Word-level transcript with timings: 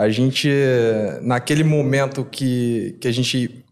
A 0.00 0.08
gente, 0.08 0.48
naquele 1.20 1.62
momento 1.62 2.24
que, 2.24 2.96
que 3.02 3.06
a 3.06 3.12
gente 3.12 3.62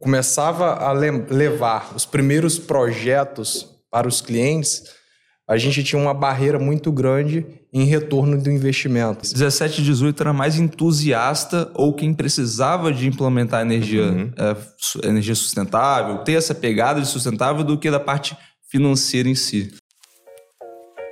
começava 0.00 0.74
a 0.74 0.90
levar 0.90 1.92
os 1.94 2.04
primeiros 2.04 2.58
projetos 2.58 3.68
para 3.88 4.08
os 4.08 4.20
clientes, 4.20 4.82
a 5.48 5.56
gente 5.56 5.84
tinha 5.84 6.02
uma 6.02 6.12
barreira 6.12 6.58
muito 6.58 6.90
grande 6.90 7.46
em 7.72 7.84
retorno 7.84 8.36
do 8.36 8.50
investimento. 8.50 9.20
17 9.32 9.80
e 9.80 9.84
18 9.84 10.20
era 10.20 10.32
mais 10.32 10.58
entusiasta 10.58 11.70
ou 11.72 11.94
quem 11.94 12.12
precisava 12.12 12.92
de 12.92 13.06
implementar 13.06 13.60
energia, 13.60 14.06
uhum. 14.06 14.32
é, 14.36 15.06
energia 15.06 15.36
sustentável, 15.36 16.18
ter 16.24 16.32
essa 16.32 16.52
pegada 16.52 17.00
de 17.00 17.06
sustentável 17.06 17.62
do 17.62 17.78
que 17.78 17.88
da 17.92 18.00
parte 18.00 18.36
financeira 18.68 19.28
em 19.28 19.36
si. 19.36 19.72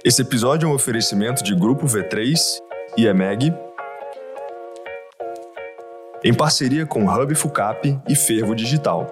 Esse 0.05 0.21
episódio 0.21 0.67
é 0.67 0.69
um 0.69 0.75
oferecimento 0.75 1.45
de 1.45 1.55
Grupo 1.55 1.87
V3 1.87 2.37
e 2.97 3.07
EMEG, 3.07 3.53
em 6.25 6.35
parceria 6.35 6.85
com 6.85 7.07
Hub 7.07 7.35
Fucap 7.35 7.97
e 8.09 8.17
Fervo 8.17 8.55
Digital. 8.55 9.07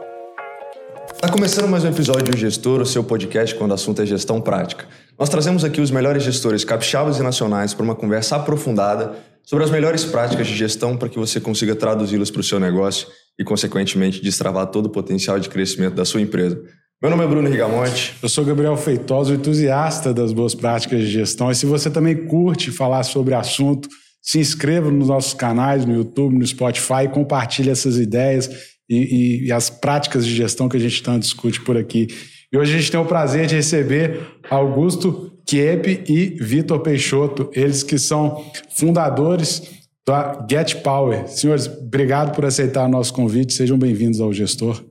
Está 1.15 1.29
começando 1.29 1.69
mais 1.69 1.85
um 1.85 1.89
episódio 1.89 2.25
do 2.25 2.37
Gestor, 2.37 2.81
o 2.81 2.87
seu 2.87 3.05
podcast 3.05 3.55
quando 3.55 3.71
o 3.71 3.75
assunto 3.75 4.03
é 4.03 4.07
gestão 4.07 4.41
prática. 4.41 4.87
Nós 5.19 5.29
trazemos 5.29 5.65
aqui 5.65 5.81
os 5.81 5.91
melhores 5.91 6.25
gestores 6.25 6.65
capixabas 6.65 7.19
e 7.19 7.23
nacionais 7.23 7.73
para 7.73 7.85
uma 7.85 7.95
conversa 7.95 8.37
aprofundada 8.37 9.15
sobre 9.45 9.65
as 9.65 9.71
melhores 9.71 10.05
práticas 10.05 10.49
de 10.49 10.57
gestão 10.57 10.97
para 10.97 11.09
que 11.09 11.19
você 11.19 11.41
consiga 11.41 11.77
traduzi-las 11.77 12.31
para 12.31 12.41
o 12.41 12.45
seu 12.45 12.59
negócio 12.59 13.07
e, 13.39 13.45
consequentemente, 13.45 14.21
destravar 14.21 14.67
todo 14.67 14.87
o 14.87 14.91
potencial 14.91 15.39
de 15.39 15.49
crescimento 15.49 15.95
da 15.95 16.05
sua 16.05 16.21
empresa. 16.21 16.61
Meu 17.01 17.11
nome 17.11 17.25
é 17.25 17.29
Bruno 17.29 17.49
Rigamonte. 17.49 18.17
Eu 18.21 18.29
sou 18.29 18.45
Gabriel 18.45 18.77
Feitosa, 18.77 19.33
entusiasta 19.33 20.13
das 20.13 20.33
boas 20.33 20.55
práticas 20.55 21.01
de 21.01 21.07
gestão. 21.07 21.51
E 21.51 21.55
se 21.55 21.67
você 21.67 21.89
também 21.89 22.27
curte 22.27 22.73
falar 22.73 23.05
sobre 23.05 23.33
assunto, 23.35 23.89
se 24.27 24.41
inscreva 24.41 24.91
nos 24.91 25.07
nossos 25.07 25.35
canais, 25.35 25.87
no 25.87 25.95
YouTube, 25.95 26.37
no 26.37 26.45
Spotify, 26.45 27.09
compartilhe 27.13 27.71
essas 27.71 27.97
ideias 27.97 28.51
e, 28.91 28.97
e, 28.97 29.47
e 29.47 29.53
as 29.53 29.71
práticas 29.71 30.27
de 30.27 30.35
gestão 30.35 30.69
que 30.69 30.77
a 30.77 30.81
gente 30.81 31.01
tanto 31.01 31.21
discute 31.23 31.61
por 31.61 31.77
aqui. 31.77 32.09
E 32.53 32.59
hoje 32.59 32.75
a 32.75 32.79
gente 32.79 32.91
tem 32.91 32.99
o 32.99 33.05
prazer 33.05 33.47
de 33.47 33.55
receber 33.55 34.21
Augusto 34.51 35.33
Kiep 35.47 36.05
e 36.09 36.37
Vitor 36.43 36.81
Peixoto, 36.81 37.49
eles 37.53 37.85
que 37.85 37.99
são 37.99 38.45
fundadores 38.77 39.63
da 40.05 40.45
Get 40.51 40.83
Power. 40.83 41.29
Senhores, 41.29 41.69
obrigado 41.69 42.35
por 42.35 42.45
aceitar 42.45 42.85
o 42.85 42.89
nosso 42.89 43.13
convite, 43.15 43.53
sejam 43.53 43.79
bem-vindos 43.79 44.21
ao 44.21 44.33
Gestor. 44.33 44.85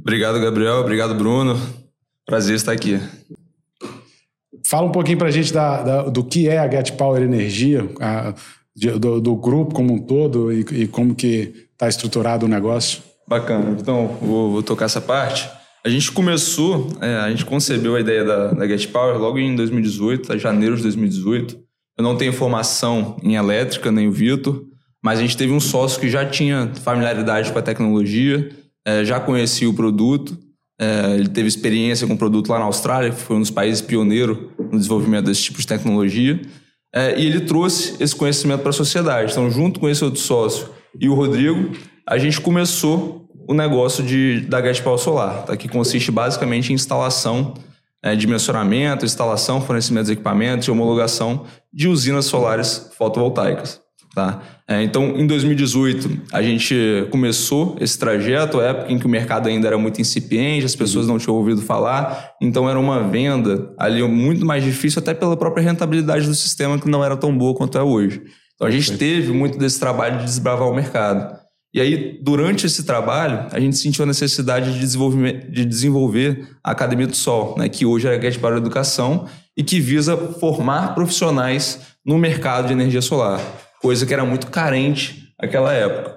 Obrigado, 0.00 0.40
Gabriel, 0.40 0.76
obrigado, 0.76 1.16
Bruno. 1.16 1.60
Prazer 2.24 2.54
estar 2.54 2.70
aqui. 2.70 3.00
Fala 4.64 4.86
um 4.86 4.92
pouquinho 4.92 5.18
para 5.18 5.28
a 5.28 5.32
gente 5.32 5.52
da, 5.52 5.82
da, 5.82 6.02
do 6.02 6.24
que 6.24 6.48
é 6.48 6.58
a 6.58 6.70
Get 6.70 6.92
Power 6.92 7.22
Energia, 7.22 7.88
a, 8.00 8.32
do, 8.76 9.20
do, 9.20 9.36
grupo 9.36 9.74
como 9.74 9.94
um 9.94 9.98
todo 9.98 10.52
e, 10.52 10.60
e 10.72 10.88
como 10.88 11.14
que 11.14 11.68
está 11.72 11.88
estruturado 11.88 12.46
o 12.46 12.48
negócio. 12.48 13.02
Bacana. 13.26 13.76
Então, 13.80 14.18
vou, 14.20 14.52
vou 14.52 14.62
tocar 14.62 14.84
essa 14.84 15.00
parte. 15.00 15.48
A 15.84 15.88
gente 15.88 16.12
começou, 16.12 16.88
é, 17.00 17.16
a 17.16 17.30
gente 17.30 17.44
concebeu 17.44 17.96
a 17.96 18.00
ideia 18.00 18.24
da, 18.24 18.52
da 18.52 18.66
Get 18.66 18.88
Power 18.88 19.18
logo 19.18 19.38
em 19.38 19.54
2018, 19.54 20.38
janeiro 20.38 20.76
de 20.76 20.82
2018. 20.82 21.56
Eu 21.98 22.04
não 22.04 22.16
tenho 22.16 22.32
formação 22.32 23.16
em 23.22 23.36
elétrica, 23.36 23.90
nem 23.90 24.08
o 24.08 24.12
Vitor, 24.12 24.62
mas 25.02 25.18
a 25.18 25.22
gente 25.22 25.36
teve 25.36 25.52
um 25.52 25.60
sócio 25.60 26.00
que 26.00 26.10
já 26.10 26.26
tinha 26.26 26.70
familiaridade 26.82 27.52
com 27.52 27.58
a 27.58 27.62
tecnologia, 27.62 28.50
é, 28.84 29.04
já 29.04 29.18
conhecia 29.18 29.70
o 29.70 29.74
produto, 29.74 30.36
é, 30.78 31.14
ele 31.14 31.28
teve 31.28 31.48
experiência 31.48 32.06
com 32.06 32.14
o 32.14 32.18
produto 32.18 32.48
lá 32.50 32.58
na 32.58 32.66
Austrália, 32.66 33.10
que 33.10 33.20
foi 33.20 33.36
um 33.36 33.40
dos 33.40 33.50
países 33.50 33.80
pioneiros 33.80 34.36
no 34.58 34.76
desenvolvimento 34.76 35.26
desse 35.26 35.44
tipo 35.44 35.58
de 35.58 35.66
tecnologia. 35.66 36.40
É, 36.96 37.14
e 37.20 37.26
ele 37.26 37.40
trouxe 37.40 37.94
esse 38.02 38.16
conhecimento 38.16 38.60
para 38.60 38.70
a 38.70 38.72
sociedade. 38.72 39.30
Então, 39.30 39.50
junto 39.50 39.78
com 39.78 39.86
esse 39.86 40.02
outro 40.02 40.18
sócio 40.18 40.70
e 40.98 41.10
o 41.10 41.14
Rodrigo, 41.14 41.76
a 42.08 42.16
gente 42.16 42.40
começou 42.40 43.28
o 43.46 43.52
negócio 43.52 44.02
de, 44.02 44.40
da 44.46 44.62
Power 44.82 44.98
Solar, 44.98 45.44
tá? 45.44 45.54
que 45.58 45.68
consiste 45.68 46.10
basicamente 46.10 46.72
em 46.72 46.74
instalação 46.74 47.52
é, 48.02 48.16
de 48.16 48.26
mensuramento, 48.26 49.04
instalação, 49.04 49.60
fornecimento 49.60 50.06
de 50.06 50.12
equipamentos 50.12 50.66
e 50.66 50.70
homologação 50.70 51.44
de 51.70 51.86
usinas 51.86 52.24
solares 52.24 52.90
fotovoltaicas. 52.96 53.78
Tá? 54.16 54.40
É, 54.66 54.82
então, 54.82 55.14
em 55.18 55.26
2018, 55.26 56.22
a 56.32 56.40
gente 56.40 56.74
começou 57.10 57.76
esse 57.78 57.98
trajeto, 57.98 58.62
época 58.62 58.90
em 58.90 58.98
que 58.98 59.04
o 59.04 59.10
mercado 59.10 59.46
ainda 59.46 59.66
era 59.66 59.76
muito 59.76 60.00
incipiente, 60.00 60.64
as 60.64 60.74
pessoas 60.74 61.04
uhum. 61.04 61.12
não 61.12 61.18
tinham 61.18 61.36
ouvido 61.36 61.60
falar, 61.60 62.30
então 62.40 62.66
era 62.66 62.80
uma 62.80 63.02
venda 63.02 63.74
ali 63.78 64.02
muito 64.04 64.46
mais 64.46 64.64
difícil, 64.64 65.00
até 65.00 65.12
pela 65.12 65.36
própria 65.36 65.62
rentabilidade 65.62 66.26
do 66.26 66.34
sistema, 66.34 66.78
que 66.78 66.88
não 66.88 67.04
era 67.04 67.14
tão 67.14 67.36
boa 67.36 67.54
quanto 67.54 67.76
é 67.76 67.82
hoje. 67.82 68.22
Então, 68.54 68.66
a 68.66 68.70
gente 68.70 68.96
teve 68.96 69.34
muito 69.34 69.58
desse 69.58 69.78
trabalho 69.78 70.20
de 70.20 70.24
desbravar 70.24 70.66
o 70.66 70.74
mercado. 70.74 71.38
E 71.74 71.78
aí, 71.78 72.18
durante 72.22 72.64
esse 72.64 72.84
trabalho, 72.84 73.48
a 73.52 73.60
gente 73.60 73.76
sentiu 73.76 74.04
a 74.04 74.06
necessidade 74.06 74.72
de, 74.72 74.78
desenvolver, 74.78 75.50
de 75.50 75.62
desenvolver 75.62 76.48
a 76.64 76.70
Academia 76.70 77.06
do 77.06 77.14
Sol, 77.14 77.54
né, 77.58 77.68
que 77.68 77.84
hoje 77.84 78.08
é 78.08 78.16
a 78.16 78.18
Get 78.18 78.38
para 78.40 78.54
a 78.54 78.58
Educação 78.58 79.26
e 79.54 79.62
que 79.62 79.78
visa 79.78 80.16
formar 80.16 80.94
profissionais 80.94 81.80
no 82.02 82.16
mercado 82.16 82.68
de 82.68 82.72
energia 82.72 83.02
solar 83.02 83.42
coisa 83.80 84.06
que 84.06 84.12
era 84.12 84.24
muito 84.24 84.48
carente 84.48 85.28
naquela 85.40 85.72
época. 85.72 86.16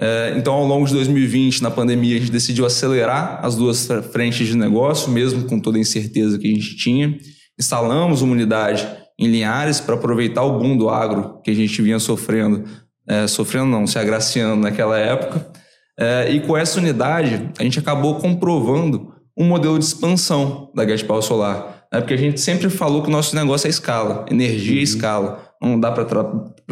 É, 0.00 0.34
então, 0.36 0.54
ao 0.54 0.64
longo 0.64 0.86
de 0.86 0.92
2020, 0.92 1.62
na 1.62 1.70
pandemia, 1.70 2.16
a 2.16 2.20
gente 2.20 2.30
decidiu 2.30 2.64
acelerar 2.64 3.40
as 3.42 3.56
duas 3.56 3.88
frentes 4.12 4.46
de 4.46 4.56
negócio, 4.56 5.10
mesmo 5.10 5.44
com 5.44 5.58
toda 5.58 5.76
a 5.76 5.80
incerteza 5.80 6.38
que 6.38 6.46
a 6.46 6.54
gente 6.54 6.76
tinha. 6.76 7.18
Instalamos 7.58 8.22
uma 8.22 8.32
unidade 8.32 8.86
em 9.18 9.26
Linhares 9.26 9.80
para 9.80 9.96
aproveitar 9.96 10.44
o 10.44 10.58
boom 10.58 10.76
do 10.76 10.88
agro 10.88 11.40
que 11.42 11.50
a 11.50 11.54
gente 11.54 11.82
vinha 11.82 11.98
sofrendo, 11.98 12.64
é, 13.08 13.26
sofrendo 13.26 13.66
não, 13.66 13.86
se 13.86 13.98
agraciando 13.98 14.62
naquela 14.62 14.96
época. 14.96 15.50
É, 15.98 16.30
e 16.30 16.40
com 16.40 16.56
essa 16.56 16.78
unidade, 16.78 17.50
a 17.58 17.64
gente 17.64 17.80
acabou 17.80 18.20
comprovando 18.20 19.12
um 19.36 19.44
modelo 19.44 19.78
de 19.78 19.84
expansão 19.84 20.70
da 20.74 20.86
Get 20.86 21.04
Power 21.04 21.22
Solar. 21.22 21.86
Né? 21.92 22.00
Porque 22.00 22.14
a 22.14 22.18
gente 22.18 22.40
sempre 22.40 22.70
falou 22.70 23.02
que 23.02 23.08
o 23.08 23.10
nosso 23.10 23.34
negócio 23.34 23.66
é 23.66 23.70
escala, 23.70 24.24
energia 24.30 24.74
uhum. 24.74 24.78
é 24.78 24.82
escala. 24.82 25.47
Não 25.60 25.78
dá 25.78 25.90
para 25.90 26.04
tra 26.04 26.24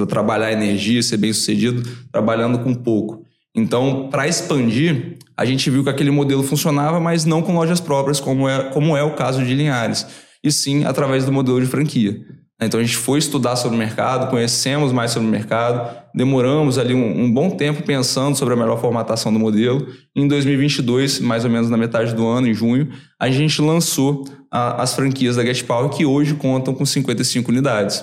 trabalhar 0.06 0.52
energia, 0.52 1.02
ser 1.02 1.16
bem 1.16 1.32
sucedido 1.32 1.82
trabalhando 2.12 2.58
com 2.60 2.74
pouco. 2.74 3.24
Então, 3.54 4.08
para 4.10 4.28
expandir, 4.28 5.18
a 5.36 5.44
gente 5.44 5.70
viu 5.70 5.82
que 5.82 5.88
aquele 5.88 6.10
modelo 6.10 6.42
funcionava, 6.42 7.00
mas 7.00 7.24
não 7.24 7.40
com 7.42 7.54
lojas 7.54 7.80
próprias, 7.80 8.20
como 8.20 8.48
é, 8.48 8.70
como 8.70 8.96
é 8.96 9.02
o 9.02 9.14
caso 9.14 9.42
de 9.42 9.54
Linhares, 9.54 10.06
e 10.44 10.52
sim 10.52 10.84
através 10.84 11.24
do 11.24 11.32
modelo 11.32 11.60
de 11.60 11.66
franquia. 11.66 12.20
Então 12.60 12.80
a 12.80 12.82
gente 12.82 12.96
foi 12.96 13.18
estudar 13.18 13.54
sobre 13.56 13.76
o 13.76 13.78
mercado, 13.78 14.30
conhecemos 14.30 14.90
mais 14.90 15.10
sobre 15.10 15.28
o 15.28 15.30
mercado, 15.30 15.94
demoramos 16.14 16.78
ali 16.78 16.94
um, 16.94 17.24
um, 17.24 17.30
bom 17.30 17.50
tempo 17.50 17.82
pensando 17.82 18.34
sobre 18.34 18.54
a 18.54 18.56
melhor 18.56 18.80
formatação 18.80 19.30
do 19.30 19.38
modelo. 19.38 19.86
Em 20.14 20.26
2022, 20.26 21.20
mais 21.20 21.44
ou 21.44 21.50
menos 21.50 21.68
na 21.68 21.76
metade 21.76 22.14
do 22.14 22.26
ano, 22.26 22.46
em 22.46 22.54
junho, 22.54 22.88
a 23.20 23.28
gente 23.28 23.60
lançou 23.60 24.24
a, 24.50 24.82
as 24.82 24.94
franquias 24.94 25.36
da 25.36 25.44
Get 25.44 25.64
Power, 25.64 25.90
que 25.90 26.06
hoje 26.06 26.34
contam 26.34 26.74
com 26.74 26.86
55 26.86 27.50
unidades. 27.50 28.02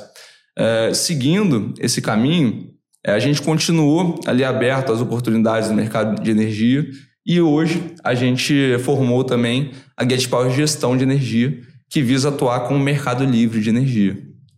É, 0.58 0.94
seguindo 0.94 1.74
esse 1.80 2.02
caminho, 2.02 2.70
é, 3.06 3.12
a 3.12 3.20
gente 3.20 3.42
continuou 3.42 4.20
ali 4.26 4.44
aberto 4.44 4.92
às 4.92 5.02
oportunidades 5.02 5.70
do 5.70 5.76
mercado 5.76 6.22
de 6.22 6.32
energia 6.32 6.86
e 7.26 7.42
hoje 7.42 7.94
a 8.04 8.14
gente 8.14 8.78
formou 8.80 9.24
também 9.24 9.72
a 9.98 10.08
Get 10.08 10.28
Power 10.30 10.52
Gestão 10.52 10.96
de 10.96 11.04
Energia, 11.04 11.60
que 11.90 12.02
visa 12.02 12.30
atuar 12.30 12.62
com 12.62 12.76
o 12.76 12.80
mercado 12.80 13.24
livre 13.24 13.62
de 13.62 13.70
energia. 13.70 14.18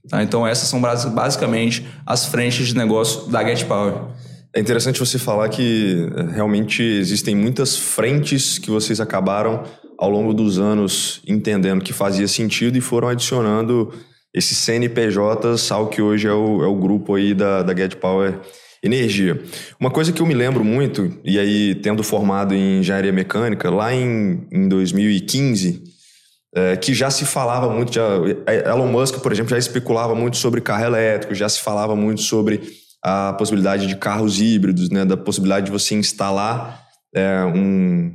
Tá? 0.09 0.21
Então 0.21 0.45
essas 0.45 0.67
são 0.67 0.81
basicamente 0.81 1.85
as 2.05 2.25
frentes 2.25 2.67
de 2.67 2.75
negócio 2.75 3.29
da 3.31 3.43
Get 3.43 3.65
Power. 3.65 4.15
É 4.55 4.59
interessante 4.59 4.99
você 4.99 5.19
falar 5.19 5.49
que 5.49 6.07
é, 6.15 6.33
realmente 6.33 6.81
existem 6.81 7.35
muitas 7.35 7.77
frentes 7.77 8.57
que 8.57 8.69
vocês 8.69 9.01
acabaram 9.01 9.63
ao 9.97 10.09
longo 10.09 10.33
dos 10.33 10.59
anos 10.59 11.21
entendendo 11.27 11.83
que 11.83 11.93
fazia 11.93 12.27
sentido 12.27 12.77
e 12.77 12.81
foram 12.81 13.07
adicionando 13.07 13.91
esses 14.35 14.57
CNPJs 14.57 15.71
ao 15.71 15.87
que 15.87 16.01
hoje 16.01 16.27
é 16.27 16.33
o, 16.33 16.61
é 16.61 16.67
o 16.67 16.75
grupo 16.75 17.15
aí 17.15 17.33
da, 17.33 17.63
da 17.63 17.73
Get 17.73 17.95
Power 17.95 18.37
Energia. 18.83 19.41
Uma 19.79 19.89
coisa 19.89 20.11
que 20.11 20.21
eu 20.21 20.25
me 20.25 20.33
lembro 20.33 20.61
muito, 20.63 21.17
e 21.23 21.39
aí 21.39 21.73
tendo 21.75 22.03
formado 22.03 22.53
em 22.53 22.79
engenharia 22.79 23.13
mecânica, 23.13 23.69
lá 23.69 23.93
em, 23.93 24.45
em 24.51 24.67
2015, 24.67 25.81
é, 26.53 26.75
que 26.75 26.93
já 26.93 27.09
se 27.09 27.25
falava 27.25 27.69
muito, 27.73 27.93
já, 27.93 28.05
Elon 28.69 28.87
Musk, 28.87 29.19
por 29.19 29.31
exemplo, 29.31 29.51
já 29.51 29.57
especulava 29.57 30.13
muito 30.13 30.35
sobre 30.35 30.59
carro 30.59 30.83
elétrico, 30.83 31.33
já 31.33 31.47
se 31.47 31.61
falava 31.61 31.95
muito 31.95 32.21
sobre 32.21 32.61
a 33.01 33.33
possibilidade 33.33 33.87
de 33.87 33.95
carros 33.95 34.41
híbridos, 34.41 34.89
né, 34.89 35.05
da 35.05 35.15
possibilidade 35.15 35.67
de 35.67 35.71
você 35.71 35.95
instalar 35.95 36.83
é, 37.15 37.45
um, 37.45 38.13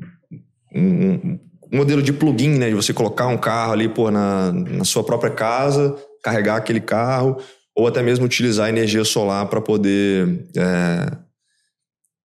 um, 0.74 1.38
um 1.72 1.76
modelo 1.78 2.02
de 2.02 2.12
plugin, 2.12 2.58
né, 2.58 2.68
de 2.68 2.74
você 2.74 2.92
colocar 2.92 3.26
um 3.26 3.38
carro 3.38 3.72
ali 3.72 3.88
pô, 3.88 4.10
na, 4.10 4.52
na 4.52 4.84
sua 4.84 5.02
própria 5.02 5.30
casa, 5.30 5.96
carregar 6.22 6.56
aquele 6.56 6.80
carro 6.80 7.36
ou 7.74 7.86
até 7.86 8.02
mesmo 8.02 8.24
utilizar 8.24 8.68
energia 8.68 9.04
solar 9.04 9.46
para 9.46 9.60
poder, 9.60 10.46
é, 10.56 11.16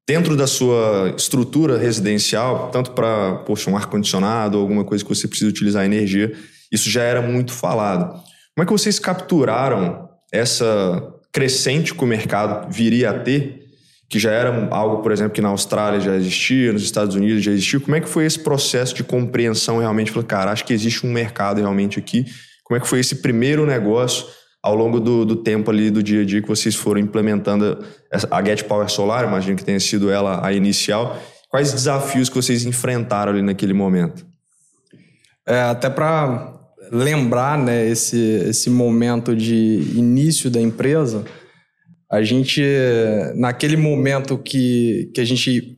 dentro 0.07 0.35
da 0.35 0.47
sua 0.47 1.13
estrutura 1.17 1.77
residencial, 1.77 2.69
tanto 2.71 2.91
para 2.91 3.43
um 3.67 3.77
ar-condicionado 3.77 4.57
ou 4.57 4.61
alguma 4.61 4.83
coisa 4.83 5.03
que 5.03 5.09
você 5.09 5.27
precisa 5.27 5.49
utilizar 5.49 5.85
energia, 5.85 6.33
isso 6.71 6.89
já 6.89 7.03
era 7.03 7.21
muito 7.21 7.53
falado. 7.53 8.13
Como 8.55 8.63
é 8.63 8.65
que 8.65 8.71
vocês 8.71 8.99
capturaram 8.99 10.09
essa 10.31 11.13
crescente 11.31 11.93
que 11.93 12.03
o 12.03 12.07
mercado 12.07 12.71
viria 12.71 13.09
a 13.11 13.19
ter, 13.19 13.65
que 14.09 14.19
já 14.19 14.31
era 14.31 14.67
algo, 14.71 15.01
por 15.01 15.11
exemplo, 15.11 15.33
que 15.33 15.41
na 15.41 15.49
Austrália 15.49 15.99
já 15.99 16.15
existia, 16.15 16.71
nos 16.71 16.83
Estados 16.83 17.15
Unidos 17.15 17.43
já 17.43 17.51
existia. 17.51 17.79
Como 17.79 17.95
é 17.95 17.99
que 17.99 18.07
foi 18.07 18.25
esse 18.25 18.39
processo 18.39 18.93
de 18.93 19.03
compreensão 19.03 19.79
realmente? 19.79 20.11
Falei, 20.11 20.27
cara, 20.27 20.51
acho 20.51 20.63
que 20.63 20.73
existe 20.73 21.05
um 21.05 21.11
mercado 21.11 21.59
realmente 21.59 21.99
aqui. 21.99 22.25
Como 22.65 22.77
é 22.77 22.81
que 22.81 22.87
foi 22.87 22.99
esse 22.99 23.17
primeiro 23.17 23.65
negócio 23.65 24.25
ao 24.61 24.75
longo 24.75 24.99
do, 24.99 25.23
do 25.23 25.35
tempo 25.35 25.69
ali 25.69 25.91
do 25.91 26.01
dia 26.01 26.23
a 26.23 26.25
dia 26.25 26.41
que 26.41 26.47
vocês 26.47 26.73
foram 26.73 26.99
implementando 26.99 27.85
a 28.31 28.43
Get 28.43 28.63
Power 28.63 28.89
Solar? 28.89 29.23
Imagino 29.23 29.55
que 29.55 29.63
tenha 29.63 29.79
sido 29.79 30.09
ela 30.09 30.45
a 30.45 30.51
inicial. 30.51 31.21
Quais 31.47 31.71
desafios 31.71 32.27
que 32.27 32.35
vocês 32.35 32.65
enfrentaram 32.65 33.31
ali 33.31 33.43
naquele 33.43 33.73
momento? 33.73 34.25
É, 35.47 35.61
até 35.61 35.91
para 35.91 36.53
lembrar 36.91 37.57
né, 37.57 37.87
esse, 37.87 38.17
esse 38.17 38.69
momento 38.69 39.35
de 39.35 39.93
início 39.95 40.49
da 40.49 40.59
empresa, 40.59 41.23
a 42.11 42.23
gente, 42.23 42.63
naquele 43.35 43.77
momento 43.77 44.37
que, 44.37 45.11
que 45.13 45.21
a 45.21 45.25
gente 45.25 45.77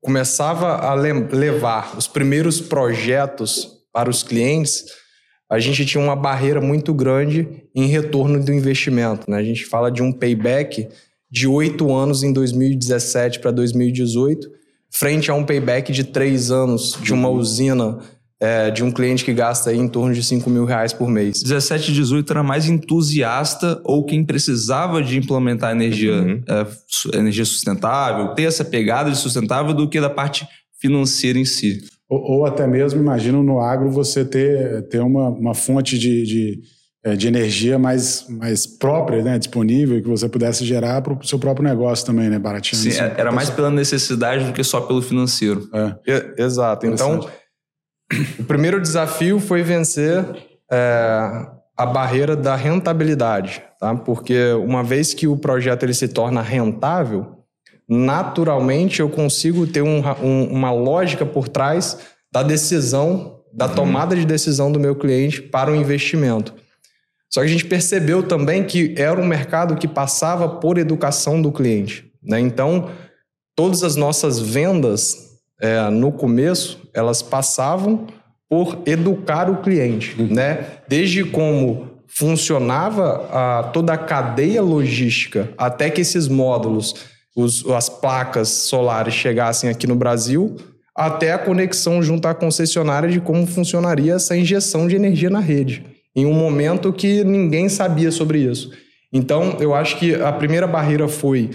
começava 0.00 0.76
a 0.76 0.94
levar 0.94 1.96
os 1.96 2.06
primeiros 2.06 2.60
projetos 2.60 3.68
para 3.92 4.08
os 4.08 4.22
clientes, 4.22 4.84
a 5.50 5.58
gente 5.58 5.84
tinha 5.84 6.02
uma 6.02 6.16
barreira 6.16 6.60
muito 6.60 6.92
grande 6.92 7.48
em 7.74 7.86
retorno 7.86 8.42
do 8.42 8.52
investimento. 8.52 9.30
Né? 9.30 9.38
A 9.38 9.42
gente 9.42 9.64
fala 9.64 9.90
de 9.90 10.02
um 10.02 10.12
payback 10.12 10.88
de 11.30 11.46
oito 11.46 11.92
anos 11.94 12.22
em 12.22 12.32
2017 12.32 13.40
para 13.40 13.50
2018, 13.50 14.48
frente 14.90 15.30
a 15.30 15.34
um 15.34 15.44
payback 15.44 15.92
de 15.92 16.04
três 16.04 16.50
anos 16.50 16.96
de 17.02 17.12
uma 17.12 17.28
usina 17.28 17.98
é, 18.40 18.70
de 18.70 18.84
um 18.84 18.90
cliente 18.90 19.24
que 19.24 19.32
gasta 19.32 19.72
em 19.72 19.88
torno 19.88 20.14
de 20.14 20.22
5 20.22 20.48
mil 20.50 20.64
reais 20.64 20.92
por 20.92 21.08
mês. 21.08 21.42
17 21.42 21.90
e 21.90 21.94
18 21.94 22.30
era 22.30 22.42
mais 22.42 22.68
entusiasta 22.68 23.80
ou 23.84 24.04
quem 24.04 24.24
precisava 24.24 25.02
de 25.02 25.18
implementar 25.18 25.72
energia, 25.72 26.14
uhum. 26.14 26.42
é, 26.46 27.18
energia 27.18 27.44
sustentável, 27.44 28.34
ter 28.34 28.44
essa 28.44 28.64
pegada 28.64 29.10
de 29.10 29.16
sustentável 29.16 29.72
do 29.72 29.88
que 29.88 30.00
da 30.00 30.10
parte 30.10 30.46
financeira 30.80 31.38
em 31.38 31.44
si. 31.44 31.84
Ou, 32.14 32.38
ou 32.38 32.46
até 32.46 32.66
mesmo, 32.66 33.00
imagino, 33.00 33.42
no 33.42 33.60
agro 33.60 33.90
você 33.90 34.24
ter, 34.24 34.82
ter 34.88 35.00
uma, 35.00 35.28
uma 35.30 35.54
fonte 35.54 35.98
de, 35.98 36.22
de, 36.22 36.60
é, 37.02 37.16
de 37.16 37.26
energia 37.26 37.76
mais, 37.78 38.26
mais 38.28 38.66
própria, 38.66 39.22
né, 39.22 39.36
disponível, 39.36 40.00
que 40.00 40.08
você 40.08 40.28
pudesse 40.28 40.64
gerar 40.64 41.02
para 41.02 41.12
o 41.12 41.26
seu 41.26 41.38
próprio 41.38 41.66
negócio 41.66 42.06
também, 42.06 42.30
né, 42.30 42.38
baratinho. 42.38 42.80
Sim, 42.80 42.96
era 43.16 43.32
mais 43.32 43.50
pela 43.50 43.70
necessidade 43.70 44.44
do 44.44 44.52
que 44.52 44.62
só 44.62 44.80
pelo 44.80 45.02
financeiro. 45.02 45.68
É. 46.06 46.42
Exato. 46.42 46.86
Então 46.86 47.28
o 48.38 48.44
primeiro 48.44 48.80
desafio 48.80 49.40
foi 49.40 49.62
vencer 49.62 50.24
é, 50.70 51.46
a 51.76 51.86
barreira 51.86 52.36
da 52.36 52.54
rentabilidade, 52.54 53.62
tá? 53.80 53.94
Porque 53.94 54.52
uma 54.52 54.84
vez 54.84 55.12
que 55.12 55.26
o 55.26 55.36
projeto 55.36 55.82
ele 55.82 55.94
se 55.94 56.06
torna 56.06 56.40
rentável, 56.40 57.43
naturalmente 57.94 59.00
eu 59.00 59.08
consigo 59.08 59.66
ter 59.66 59.82
um, 59.82 60.02
um, 60.22 60.44
uma 60.50 60.72
lógica 60.72 61.24
por 61.24 61.48
trás 61.48 61.98
da 62.32 62.42
decisão, 62.42 63.40
da 63.52 63.66
uhum. 63.66 63.74
tomada 63.74 64.16
de 64.16 64.24
decisão 64.24 64.70
do 64.70 64.80
meu 64.80 64.96
cliente 64.96 65.40
para 65.40 65.70
o 65.70 65.76
investimento. 65.76 66.54
Só 67.32 67.40
que 67.40 67.46
a 67.46 67.50
gente 67.50 67.64
percebeu 67.64 68.22
também 68.22 68.64
que 68.64 68.94
era 68.96 69.20
um 69.20 69.26
mercado 69.26 69.76
que 69.76 69.88
passava 69.88 70.48
por 70.48 70.78
educação 70.78 71.40
do 71.40 71.50
cliente. 71.50 72.10
Né? 72.22 72.40
Então, 72.40 72.90
todas 73.56 73.82
as 73.82 73.96
nossas 73.96 74.38
vendas 74.38 75.16
é, 75.60 75.88
no 75.90 76.12
começo, 76.12 76.88
elas 76.92 77.22
passavam 77.22 78.06
por 78.48 78.82
educar 78.86 79.50
o 79.50 79.62
cliente, 79.62 80.14
uhum. 80.20 80.28
né? 80.28 80.66
Desde 80.86 81.24
como 81.24 81.94
funcionava 82.06 83.28
a, 83.32 83.62
toda 83.64 83.92
a 83.92 83.98
cadeia 83.98 84.62
logística 84.62 85.52
até 85.58 85.90
que 85.90 86.00
esses 86.00 86.28
módulos, 86.28 86.94
os, 87.34 87.64
as 87.70 87.88
placas 87.88 88.48
solares 88.48 89.14
chegassem 89.14 89.68
aqui 89.68 89.86
no 89.86 89.96
Brasil, 89.96 90.56
até 90.96 91.32
a 91.32 91.38
conexão 91.38 92.02
junto 92.02 92.28
à 92.28 92.34
concessionária 92.34 93.08
de 93.08 93.20
como 93.20 93.46
funcionaria 93.46 94.14
essa 94.14 94.36
injeção 94.36 94.86
de 94.86 94.94
energia 94.94 95.28
na 95.28 95.40
rede, 95.40 95.84
em 96.14 96.24
um 96.24 96.32
momento 96.32 96.92
que 96.92 97.24
ninguém 97.24 97.68
sabia 97.68 98.12
sobre 98.12 98.38
isso. 98.38 98.70
Então, 99.12 99.56
eu 99.60 99.74
acho 99.74 99.98
que 99.98 100.14
a 100.14 100.32
primeira 100.32 100.66
barreira 100.66 101.08
foi 101.08 101.50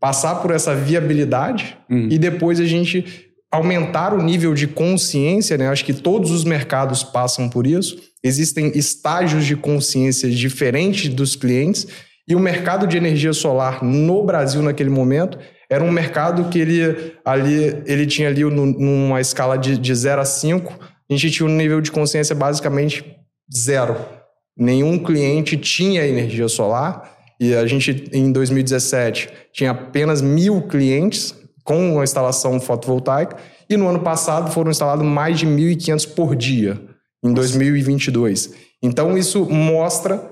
passar 0.00 0.36
por 0.36 0.50
essa 0.50 0.74
viabilidade 0.74 1.76
uhum. 1.90 2.08
e 2.10 2.18
depois 2.18 2.60
a 2.60 2.66
gente 2.66 3.04
aumentar 3.50 4.12
o 4.12 4.22
nível 4.22 4.52
de 4.52 4.66
consciência, 4.66 5.56
né? 5.56 5.68
Acho 5.68 5.84
que 5.84 5.94
todos 5.94 6.32
os 6.32 6.44
mercados 6.44 7.04
passam 7.04 7.48
por 7.48 7.66
isso. 7.66 7.96
Existem 8.22 8.72
estágios 8.74 9.44
de 9.44 9.54
consciência 9.54 10.28
diferentes 10.28 11.08
dos 11.08 11.36
clientes 11.36 11.86
e 12.26 12.34
o 12.34 12.40
mercado 12.40 12.86
de 12.86 12.96
energia 12.96 13.32
solar 13.32 13.84
no 13.84 14.24
Brasil 14.24 14.62
naquele 14.62 14.90
momento 14.90 15.38
era 15.68 15.82
um 15.82 15.90
mercado 15.90 16.48
que 16.48 16.58
ele 16.58 17.14
ali 17.24 17.82
ele 17.86 18.06
tinha 18.06 18.28
ali 18.28 18.44
numa 18.44 19.20
escala 19.20 19.56
de, 19.56 19.76
de 19.76 19.94
0 19.94 20.20
a 20.20 20.24
5, 20.24 20.78
a 20.82 21.12
gente 21.12 21.30
tinha 21.30 21.48
um 21.48 21.54
nível 21.54 21.80
de 21.80 21.90
consciência 21.90 22.34
basicamente 22.34 23.04
zero. 23.54 23.96
Nenhum 24.56 24.98
cliente 24.98 25.56
tinha 25.56 26.06
energia 26.06 26.48
solar 26.48 27.12
e 27.40 27.54
a 27.54 27.66
gente 27.66 28.08
em 28.12 28.30
2017 28.30 29.28
tinha 29.52 29.72
apenas 29.72 30.22
mil 30.22 30.62
clientes 30.62 31.34
com 31.64 31.98
a 31.98 32.04
instalação 32.04 32.60
fotovoltaica, 32.60 33.38
e 33.68 33.76
no 33.76 33.88
ano 33.88 34.00
passado 34.00 34.52
foram 34.52 34.70
instalados 34.70 35.04
mais 35.04 35.38
de 35.38 35.46
1.500 35.46 36.14
por 36.14 36.36
dia, 36.36 36.78
em 37.24 37.28
Nossa. 37.28 37.40
2022. 37.40 38.52
Então, 38.82 39.16
isso 39.16 39.46
mostra 39.46 40.30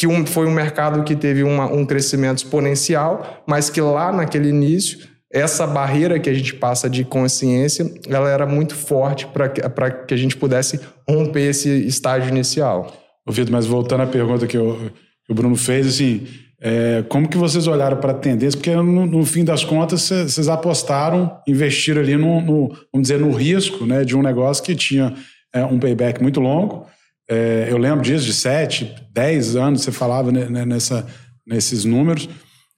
que 0.00 0.06
um, 0.06 0.24
foi 0.24 0.46
um 0.46 0.50
mercado 0.50 1.04
que 1.04 1.14
teve 1.14 1.42
uma, 1.42 1.66
um 1.66 1.84
crescimento 1.84 2.38
exponencial, 2.38 3.44
mas 3.46 3.68
que 3.68 3.82
lá 3.82 4.10
naquele 4.10 4.48
início, 4.48 5.00
essa 5.30 5.66
barreira 5.66 6.18
que 6.18 6.30
a 6.30 6.32
gente 6.32 6.54
passa 6.54 6.88
de 6.88 7.04
consciência, 7.04 7.84
ela 8.08 8.30
era 8.30 8.46
muito 8.46 8.74
forte 8.74 9.26
para 9.26 9.90
que 9.90 10.14
a 10.14 10.16
gente 10.16 10.38
pudesse 10.38 10.80
romper 11.06 11.50
esse 11.50 11.68
estágio 11.86 12.30
inicial. 12.30 12.90
Vitor, 13.28 13.52
mas 13.52 13.66
voltando 13.66 14.04
à 14.04 14.06
pergunta 14.06 14.46
que, 14.46 14.56
eu, 14.56 14.90
que 15.26 15.32
o 15.32 15.34
Bruno 15.34 15.54
fez, 15.54 15.86
assim, 15.86 16.26
é, 16.62 17.04
como 17.06 17.28
que 17.28 17.36
vocês 17.36 17.66
olharam 17.66 17.98
para 17.98 18.12
a 18.12 18.14
tendência? 18.14 18.56
Porque 18.56 18.74
no, 18.74 19.04
no, 19.04 19.26
fim 19.26 19.44
das 19.44 19.62
contas 19.62 20.00
vocês 20.00 20.48
apostaram, 20.48 21.38
investiram 21.46 22.00
ali 22.00 22.16
no, 22.16 22.40
no, 22.40 22.68
vamos 22.90 23.06
dizer, 23.06 23.20
no 23.20 23.32
risco 23.32 23.84
né, 23.84 24.02
de 24.02 24.16
um 24.16 24.22
negócio 24.22 24.64
que 24.64 24.74
tinha 24.74 25.12
é, 25.52 25.62
um 25.62 25.78
payback 25.78 26.22
muito 26.22 26.40
longo. 26.40 26.86
É, 27.30 27.68
eu 27.70 27.78
lembro 27.78 28.02
disso, 28.02 28.24
de 28.24 28.32
7, 28.32 28.92
10 29.12 29.54
anos, 29.54 29.82
você 29.82 29.92
falava 29.92 30.32
né, 30.32 30.64
nessa, 30.64 31.06
nesses 31.46 31.84
números. 31.84 32.28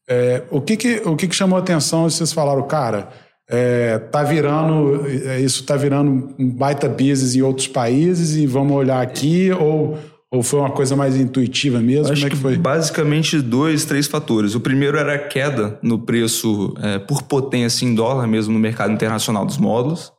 É, 0.08 0.42
o 0.50 0.60
que, 0.60 0.76
que, 0.76 1.02
o 1.06 1.16
que, 1.16 1.26
que 1.26 1.34
chamou 1.34 1.56
a 1.56 1.62
atenção? 1.62 2.08
Vocês 2.08 2.32
falaram, 2.32 2.62
cara, 2.66 3.08
é, 3.48 3.98
tá 3.98 4.22
virando, 4.22 5.06
é, 5.06 5.40
isso 5.40 5.62
está 5.62 5.74
virando 5.76 6.34
um 6.38 6.50
baita 6.50 6.88
business 6.88 7.34
em 7.34 7.40
outros 7.40 7.66
países 7.66 8.36
e 8.36 8.46
vamos 8.46 8.76
olhar 8.76 9.00
aqui, 9.00 9.50
ou 9.52 9.98
ou 10.32 10.42
foi 10.42 10.60
uma 10.60 10.70
coisa 10.70 10.96
mais 10.96 11.14
intuitiva 11.14 11.78
mesmo? 11.78 12.10
Acho 12.10 12.22
Como 12.22 12.26
é 12.26 12.30
que, 12.30 12.36
que 12.36 12.42
foi? 12.42 12.56
Basicamente 12.56 13.38
dois, 13.42 13.84
três 13.84 14.06
fatores. 14.06 14.54
O 14.54 14.60
primeiro 14.60 14.96
era 14.96 15.14
a 15.14 15.18
queda 15.18 15.78
no 15.82 15.98
preço 15.98 16.72
é, 16.80 16.98
por 16.98 17.22
potência 17.24 17.84
em 17.84 17.94
dólar 17.94 18.26
mesmo 18.26 18.54
no 18.54 18.58
mercado 18.58 18.94
internacional 18.94 19.44
dos 19.44 19.58
módulos. 19.58 20.10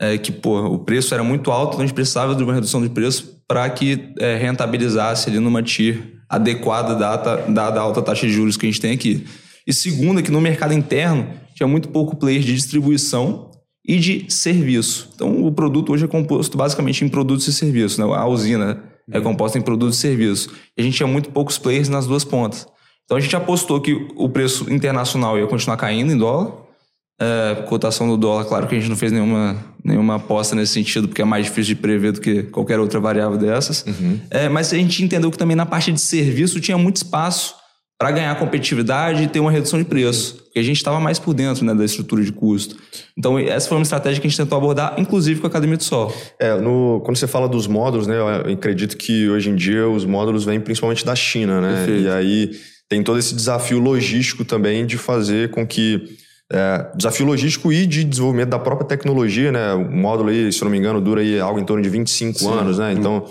É, 0.00 0.16
que 0.16 0.32
pô, 0.32 0.58
o 0.64 0.78
preço 0.78 1.12
era 1.12 1.22
muito 1.22 1.50
alto, 1.50 1.74
então 1.74 1.80
a 1.80 1.86
gente 1.86 1.94
precisava 1.94 2.34
de 2.34 2.42
uma 2.42 2.54
redução 2.54 2.80
de 2.80 2.88
preço 2.88 3.42
para 3.46 3.68
que 3.68 4.12
é, 4.18 4.36
rentabilizasse 4.36 5.28
ali 5.28 5.38
numa 5.38 5.62
TIR 5.62 6.20
adequada 6.28 6.94
dada, 6.94 7.36
dada 7.48 7.80
a 7.80 7.82
alta 7.82 8.00
taxa 8.00 8.26
de 8.26 8.32
juros 8.32 8.56
que 8.56 8.64
a 8.64 8.68
gente 8.70 8.80
tem 8.80 8.92
aqui. 8.92 9.26
E 9.66 9.74
segundo, 9.74 10.20
é 10.20 10.22
que 10.22 10.30
no 10.30 10.40
mercado 10.40 10.72
interno 10.72 11.28
tinha 11.54 11.66
muito 11.66 11.88
pouco 11.88 12.16
player 12.16 12.40
de 12.40 12.54
distribuição 12.54 13.50
e 13.86 13.98
de 13.98 14.26
serviço. 14.28 15.10
Então 15.14 15.44
o 15.44 15.52
produto 15.52 15.92
hoje 15.92 16.04
é 16.04 16.08
composto 16.08 16.56
basicamente 16.56 17.04
em 17.04 17.08
produtos 17.08 17.46
e 17.48 17.52
serviços. 17.52 17.98
Né? 17.98 18.04
A 18.04 18.26
usina 18.26 18.82
é 19.10 19.20
composta 19.20 19.58
em 19.58 19.62
produtos 19.62 19.96
e 19.96 20.00
serviços. 20.00 20.52
E 20.76 20.80
a 20.80 20.84
gente 20.84 20.96
tinha 20.96 21.06
muito 21.06 21.30
poucos 21.30 21.58
players 21.58 21.88
nas 21.88 22.06
duas 22.06 22.24
pontas. 22.24 22.66
Então 23.04 23.16
a 23.16 23.20
gente 23.20 23.34
apostou 23.34 23.80
que 23.80 24.08
o 24.14 24.28
preço 24.28 24.72
internacional 24.72 25.36
ia 25.36 25.46
continuar 25.46 25.76
caindo 25.76 26.12
em 26.12 26.16
dólar. 26.16 26.52
É, 27.20 27.62
cotação 27.66 28.08
do 28.08 28.16
dólar, 28.16 28.44
claro 28.46 28.66
que 28.66 28.74
a 28.74 28.78
gente 28.78 28.88
não 28.88 28.96
fez 28.96 29.12
nenhuma, 29.12 29.56
nenhuma 29.84 30.16
aposta 30.16 30.56
nesse 30.56 30.72
sentido, 30.72 31.06
porque 31.06 31.20
é 31.20 31.24
mais 31.24 31.44
difícil 31.44 31.74
de 31.74 31.80
prever 31.80 32.12
do 32.12 32.20
que 32.20 32.44
qualquer 32.44 32.80
outra 32.80 32.98
variável 32.98 33.36
dessas. 33.36 33.84
Uhum. 33.86 34.18
É, 34.30 34.48
mas 34.48 34.72
a 34.72 34.76
gente 34.76 35.04
entendeu 35.04 35.30
que 35.30 35.36
também 35.36 35.56
na 35.56 35.66
parte 35.66 35.92
de 35.92 36.00
serviço 36.00 36.60
tinha 36.60 36.78
muito 36.78 36.96
espaço 36.96 37.60
para 38.00 38.10
ganhar 38.12 38.34
competitividade 38.36 39.24
e 39.24 39.26
ter 39.26 39.40
uma 39.40 39.50
redução 39.50 39.78
de 39.78 39.84
preço. 39.84 40.36
Porque 40.44 40.58
a 40.58 40.62
gente 40.62 40.78
estava 40.78 40.98
mais 40.98 41.18
por 41.18 41.34
dentro 41.34 41.62
né, 41.66 41.74
da 41.74 41.84
estrutura 41.84 42.24
de 42.24 42.32
custo. 42.32 42.74
Então, 43.16 43.38
essa 43.38 43.68
foi 43.68 43.76
uma 43.76 43.82
estratégia 43.82 44.18
que 44.18 44.26
a 44.26 44.30
gente 44.30 44.38
tentou 44.38 44.56
abordar, 44.56 44.94
inclusive 44.96 45.38
com 45.38 45.46
a 45.46 45.50
Academia 45.50 45.76
do 45.76 45.84
Sol. 45.84 46.10
É, 46.38 46.56
no, 46.56 47.02
quando 47.04 47.18
você 47.18 47.26
fala 47.26 47.46
dos 47.46 47.66
módulos, 47.66 48.06
né, 48.06 48.16
eu 48.18 48.54
acredito 48.54 48.96
que 48.96 49.28
hoje 49.28 49.50
em 49.50 49.54
dia 49.54 49.86
os 49.86 50.06
módulos 50.06 50.46
vêm 50.46 50.58
principalmente 50.58 51.04
da 51.04 51.14
China, 51.14 51.60
né? 51.60 51.84
Perfeito. 51.84 52.04
E 52.04 52.08
aí 52.08 52.50
tem 52.88 53.02
todo 53.02 53.18
esse 53.18 53.34
desafio 53.34 53.78
logístico 53.78 54.46
também 54.46 54.86
de 54.86 54.96
fazer 54.96 55.50
com 55.50 55.66
que. 55.66 56.16
É, 56.52 56.90
desafio 56.96 57.26
logístico 57.26 57.72
e 57.72 57.86
de 57.86 58.02
desenvolvimento 58.02 58.48
da 58.48 58.58
própria 58.58 58.86
tecnologia, 58.86 59.52
né? 59.52 59.72
O 59.74 59.90
módulo 59.90 60.30
aí, 60.30 60.52
se 60.52 60.62
não 60.64 60.70
me 60.70 60.78
engano, 60.78 61.00
dura 61.00 61.20
aí 61.20 61.38
algo 61.38 61.60
em 61.60 61.64
torno 61.64 61.82
de 61.82 61.88
25 61.88 62.38
Sim. 62.38 62.52
anos, 62.52 62.78
né? 62.78 62.92
Então. 62.92 63.24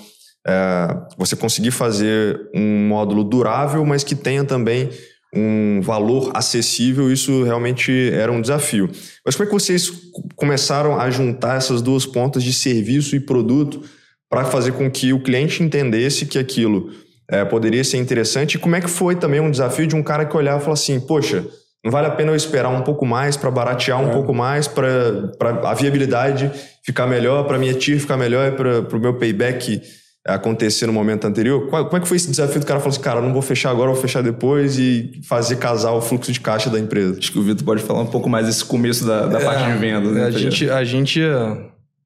é, 0.47 0.97
você 1.17 1.35
conseguir 1.35 1.71
fazer 1.71 2.49
um 2.55 2.87
módulo 2.87 3.23
durável, 3.23 3.85
mas 3.85 4.03
que 4.03 4.15
tenha 4.15 4.43
também 4.43 4.89
um 5.35 5.79
valor 5.81 6.31
acessível, 6.33 7.11
isso 7.11 7.43
realmente 7.43 8.09
era 8.13 8.31
um 8.31 8.41
desafio. 8.41 8.89
Mas 9.23 9.35
como 9.35 9.47
é 9.47 9.47
que 9.47 9.53
vocês 9.53 9.91
começaram 10.35 10.99
a 10.99 11.09
juntar 11.11 11.57
essas 11.57 11.81
duas 11.81 12.05
pontas 12.05 12.43
de 12.43 12.51
serviço 12.51 13.15
e 13.15 13.19
produto 13.19 13.83
para 14.29 14.45
fazer 14.45 14.71
com 14.73 14.89
que 14.89 15.13
o 15.13 15.21
cliente 15.21 15.61
entendesse 15.61 16.25
que 16.25 16.39
aquilo 16.39 16.89
é, 17.29 17.45
poderia 17.45 17.83
ser 17.83 17.97
interessante? 17.97 18.55
E 18.55 18.59
como 18.59 18.75
é 18.75 18.81
que 18.81 18.89
foi 18.89 19.15
também 19.15 19.39
um 19.39 19.51
desafio 19.51 19.85
de 19.85 19.95
um 19.95 20.01
cara 20.01 20.25
que 20.25 20.35
olhava 20.35 20.57
e 20.57 20.61
falou 20.61 20.73
assim, 20.73 20.99
poxa, 20.99 21.45
vale 21.85 22.07
a 22.07 22.11
pena 22.11 22.31
eu 22.31 22.35
esperar 22.35 22.69
um 22.69 22.81
pouco 22.81 23.05
mais 23.05 23.37
para 23.37 23.49
baratear 23.49 24.01
um 24.01 24.09
é. 24.09 24.13
pouco 24.13 24.33
mais, 24.33 24.67
para 24.67 25.31
a 25.63 25.73
viabilidade 25.73 26.51
ficar 26.83 27.07
melhor, 27.07 27.45
para 27.45 27.57
minha 27.57 27.73
TIR 27.73 27.99
ficar 27.99 28.17
melhor, 28.17 28.51
para 28.53 28.97
o 28.97 28.99
meu 28.99 29.13
payback 29.13 29.81
acontecer 30.25 30.85
no 30.85 30.93
momento 30.93 31.25
anterior. 31.25 31.67
Qual, 31.69 31.85
como 31.85 31.97
é 31.97 31.99
que 32.01 32.07
foi 32.07 32.17
esse 32.17 32.29
desafio 32.29 32.59
do 32.59 32.65
cara 32.65 32.79
falou 32.79 32.91
assim, 32.91 33.01
cara, 33.01 33.21
não 33.21 33.33
vou 33.33 33.41
fechar 33.41 33.71
agora, 33.71 33.91
vou 33.91 33.99
fechar 33.99 34.21
depois 34.21 34.77
e 34.77 35.21
fazer 35.27 35.57
casar 35.57 35.91
o 35.91 36.01
fluxo 36.01 36.31
de 36.31 36.39
caixa 36.39 36.69
da 36.69 36.79
empresa? 36.79 37.17
Acho 37.17 37.31
que 37.31 37.39
o 37.39 37.43
Vitor 37.43 37.63
pode 37.63 37.81
falar 37.81 38.01
um 38.01 38.07
pouco 38.07 38.29
mais 38.29 38.45
desse 38.45 38.63
começo 38.65 39.05
da, 39.05 39.25
da 39.27 39.39
é, 39.39 39.43
parte 39.43 39.71
de 39.71 39.77
venda. 39.77 40.11
Né, 40.11 40.25
a, 40.25 40.31
gente, 40.31 40.69
a 40.69 40.83
gente, 40.83 41.21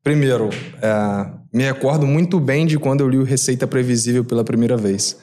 primeiro, 0.04 0.50
é, 0.82 1.26
me 1.54 1.64
recordo 1.64 2.06
muito 2.06 2.40
bem 2.40 2.66
de 2.66 2.78
quando 2.78 3.02
eu 3.02 3.10
li 3.10 3.18
o 3.18 3.24
Receita 3.24 3.68
Previsível 3.68 4.24
pela 4.24 4.44
primeira 4.44 4.78
vez. 4.78 5.18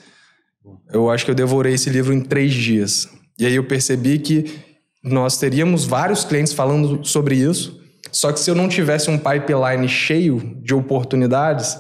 Eu 0.93 1.11
acho 1.11 1.25
que 1.25 1.31
eu 1.31 1.35
devorei 1.35 1.75
esse 1.75 1.89
livro 1.89 2.13
em 2.13 2.21
três 2.21 2.53
dias. 2.53 3.09
E 3.41 3.47
aí 3.47 3.55
eu 3.55 3.65
percebi 3.65 4.19
que 4.19 4.61
nós 5.03 5.39
teríamos 5.39 5.85
vários 5.85 6.25
clientes 6.25 6.53
falando 6.53 7.05
sobre 7.05 7.37
isso, 7.37 7.81
só 8.13 8.33
que 8.33 8.41
se 8.41 8.51
eu 8.51 8.55
não 8.55 8.69
tivesse 8.69 9.11
um 9.11 9.19
pipeline 9.19 9.89
cheio 9.89 10.59
de 10.63 10.75
oportunidades, 10.75 11.79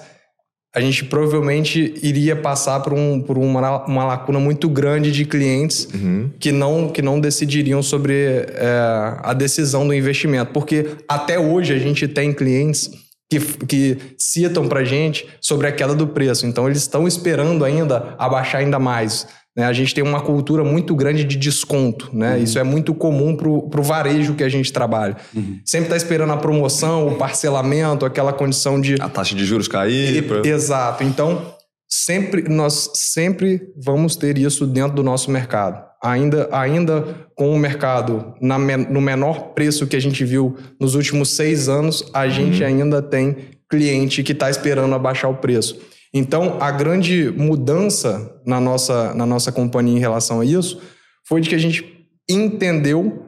a 0.75 0.81
gente 0.81 1.05
provavelmente 1.05 1.95
iria 2.01 2.37
passar 2.37 2.79
por, 2.81 2.93
um, 2.93 3.21
por 3.21 3.37
uma, 3.37 3.85
uma 3.87 4.05
lacuna 4.05 4.39
muito 4.39 4.69
grande 4.69 5.11
de 5.11 5.25
clientes 5.25 5.89
uhum. 5.93 6.31
que, 6.39 6.53
não, 6.53 6.89
que 6.89 7.03
não 7.03 7.19
decidiriam 7.19 7.83
sobre 7.83 8.15
é, 8.15 9.17
a 9.19 9.35
decisão 9.35 9.87
do 9.87 9.93
investimento. 9.93 10.53
Porque 10.53 10.87
até 11.09 11.39
hoje 11.41 11.75
a 11.75 11.79
gente 11.79 12.07
tem 12.07 12.33
clientes 12.33 12.89
que, 13.31 13.39
que 13.67 13.97
citam 14.19 14.69
para 14.69 14.83
gente 14.83 15.27
sobre 15.41 15.69
a 15.69 15.73
queda 15.73 15.95
do 15.95 16.09
preço. 16.09 16.47
Então 16.47 16.67
eles 16.67 16.79
estão 16.79 17.07
esperando 17.07 17.65
ainda 17.65 18.15
abaixar 18.19 18.61
ainda 18.61 18.79
mais. 18.79 19.27
Né? 19.57 19.65
A 19.65 19.73
gente 19.73 19.95
tem 19.95 20.03
uma 20.03 20.21
cultura 20.21 20.65
muito 20.65 20.95
grande 20.95 21.25
de 21.25 21.37
desconto, 21.37 22.11
né? 22.13 22.37
Uhum. 22.37 22.43
Isso 22.43 22.59
é 22.59 22.65
muito 22.65 22.95
comum 22.95 23.37
para 23.37 23.49
o 23.81 23.83
varejo 23.83 24.35
que 24.35 24.45
a 24.45 24.49
gente 24.49 24.73
trabalha. 24.73 25.17
Uhum. 25.35 25.61
Sempre 25.65 25.87
está 25.87 25.97
esperando 25.97 26.33
a 26.33 26.37
promoção, 26.37 27.07
o 27.07 27.17
parcelamento, 27.17 28.05
aquela 28.05 28.33
condição 28.33 28.81
de... 28.81 28.97
A 29.01 29.09
taxa 29.09 29.35
de 29.35 29.45
juros 29.45 29.69
cair. 29.69 30.17
E, 30.17 30.23
pra... 30.23 30.47
Exato. 30.47 31.05
Então, 31.05 31.55
sempre 31.89 32.49
nós 32.49 32.91
sempre 32.95 33.61
vamos 33.77 34.17
ter 34.17 34.39
isso 34.39 34.67
dentro 34.67 34.95
do 34.95 35.03
nosso 35.03 35.31
mercado. 35.31 35.90
Ainda, 36.03 36.49
ainda 36.51 37.29
com 37.35 37.51
o 37.55 37.59
mercado 37.59 38.35
na, 38.41 38.59
no 38.59 39.01
menor 39.01 39.53
preço 39.55 39.87
que 39.87 39.97
a 39.97 40.01
gente 40.01 40.25
viu 40.25 40.57
nos 40.81 40.95
últimos 40.95 41.31
seis 41.31 41.69
anos, 41.69 42.09
a 42.15 42.27
gente 42.29 42.63
uhum. 42.63 42.69
ainda 42.69 43.03
tem 43.03 43.37
cliente 43.69 44.23
que 44.23 44.33
está 44.33 44.49
esperando 44.49 44.95
abaixar 44.95 45.31
o 45.31 45.37
preço. 45.37 45.79
Então, 46.13 46.57
a 46.61 46.71
grande 46.71 47.31
mudança 47.37 48.41
na 48.45 48.61
nossa, 48.61 49.15
na 49.15 49.25
nossa 49.25 49.53
companhia 49.53 49.97
em 49.97 50.01
relação 50.01 50.41
a 50.41 50.45
isso 50.45 50.81
foi 51.27 51.41
de 51.41 51.49
que 51.49 51.55
a 51.55 51.59
gente 51.59 51.85
entendeu 52.29 53.27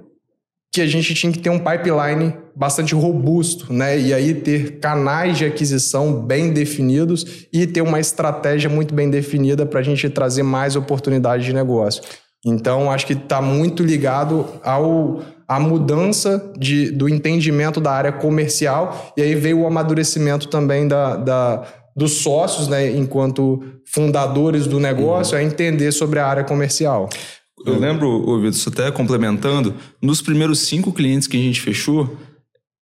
que 0.73 0.81
a 0.81 0.87
gente 0.87 1.15
tinha 1.15 1.31
que 1.31 1.39
ter 1.39 1.51
um 1.51 1.59
pipeline 1.59 2.35
bastante 2.57 2.95
robusto, 2.95 3.73
né? 3.73 3.99
E 3.99 4.15
aí 4.15 4.33
ter 4.33 4.79
canais 4.81 5.37
de 5.37 5.45
aquisição 5.45 6.23
bem 6.23 6.51
definidos 6.51 7.47
e 7.53 7.67
ter 7.67 7.83
uma 7.83 8.01
estratégia 8.01 8.71
muito 8.71 8.95
bem 8.95 9.11
definida 9.11 9.67
para 9.67 9.81
a 9.81 9.83
gente 9.83 10.09
trazer 10.09 10.43
mais 10.43 10.75
oportunidades 10.75 11.45
de 11.45 11.53
negócio. 11.53 12.03
Então, 12.45 12.91
acho 12.91 13.07
que 13.07 13.13
está 13.13 13.41
muito 13.41 13.83
ligado 13.83 14.47
ao 14.65 15.21
a 15.47 15.61
mudança 15.61 16.53
de, 16.57 16.91
do 16.91 17.09
entendimento 17.09 17.79
da 17.79 17.93
área 17.93 18.11
comercial 18.11 19.13
e 19.17 19.21
aí 19.21 19.35
veio 19.35 19.61
o 19.61 19.67
amadurecimento 19.67 20.49
também 20.49 20.89
da, 20.89 21.17
da 21.17 21.63
dos 21.95 22.13
sócios, 22.23 22.69
né, 22.69 22.91
enquanto 22.91 23.63
fundadores 23.87 24.67
do 24.67 24.81
negócio, 24.81 25.37
uhum. 25.37 25.43
a 25.43 25.45
entender 25.45 25.93
sobre 25.93 26.19
a 26.19 26.27
área 26.27 26.43
comercial. 26.43 27.11
Eu 27.67 27.79
lembro, 27.79 28.41
Vitor, 28.41 28.73
até 28.73 28.91
complementando, 28.91 29.75
nos 30.01 30.23
primeiros 30.23 30.61
cinco 30.61 30.91
clientes 30.91 31.29
que 31.29 31.37
a 31.37 31.41
gente 31.41 31.61
fechou, 31.61 32.17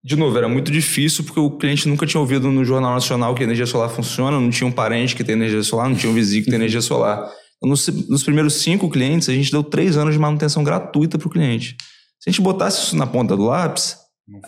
de 0.03 0.17
novo, 0.17 0.39
era 0.39 0.49
muito 0.49 0.71
difícil 0.71 1.25
porque 1.25 1.41
o 1.41 1.51
cliente 1.51 1.89
nunca 1.89 2.07
tinha 2.07 2.21
ouvido 2.21 2.51
no 2.51 2.65
Jornal 2.65 2.95
Nacional 2.95 3.35
que 3.35 3.43
energia 3.43 3.67
solar 3.67 3.91
funciona, 3.91 4.41
não 4.41 4.49
tinha 4.49 4.67
um 4.67 4.73
parente 4.73 5.15
que 5.15 5.25
tem 5.25 5.35
energia 5.35 5.63
solar, 5.63 5.89
não 5.89 5.97
tinha 5.97 6.11
um 6.11 6.15
vizinho 6.15 6.45
que 6.45 6.51
tem 6.51 6.59
energia 6.59 6.81
solar. 6.81 7.29
Nos, 7.63 7.87
nos 8.09 8.23
primeiros 8.23 8.55
cinco 8.55 8.89
clientes, 8.89 9.29
a 9.29 9.33
gente 9.33 9.51
deu 9.51 9.63
três 9.63 9.97
anos 9.97 10.15
de 10.15 10.21
manutenção 10.21 10.65
gratuita 10.65 11.19
para 11.19 11.29
o 11.29 11.31
cliente. 11.31 11.77
Se 12.19 12.29
a 12.29 12.31
gente 12.31 12.41
botasse 12.41 12.83
isso 12.83 12.97
na 12.97 13.07
ponta 13.07 13.37
do 13.37 13.45
lápis, 13.45 13.97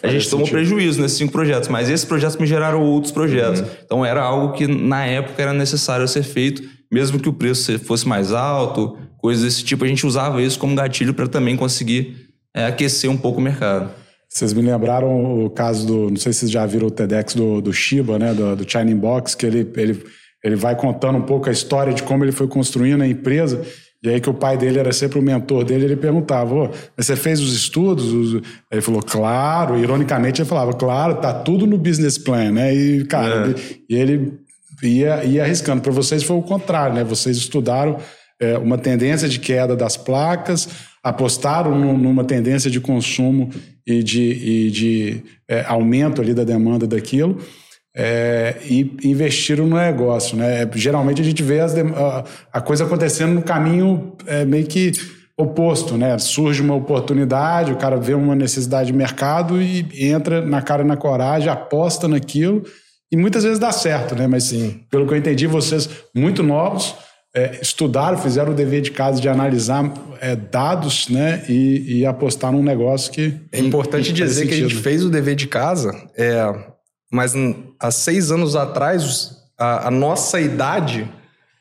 a 0.02 0.09
gente 0.09 0.31
tomou 0.31 0.47
prejuízo 0.47 1.00
nesses 1.00 1.19
cinco 1.19 1.33
projetos, 1.33 1.69
mas 1.69 1.90
esses 1.90 2.04
projetos 2.04 2.37
me 2.37 2.47
geraram 2.47 2.83
outros 2.83 3.12
projetos. 3.12 3.61
Uhum. 3.61 3.66
Então 3.85 4.04
era 4.04 4.23
algo 4.23 4.54
que 4.54 4.66
na 4.66 5.04
época 5.04 5.42
era 5.42 5.52
necessário 5.52 6.07
ser 6.07 6.23
feito, 6.23 6.62
mesmo 6.90 7.19
que 7.19 7.28
o 7.28 7.33
preço 7.33 7.78
fosse 7.81 8.07
mais 8.07 8.33
alto, 8.33 8.97
coisas 9.19 9.45
desse 9.45 9.64
tipo, 9.64 9.85
a 9.85 9.88
gente 9.88 10.07
usava 10.07 10.42
isso 10.42 10.59
como 10.59 10.75
gatilho 10.75 11.14
para 11.14 11.28
também 11.28 11.57
conseguir 11.57 12.28
é, 12.54 12.66
aquecer 12.66 13.11
um 13.11 13.16
pouco 13.16 13.38
o 13.38 13.42
mercado. 13.42 13.90
Vocês 14.28 14.52
me 14.52 14.62
lembraram 14.62 15.45
o 15.45 15.50
caso 15.50 15.87
do, 15.87 16.11
não 16.11 16.16
sei 16.16 16.33
se 16.33 16.40
vocês 16.40 16.50
já 16.50 16.64
viram 16.64 16.87
o 16.87 16.90
TEDx 16.90 17.35
do, 17.35 17.61
do 17.61 17.73
Shiba, 17.73 18.19
né, 18.19 18.33
do, 18.33 18.57
do 18.57 18.71
China 18.71 18.95
Box, 18.97 19.35
que 19.35 19.45
ele, 19.45 19.71
ele, 19.76 20.02
ele 20.42 20.56
vai 20.56 20.76
contando 20.76 21.18
um 21.18 21.22
pouco 21.22 21.49
a 21.49 21.52
história 21.52 21.92
de 21.92 22.02
como 22.02 22.25
ele 22.25 22.32
foi 22.32 22.49
construindo 22.49 23.02
a 23.02 23.06
empresa 23.06 23.62
e 24.02 24.08
aí 24.08 24.20
que 24.20 24.28
o 24.28 24.34
pai 24.34 24.58
dele 24.58 24.80
era 24.80 24.92
sempre 24.92 25.20
o 25.20 25.22
mentor 25.22 25.64
dele, 25.64 25.84
ele 25.84 25.96
perguntava, 25.96 26.52
oh, 26.52 26.70
mas 26.96 27.06
você 27.06 27.14
fez 27.14 27.40
os 27.40 27.54
estudos? 27.54 28.12
Os... 28.12 28.42
Ele 28.68 28.80
falou, 28.80 29.00
claro. 29.00 29.78
Ironicamente, 29.78 30.42
ele 30.42 30.49
falava, 30.49 30.72
claro, 30.72 31.14
tá 31.16 31.32
tudo 31.32 31.68
no 31.68 31.78
business 31.78 32.18
plan, 32.18 32.50
né? 32.50 32.75
E, 32.75 33.04
cara, 33.04 33.50
é. 33.52 33.75
e 33.88 33.94
ele 33.94 34.32
ia, 34.82 35.25
ia 35.25 35.44
arriscando. 35.44 35.80
Para 35.80 35.92
vocês 35.92 36.25
foi 36.25 36.37
o 36.37 36.42
contrário, 36.42 36.96
né? 36.96 37.04
Vocês 37.04 37.37
estudaram 37.37 37.96
é, 38.40 38.58
uma 38.58 38.76
tendência 38.76 39.28
de 39.28 39.38
queda 39.38 39.76
das 39.76 39.96
placas, 39.96 40.68
apostaram 41.00 41.78
numa 41.96 42.25
tendência 42.25 42.68
de 42.68 42.80
consumo 42.80 43.50
e 43.87 44.02
de, 44.02 44.20
e 44.20 44.70
de 44.72 45.22
é, 45.46 45.64
aumento 45.68 46.20
ali 46.20 46.34
da 46.34 46.42
demanda 46.42 46.88
daquilo 46.88 47.38
é, 47.94 48.56
e 48.64 48.96
investiram 49.04 49.66
no 49.66 49.76
negócio. 49.76 50.37
Né? 50.37 50.68
Geralmente 50.75 51.20
a 51.20 51.25
gente 51.25 51.42
vê 51.42 51.61
as, 51.61 51.75
a, 51.76 52.25
a, 52.52 52.61
coisa 52.61 52.84
acontecendo 52.84 53.34
no 53.34 53.42
caminho 53.42 54.14
é, 54.26 54.44
meio 54.44 54.66
que 54.66 54.92
oposto. 55.37 55.96
Né? 55.96 56.18
Surge 56.18 56.62
uma 56.62 56.75
oportunidade, 56.75 57.72
o 57.72 57.76
cara 57.76 57.96
vê 57.96 58.14
uma 58.14 58.34
necessidade 58.34 58.92
de 58.92 58.96
mercado 58.96 59.61
e 59.61 59.87
entra 60.11 60.40
na 60.40 60.62
cara 60.62 60.82
e 60.82 60.87
na 60.87 60.96
coragem, 60.96 61.49
aposta 61.49 62.08
naquilo 62.08 62.62
e 63.12 63.16
muitas 63.16 63.44
vezes 63.44 63.58
dá 63.58 63.70
certo, 63.70 64.16
né? 64.16 64.26
Mas 64.26 64.44
sim, 64.44 64.80
pelo 64.90 65.06
que 65.06 65.12
eu 65.12 65.18
entendi, 65.18 65.46
vocês 65.46 65.87
muito 66.14 66.42
novos 66.42 66.94
é, 67.34 67.58
estudaram, 67.61 68.16
fizeram 68.16 68.52
o 68.52 68.54
dever 68.54 68.80
de 68.80 68.90
casa 68.90 69.20
de 69.20 69.28
analisar 69.28 69.92
é, 70.18 70.34
dados, 70.34 71.08
né? 71.11 71.44
E, 71.46 71.99
e 71.99 72.06
apostar 72.06 72.50
num 72.50 72.62
negócio 72.62 73.12
que 73.12 73.38
é 73.52 73.58
importante 73.58 74.14
dizer 74.14 74.46
que 74.46 74.54
a 74.54 74.56
gente 74.56 74.76
fez 74.76 75.04
o 75.04 75.11
dever 75.11 75.34
de 75.34 75.46
casa. 75.46 75.92
É, 76.16 76.72
mas 77.12 77.35
há 77.78 77.90
seis 77.90 78.33
anos 78.33 78.57
atrás, 78.57 79.37
a, 79.59 79.88
a 79.88 79.90
nossa 79.90 80.40
idade 80.40 81.09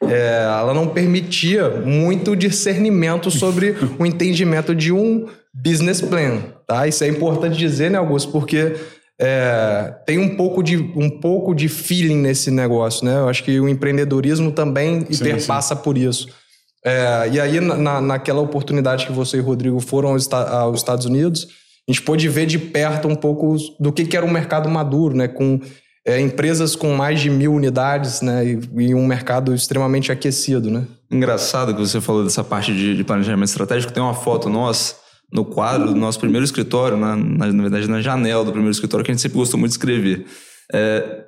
é, 0.01 0.45
ela 0.45 0.73
não 0.73 0.87
permitia 0.87 1.69
muito 1.69 2.35
discernimento 2.35 3.29
sobre 3.29 3.75
o 3.99 4.05
entendimento 4.05 4.73
de 4.73 4.91
um 4.93 5.27
business 5.53 6.01
plan. 6.01 6.39
Tá? 6.65 6.87
Isso 6.87 7.03
é 7.03 7.07
importante 7.07 7.57
dizer, 7.57 7.91
né, 7.91 7.97
Augusto? 7.97 8.31
Porque 8.31 8.75
é, 9.19 9.93
tem 10.05 10.17
um 10.17 10.35
pouco, 10.35 10.63
de, 10.63 10.77
um 10.77 11.09
pouco 11.19 11.53
de 11.53 11.67
feeling 11.67 12.17
nesse 12.17 12.49
negócio. 12.49 13.05
Né? 13.05 13.13
Eu 13.17 13.27
acho 13.27 13.43
que 13.43 13.59
o 13.59 13.67
empreendedorismo 13.67 14.51
também 14.51 15.05
sim, 15.11 15.23
perpassa 15.23 15.75
sim. 15.75 15.81
por 15.81 15.97
isso. 15.97 16.29
É, 16.83 17.29
e 17.31 17.39
aí, 17.39 17.59
na, 17.59 18.01
naquela 18.01 18.41
oportunidade 18.41 19.05
que 19.05 19.11
você 19.11 19.37
e 19.37 19.39
o 19.41 19.43
Rodrigo 19.43 19.79
foram 19.79 20.09
aos, 20.09 20.31
aos 20.31 20.79
Estados 20.79 21.05
Unidos, 21.05 21.47
a 21.87 21.91
gente 21.91 22.01
pôde 22.03 22.27
ver 22.29 22.45
de 22.45 22.59
perto 22.59 23.07
um 23.07 23.15
pouco 23.15 23.55
do 23.79 23.91
que, 23.91 24.05
que 24.05 24.15
era 24.15 24.25
um 24.25 24.31
mercado 24.31 24.69
maduro, 24.69 25.15
né? 25.15 25.27
Com 25.27 25.59
é, 26.05 26.19
empresas 26.19 26.75
com 26.75 26.93
mais 26.95 27.19
de 27.19 27.29
mil 27.29 27.53
unidades, 27.53 28.21
né? 28.21 28.45
E, 28.45 28.59
e, 28.83 28.95
um 28.95 29.05
mercado 29.05 29.53
extremamente 29.53 30.11
aquecido, 30.11 30.69
né? 30.69 30.85
Engraçado 31.11 31.73
que 31.73 31.79
você 31.79 31.99
falou 31.99 32.23
dessa 32.23 32.43
parte 32.43 32.73
de, 32.73 32.95
de 32.95 33.03
planejamento 33.03 33.49
estratégico. 33.49 33.93
Tem 33.93 34.01
uma 34.01 34.13
foto 34.13 34.49
nossa 34.49 34.95
no 35.31 35.45
quadro 35.45 35.87
do 35.87 35.95
nosso 35.95 36.19
primeiro 36.19 36.43
escritório, 36.43 36.97
na, 36.97 37.15
na, 37.15 37.47
na, 37.47 37.61
verdade 37.61 37.87
na 37.87 38.01
janela 38.01 38.43
do 38.43 38.51
primeiro 38.51 38.71
escritório, 38.71 39.03
que 39.05 39.11
a 39.11 39.13
gente 39.13 39.21
sempre 39.21 39.37
gostou 39.37 39.59
muito 39.59 39.71
de 39.71 39.77
escrever. 39.77 40.25
É, 40.73 41.25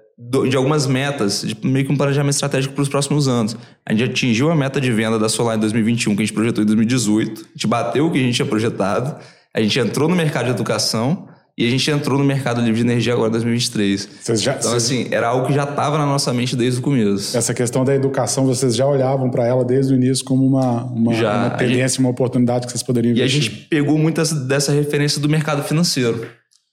de 0.48 0.56
algumas 0.56 0.86
metas, 0.86 1.42
de 1.42 1.58
meio 1.66 1.86
que 1.86 1.92
um 1.92 1.98
planejamento 1.98 2.34
estratégico 2.34 2.74
para 2.74 2.82
os 2.84 2.90
próximos 2.90 3.28
anos. 3.28 3.58
A 3.86 3.94
gente 3.94 4.04
atingiu 4.04 4.52
a 4.52 4.56
meta 4.56 4.80
de 4.80 4.92
venda 4.92 5.18
da 5.18 5.28
Solar 5.28 5.58
em 5.58 5.60
2021, 5.60 6.16
que 6.16 6.22
a 6.22 6.26
gente 6.26 6.34
projetou 6.34 6.64
em 6.64 6.68
2018. 6.68 7.42
A 7.42 7.44
gente 7.54 7.68
bateu 7.68 8.08
o 8.08 8.12
que 8.12 8.20
a 8.20 8.22
gente 8.22 8.36
tinha 8.36 8.46
projetado. 8.46 9.16
A 9.56 9.62
gente 9.62 9.80
entrou 9.80 10.10
no 10.10 10.16
mercado 10.16 10.46
de 10.46 10.52
educação 10.52 11.28
E 11.56 11.68
a 11.68 11.70
gente 11.70 11.92
entrou 11.92 12.18
no 12.18 12.26
mercado 12.26 12.60
livre 12.62 12.78
de 12.78 12.82
energia 12.82 13.14
agora 13.14 13.30
em 13.30 13.34
2023. 13.34 14.10
Vocês 14.24 14.42
já, 14.42 14.54
Então, 14.56 14.72
vocês- 14.72 14.84
assim, 14.86 15.08
era 15.12 15.28
algo 15.28 15.46
que 15.46 15.54
já 15.54 15.66
estava 15.66 16.00
na 16.00 16.06
nossa 16.08 16.34
mente 16.34 16.56
desde 16.56 16.80
o 16.80 16.82
começo. 16.82 17.38
essa 17.38 17.54
questão 17.54 17.86
da 17.86 17.94
educação, 17.94 18.48
vocês 18.48 18.76
já 18.76 18.88
olhavam 18.88 19.30
para 19.30 19.46
ela 19.46 19.64
desde 19.64 19.94
o 19.94 19.96
início 19.96 20.26
como 20.26 20.44
uma, 20.44 20.84
uma, 20.86 21.14
Já. 21.14 21.32
uma 21.38 21.50
tendência, 21.52 22.00
uma 22.00 22.10
oportunidade 22.10 22.66
que 22.66 22.72
vocês 22.72 22.82
poderiam 22.82 23.16
E 23.16 23.22
a 23.22 23.26
investir. 23.26 23.44
gente 23.44 23.68
pegou 23.68 24.00
muitas 24.00 24.32
dessa 24.48 24.72
referência 24.72 25.22
do 25.22 25.30
mercado 25.30 25.62
financeiro. 25.64 26.28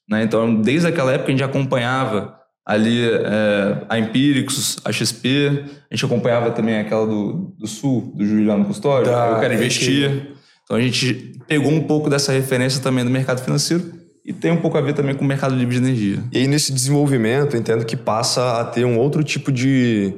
Né? 0.09 0.23
Então, 0.23 0.63
desde 0.63 0.87
aquela 0.87 1.13
época, 1.13 1.29
a 1.29 1.33
gente 1.33 1.45
acompanhava 1.45 2.35
ali 2.67 3.05
é, 3.07 3.85
a 3.87 3.99
Empíricos, 3.99 4.79
a 4.83 4.91
XP, 4.91 5.63
a 5.91 5.95
gente 5.95 6.07
acompanhava 6.07 6.53
também 6.53 6.79
aquela 6.79 7.07
do, 7.07 7.55
do 7.59 7.67
Sul, 7.67 8.15
do 8.17 8.25
Juliano 8.25 8.65
Custódio, 8.65 9.13
Da 9.13 9.27
Eu 9.33 9.41
Quero 9.41 9.53
Investir. 9.53 10.33
Então, 10.71 10.79
a 10.79 10.83
gente 10.83 11.35
pegou 11.49 11.73
um 11.73 11.83
pouco 11.83 12.09
dessa 12.09 12.31
referência 12.31 12.81
também 12.81 13.05
do 13.05 13.11
mercado 13.11 13.43
financeiro 13.43 13.93
e 14.25 14.33
tem 14.33 14.53
um 14.53 14.59
pouco 14.59 14.79
a 14.79 14.81
ver 14.81 14.93
também 14.93 15.17
com 15.17 15.25
o 15.25 15.27
mercado 15.27 15.57
de 15.57 15.77
energia. 15.77 16.23
E 16.31 16.39
aí, 16.39 16.47
nesse 16.47 16.73
desenvolvimento, 16.73 17.57
entendo 17.57 17.85
que 17.85 17.97
passa 17.97 18.61
a 18.61 18.65
ter 18.65 18.85
um 18.85 18.97
outro 18.97 19.25
tipo 19.25 19.51
de, 19.51 20.15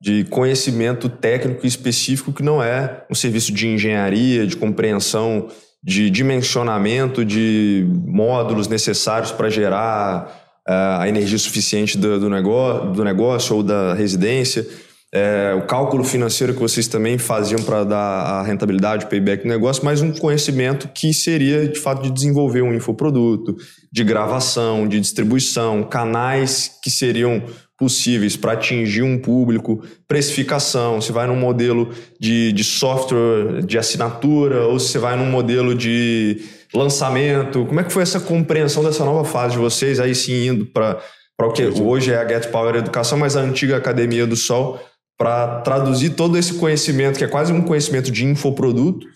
de 0.00 0.24
conhecimento 0.24 1.08
técnico 1.08 1.64
específico 1.64 2.32
que 2.32 2.42
não 2.42 2.60
é 2.60 3.04
um 3.08 3.14
serviço 3.14 3.52
de 3.52 3.68
engenharia, 3.68 4.44
de 4.44 4.56
compreensão, 4.56 5.46
de 5.80 6.10
dimensionamento 6.10 7.24
de 7.24 7.86
módulos 8.04 8.66
necessários 8.66 9.30
para 9.30 9.48
gerar 9.50 10.60
eh, 10.66 10.96
a 10.98 11.08
energia 11.08 11.38
suficiente 11.38 11.96
do, 11.96 12.18
do, 12.18 12.28
negócio, 12.28 12.90
do 12.90 13.04
negócio 13.04 13.54
ou 13.54 13.62
da 13.62 13.94
residência. 13.94 14.66
É, 15.14 15.54
o 15.54 15.66
cálculo 15.66 16.02
financeiro 16.04 16.54
que 16.54 16.60
vocês 16.60 16.88
também 16.88 17.18
faziam 17.18 17.62
para 17.62 17.84
dar 17.84 17.98
a 17.98 18.42
rentabilidade, 18.42 19.04
o 19.04 19.08
payback 19.08 19.42
do 19.42 19.48
negócio, 19.48 19.84
mas 19.84 20.00
um 20.00 20.10
conhecimento 20.10 20.88
que 20.88 21.12
seria 21.12 21.68
de 21.68 21.78
fato 21.78 22.02
de 22.02 22.10
desenvolver 22.10 22.62
um 22.62 22.72
infoproduto, 22.72 23.54
de 23.92 24.04
gravação, 24.04 24.88
de 24.88 24.98
distribuição, 24.98 25.82
canais 25.82 26.70
que 26.82 26.90
seriam 26.90 27.42
possíveis 27.78 28.36
para 28.36 28.52
atingir 28.52 29.02
um 29.02 29.18
público, 29.18 29.84
precificação, 30.08 30.98
se 31.00 31.12
vai 31.12 31.26
num 31.26 31.36
modelo 31.36 31.90
de, 32.18 32.52
de 32.52 32.64
software 32.64 33.60
de 33.66 33.76
assinatura 33.76 34.66
ou 34.66 34.78
se 34.78 34.96
vai 34.96 35.14
num 35.16 35.30
modelo 35.30 35.74
de 35.74 36.40
lançamento. 36.72 37.66
Como 37.66 37.80
é 37.80 37.84
que 37.84 37.92
foi 37.92 38.02
essa 38.02 38.20
compreensão 38.20 38.82
dessa 38.82 39.04
nova 39.04 39.24
fase 39.28 39.54
de 39.54 39.58
vocês, 39.58 40.00
aí 40.00 40.14
sim 40.14 40.46
indo 40.46 40.64
para 40.64 41.02
o 41.38 41.52
que 41.52 41.64
hoje 41.64 42.12
é 42.12 42.16
a 42.16 42.26
Get 42.26 42.50
Power 42.50 42.76
Educação, 42.76 43.18
mas 43.18 43.36
a 43.36 43.40
antiga 43.40 43.76
Academia 43.76 44.26
do 44.26 44.36
Sol, 44.36 44.80
para 45.18 45.60
traduzir 45.60 46.10
todo 46.10 46.36
esse 46.36 46.54
conhecimento, 46.54 47.18
que 47.18 47.24
é 47.24 47.28
quase 47.28 47.52
um 47.52 47.62
conhecimento 47.62 48.10
de 48.10 48.24
infoproduto, 48.24 49.06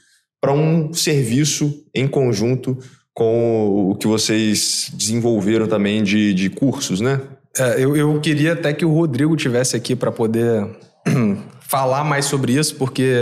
para 0.40 0.52
um 0.52 0.92
serviço 0.92 1.84
em 1.94 2.06
conjunto 2.06 2.78
com 3.14 3.90
o 3.90 3.94
que 3.96 4.06
vocês 4.06 4.90
desenvolveram 4.94 5.66
também 5.66 6.02
de, 6.02 6.34
de 6.34 6.50
cursos, 6.50 7.00
né? 7.00 7.20
É, 7.58 7.82
eu, 7.82 7.96
eu 7.96 8.20
queria 8.20 8.52
até 8.52 8.72
que 8.74 8.84
o 8.84 8.92
Rodrigo 8.92 9.34
tivesse 9.34 9.74
aqui 9.74 9.96
para 9.96 10.12
poder 10.12 10.66
falar 11.66 12.04
mais 12.04 12.26
sobre 12.26 12.52
isso, 12.52 12.76
porque 12.76 13.14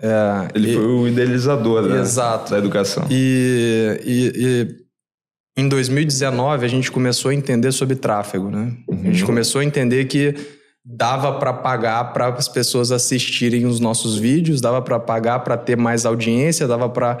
é, 0.00 0.48
Ele 0.54 0.70
e- 0.70 0.74
foi 0.74 0.84
o 0.86 1.06
idealizador 1.06 1.86
da, 1.86 2.00
Exato. 2.00 2.50
da 2.52 2.58
educação. 2.58 3.06
E, 3.10 4.00
e- 4.02 4.32
e 5.56 5.60
em 5.62 5.68
2019 5.68 6.64
a 6.64 6.68
gente 6.68 6.90
começou 6.90 7.30
a 7.30 7.34
entender 7.34 7.70
sobre 7.72 7.94
tráfego, 7.94 8.50
né? 8.50 8.72
A 8.90 8.94
gente 9.04 9.24
começou 9.24 9.60
a 9.60 9.64
entender 9.64 10.06
que 10.06 10.34
dava 10.84 11.38
para 11.38 11.52
pagar 11.52 12.12
para 12.12 12.28
as 12.28 12.48
pessoas 12.48 12.90
assistirem 12.90 13.66
os 13.66 13.78
nossos 13.78 14.16
vídeos, 14.16 14.60
dava 14.60 14.82
para 14.82 14.98
pagar 14.98 15.40
para 15.40 15.56
ter 15.56 15.76
mais 15.76 16.04
audiência, 16.04 16.66
dava 16.66 16.88
para 16.88 17.18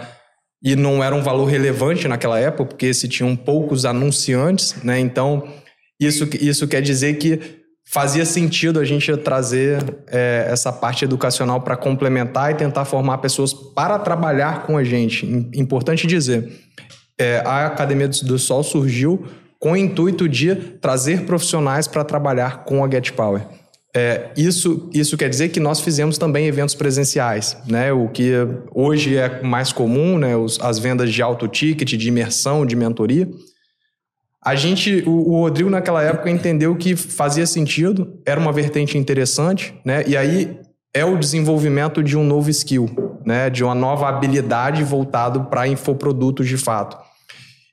e 0.64 0.76
não 0.76 1.02
era 1.02 1.14
um 1.14 1.22
valor 1.22 1.46
relevante 1.46 2.06
naquela 2.06 2.38
época, 2.38 2.66
porque 2.66 2.94
se 2.94 3.08
tinham 3.08 3.34
poucos 3.34 3.84
anunciantes, 3.84 4.76
né? 4.82 4.98
Então 4.98 5.44
isso 6.00 6.28
isso 6.40 6.66
quer 6.68 6.80
dizer 6.82 7.14
que 7.18 7.60
fazia 7.88 8.24
sentido 8.24 8.78
a 8.80 8.84
gente 8.84 9.14
trazer 9.18 9.82
é, 10.08 10.46
essa 10.48 10.72
parte 10.72 11.04
educacional 11.04 11.60
para 11.60 11.76
complementar 11.76 12.52
e 12.52 12.54
tentar 12.54 12.84
formar 12.84 13.18
pessoas 13.18 13.52
para 13.52 13.98
trabalhar 13.98 14.62
com 14.64 14.76
a 14.76 14.84
gente. 14.84 15.26
Im- 15.26 15.50
Importante 15.54 16.06
dizer, 16.06 16.50
é, 17.18 17.42
a 17.44 17.66
Academia 17.66 18.08
do 18.08 18.38
Sol 18.38 18.62
surgiu 18.62 19.26
com 19.62 19.72
o 19.72 19.76
intuito 19.76 20.28
de 20.28 20.56
trazer 20.56 21.24
profissionais 21.24 21.86
para 21.86 22.02
trabalhar 22.02 22.64
com 22.64 22.84
a 22.84 22.90
Get 22.90 23.12
Power. 23.12 23.42
É, 23.94 24.30
isso, 24.36 24.90
isso 24.92 25.16
quer 25.16 25.28
dizer 25.28 25.50
que 25.50 25.60
nós 25.60 25.80
fizemos 25.80 26.18
também 26.18 26.46
eventos 26.48 26.74
presenciais, 26.74 27.56
né? 27.68 27.92
O 27.92 28.08
que 28.08 28.32
hoje 28.74 29.16
é 29.16 29.40
mais 29.40 29.70
comum, 29.72 30.18
né? 30.18 30.36
Os- 30.36 30.58
as 30.60 30.80
vendas 30.80 31.12
de 31.12 31.22
alto 31.22 31.46
ticket, 31.46 31.92
de 31.94 32.08
imersão, 32.08 32.66
de 32.66 32.74
mentoria. 32.74 33.28
A 34.44 34.56
gente, 34.56 35.04
o, 35.06 35.30
o 35.30 35.40
Rodrigo 35.42 35.70
naquela 35.70 36.02
época 36.02 36.28
entendeu 36.28 36.74
que 36.74 36.96
fazia 36.96 37.46
sentido, 37.46 38.18
era 38.26 38.40
uma 38.40 38.50
vertente 38.50 38.98
interessante, 38.98 39.72
né? 39.84 40.02
E 40.08 40.16
aí 40.16 40.58
é 40.92 41.04
o 41.04 41.16
desenvolvimento 41.16 42.02
de 42.02 42.16
um 42.16 42.24
novo 42.24 42.50
skill, 42.50 42.90
né? 43.24 43.48
De 43.48 43.62
uma 43.62 43.76
nova 43.76 44.08
habilidade 44.08 44.82
voltado 44.82 45.44
para 45.44 45.68
infoprodutos 45.68 46.48
de 46.48 46.56
fato. 46.56 47.11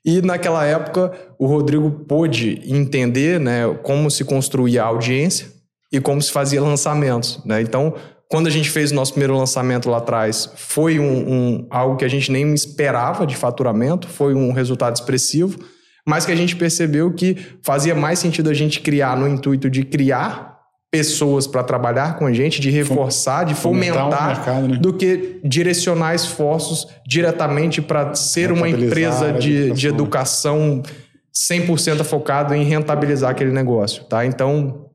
E 0.04 0.22
naquela 0.22 0.64
época 0.64 1.12
o 1.38 1.46
Rodrigo 1.46 1.90
pôde 1.90 2.60
entender, 2.64 3.38
né, 3.38 3.62
como 3.82 4.10
se 4.10 4.24
construía 4.24 4.82
a 4.82 4.86
audiência 4.86 5.48
e 5.92 6.00
como 6.00 6.20
se 6.22 6.30
fazia 6.32 6.60
lançamentos, 6.62 7.40
né? 7.44 7.60
Então, 7.60 7.94
quando 8.28 8.46
a 8.46 8.50
gente 8.50 8.70
fez 8.70 8.92
o 8.92 8.94
nosso 8.94 9.12
primeiro 9.12 9.36
lançamento 9.36 9.90
lá 9.90 9.98
atrás, 9.98 10.50
foi 10.56 10.98
um, 11.00 11.04
um- 11.32 11.66
algo 11.68 11.96
que 11.96 12.04
a 12.04 12.08
gente 12.08 12.30
nem 12.30 12.54
esperava 12.54 13.26
de 13.26 13.36
faturamento, 13.36 14.06
foi 14.08 14.34
um 14.34 14.52
resultado 14.52 14.94
expressivo, 14.94 15.58
mas 16.06 16.24
que 16.24 16.32
a 16.32 16.36
gente 16.36 16.54
percebeu 16.56 17.12
que 17.12 17.36
fazia 17.62 17.94
mais 17.94 18.18
sentido 18.20 18.48
a 18.48 18.54
gente 18.54 18.80
criar 18.80 19.16
no 19.16 19.28
intuito 19.28 19.68
de 19.68 19.84
criar 19.84 20.49
pessoas 20.90 21.46
para 21.46 21.62
trabalhar 21.62 22.18
com 22.18 22.26
a 22.26 22.32
gente, 22.32 22.60
de 22.60 22.68
reforçar, 22.68 23.44
de 23.44 23.54
fomentar 23.54 24.04
fomentar, 24.04 24.26
mercado, 24.26 24.68
né? 24.68 24.76
do 24.78 24.92
que 24.92 25.38
direcionar 25.44 26.14
esforços 26.14 26.86
diretamente 27.06 27.80
para 27.80 28.12
ser 28.14 28.50
uma 28.50 28.68
empresa 28.68 29.32
de, 29.32 29.70
de 29.70 29.86
educação. 29.86 30.80
educação 30.80 31.00
100% 31.32 32.02
focado 32.04 32.54
em 32.54 32.64
rentabilizar 32.64 33.30
aquele 33.30 33.52
negócio, 33.52 34.04
tá? 34.04 34.26
Então, 34.26 34.86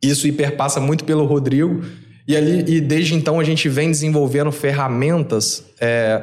isso 0.00 0.26
hiperpassa 0.26 0.80
muito 0.80 1.04
pelo 1.04 1.26
Rodrigo 1.26 1.82
e 2.26 2.36
ali 2.36 2.76
e 2.76 2.80
desde 2.80 3.14
então 3.14 3.40
a 3.40 3.44
gente 3.44 3.68
vem 3.68 3.90
desenvolvendo 3.90 4.52
ferramentas 4.52 5.64
é, 5.80 6.22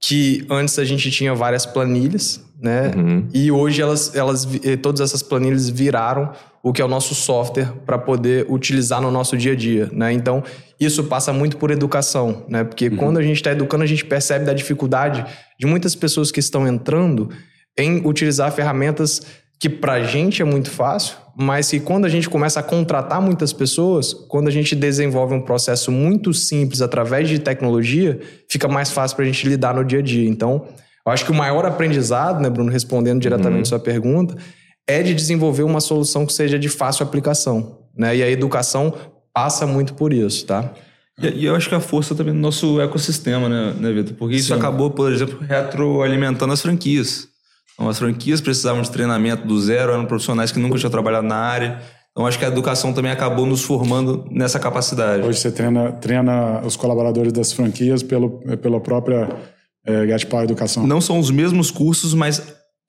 que 0.00 0.46
antes 0.48 0.78
a 0.78 0.84
gente 0.84 1.10
tinha 1.10 1.34
várias 1.34 1.66
planilhas, 1.66 2.40
né? 2.60 2.92
E 3.34 3.50
hoje 3.50 3.82
elas, 3.82 4.14
elas 4.14 4.48
eh, 4.64 4.76
todas 4.76 5.00
essas 5.00 5.22
planilhas 5.22 5.68
viraram 5.68 6.30
o 6.62 6.72
que 6.72 6.80
é 6.80 6.84
o 6.84 6.88
nosso 6.88 7.14
software 7.14 7.72
para 7.84 7.98
poder 7.98 8.46
utilizar 8.48 9.00
no 9.00 9.10
nosso 9.10 9.36
dia 9.36 9.52
a 9.52 9.56
dia, 9.56 9.90
né? 9.92 10.12
Então 10.12 10.42
isso 10.78 11.04
passa 11.04 11.32
muito 11.32 11.56
por 11.56 11.70
educação, 11.70 12.44
né? 12.48 12.62
Porque 12.62 12.88
quando 12.90 13.18
a 13.18 13.22
gente 13.22 13.36
está 13.36 13.50
educando 13.50 13.82
a 13.82 13.86
gente 13.86 14.04
percebe 14.04 14.44
da 14.44 14.52
dificuldade 14.52 15.24
de 15.58 15.66
muitas 15.66 15.94
pessoas 15.94 16.30
que 16.30 16.40
estão 16.40 16.66
entrando 16.66 17.30
em 17.76 18.06
utilizar 18.06 18.52
ferramentas 18.52 19.22
que 19.58 19.68
para 19.68 19.92
a 19.92 20.02
gente 20.02 20.42
é 20.42 20.44
muito 20.44 20.70
fácil, 20.70 21.16
mas 21.36 21.70
que 21.70 21.78
quando 21.78 22.04
a 22.04 22.08
gente 22.08 22.28
começa 22.28 22.58
a 22.58 22.62
contratar 22.62 23.22
muitas 23.22 23.52
pessoas, 23.52 24.12
quando 24.12 24.48
a 24.48 24.50
gente 24.50 24.74
desenvolve 24.74 25.34
um 25.34 25.40
processo 25.40 25.90
muito 25.92 26.34
simples 26.34 26.82
através 26.82 27.28
de 27.28 27.38
tecnologia, 27.38 28.20
fica 28.48 28.66
mais 28.66 28.90
fácil 28.90 29.16
para 29.16 29.24
a 29.24 29.28
gente 29.28 29.48
lidar 29.48 29.72
no 29.72 29.84
dia 29.84 30.00
a 30.00 30.02
dia. 30.02 30.28
Então, 30.28 30.66
eu 31.06 31.12
acho 31.12 31.24
que 31.24 31.30
o 31.30 31.34
maior 31.34 31.64
aprendizado, 31.64 32.40
né, 32.40 32.50
Bruno, 32.50 32.70
respondendo 32.70 33.20
diretamente 33.20 33.68
sua 33.68 33.78
pergunta, 33.78 34.36
é 34.86 35.02
de 35.02 35.14
desenvolver 35.14 35.62
uma 35.62 35.80
solução 35.80 36.26
que 36.26 36.32
seja 36.32 36.58
de 36.58 36.68
fácil 36.68 37.04
aplicação, 37.04 37.78
né? 37.96 38.16
E 38.16 38.22
a 38.22 38.30
educação 38.30 38.94
passa 39.32 39.66
muito 39.66 39.94
por 39.94 40.12
isso, 40.12 40.46
tá? 40.46 40.72
E, 41.20 41.28
e 41.28 41.44
eu 41.44 41.54
acho 41.54 41.68
que 41.68 41.74
a 41.74 41.80
força 41.80 42.14
também 42.14 42.34
do 42.34 42.40
nosso 42.40 42.80
ecossistema, 42.80 43.48
né, 43.48 43.74
né 43.78 43.92
Vitor? 43.92 44.14
Porque 44.16 44.36
isso 44.36 44.48
Sim. 44.48 44.54
acabou, 44.54 44.90
por 44.90 45.12
exemplo, 45.12 45.38
retroalimentando 45.40 46.52
as 46.52 46.60
franquias. 46.60 47.28
Então, 47.74 47.88
as 47.88 47.98
franquias 47.98 48.40
precisavam 48.40 48.82
de 48.82 48.90
treinamento 48.90 49.46
do 49.46 49.60
zero, 49.60 49.92
eram 49.92 50.04
profissionais 50.04 50.52
que 50.52 50.58
nunca 50.58 50.78
tinham 50.78 50.90
trabalhado 50.90 51.26
na 51.26 51.36
área. 51.36 51.80
Então, 52.10 52.26
acho 52.26 52.38
que 52.38 52.44
a 52.44 52.48
educação 52.48 52.92
também 52.92 53.10
acabou 53.10 53.46
nos 53.46 53.62
formando 53.62 54.26
nessa 54.30 54.58
capacidade. 54.58 55.26
Hoje 55.26 55.38
você 55.38 55.50
treina, 55.50 55.92
treina 55.92 56.60
os 56.64 56.76
colaboradores 56.76 57.32
das 57.32 57.52
franquias 57.52 58.02
pelo, 58.02 58.40
pela 58.58 58.78
própria 58.80 59.28
é, 59.86 60.18
Power 60.26 60.44
Educação. 60.44 60.86
Não 60.86 61.00
são 61.00 61.18
os 61.18 61.30
mesmos 61.30 61.70
cursos, 61.70 62.12
mas 62.12 62.42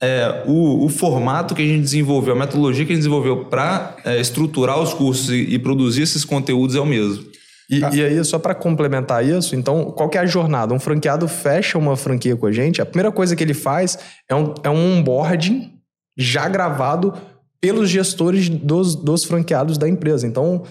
é, 0.03 0.43
o, 0.45 0.85
o 0.85 0.89
formato 0.89 1.55
que 1.55 1.61
a 1.61 1.65
gente 1.65 1.81
desenvolveu, 1.81 2.33
a 2.33 2.37
metodologia 2.37 2.85
que 2.85 2.91
a 2.91 2.95
gente 2.95 3.03
desenvolveu 3.03 3.45
para 3.45 3.95
estruturar 4.19 4.79
os 4.79 4.93
cursos 4.93 5.29
e, 5.29 5.53
e 5.53 5.57
produzir 5.57 6.01
esses 6.01 6.25
conteúdos 6.25 6.75
é 6.75 6.79
o 6.79 6.85
mesmo. 6.85 7.25
E, 7.69 7.79
e 7.79 8.03
aí, 8.03 8.23
só 8.25 8.37
para 8.37 8.53
complementar 8.53 9.25
isso, 9.25 9.55
então, 9.55 9.85
qual 9.85 10.09
que 10.09 10.17
é 10.17 10.21
a 10.21 10.25
jornada? 10.25 10.73
Um 10.73 10.79
franqueado 10.79 11.27
fecha 11.27 11.77
uma 11.77 11.95
franquia 11.95 12.35
com 12.35 12.45
a 12.45 12.51
gente, 12.51 12.81
a 12.81 12.85
primeira 12.85 13.11
coisa 13.11 13.35
que 13.35 13.43
ele 13.43 13.53
faz 13.53 13.97
é 14.29 14.35
um, 14.35 14.53
é 14.63 14.69
um 14.69 14.97
onboarding 14.99 15.71
já 16.17 16.47
gravado 16.49 17.13
pelos 17.61 17.89
gestores 17.89 18.49
dos, 18.49 18.95
dos 18.95 19.23
franqueados 19.23 19.77
da 19.77 19.87
empresa. 19.87 20.27
Então, 20.27 20.63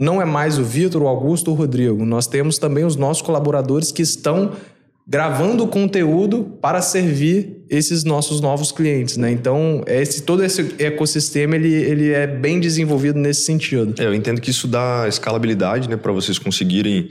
não 0.00 0.22
é 0.22 0.24
mais 0.24 0.58
o 0.58 0.64
Vitor, 0.64 1.02
o 1.02 1.08
Augusto 1.08 1.48
ou 1.48 1.54
o 1.54 1.58
Rodrigo. 1.58 2.04
Nós 2.06 2.26
temos 2.26 2.56
também 2.56 2.84
os 2.84 2.96
nossos 2.96 3.22
colaboradores 3.22 3.92
que 3.92 4.02
estão 4.02 4.52
gravando 5.08 5.66
conteúdo 5.66 6.58
para 6.60 6.82
servir 6.82 7.64
esses 7.70 8.04
nossos 8.04 8.42
novos 8.42 8.70
clientes, 8.70 9.16
né? 9.16 9.30
Então, 9.30 9.82
esse, 9.86 10.22
todo 10.22 10.44
esse 10.44 10.74
ecossistema, 10.78 11.56
ele, 11.56 11.72
ele 11.72 12.12
é 12.12 12.26
bem 12.26 12.60
desenvolvido 12.60 13.18
nesse 13.18 13.42
sentido. 13.42 13.94
É, 13.98 14.04
eu 14.04 14.12
entendo 14.12 14.38
que 14.38 14.50
isso 14.50 14.68
dá 14.68 15.06
escalabilidade, 15.08 15.88
né? 15.88 15.96
Para 15.96 16.12
vocês 16.12 16.38
conseguirem 16.38 17.08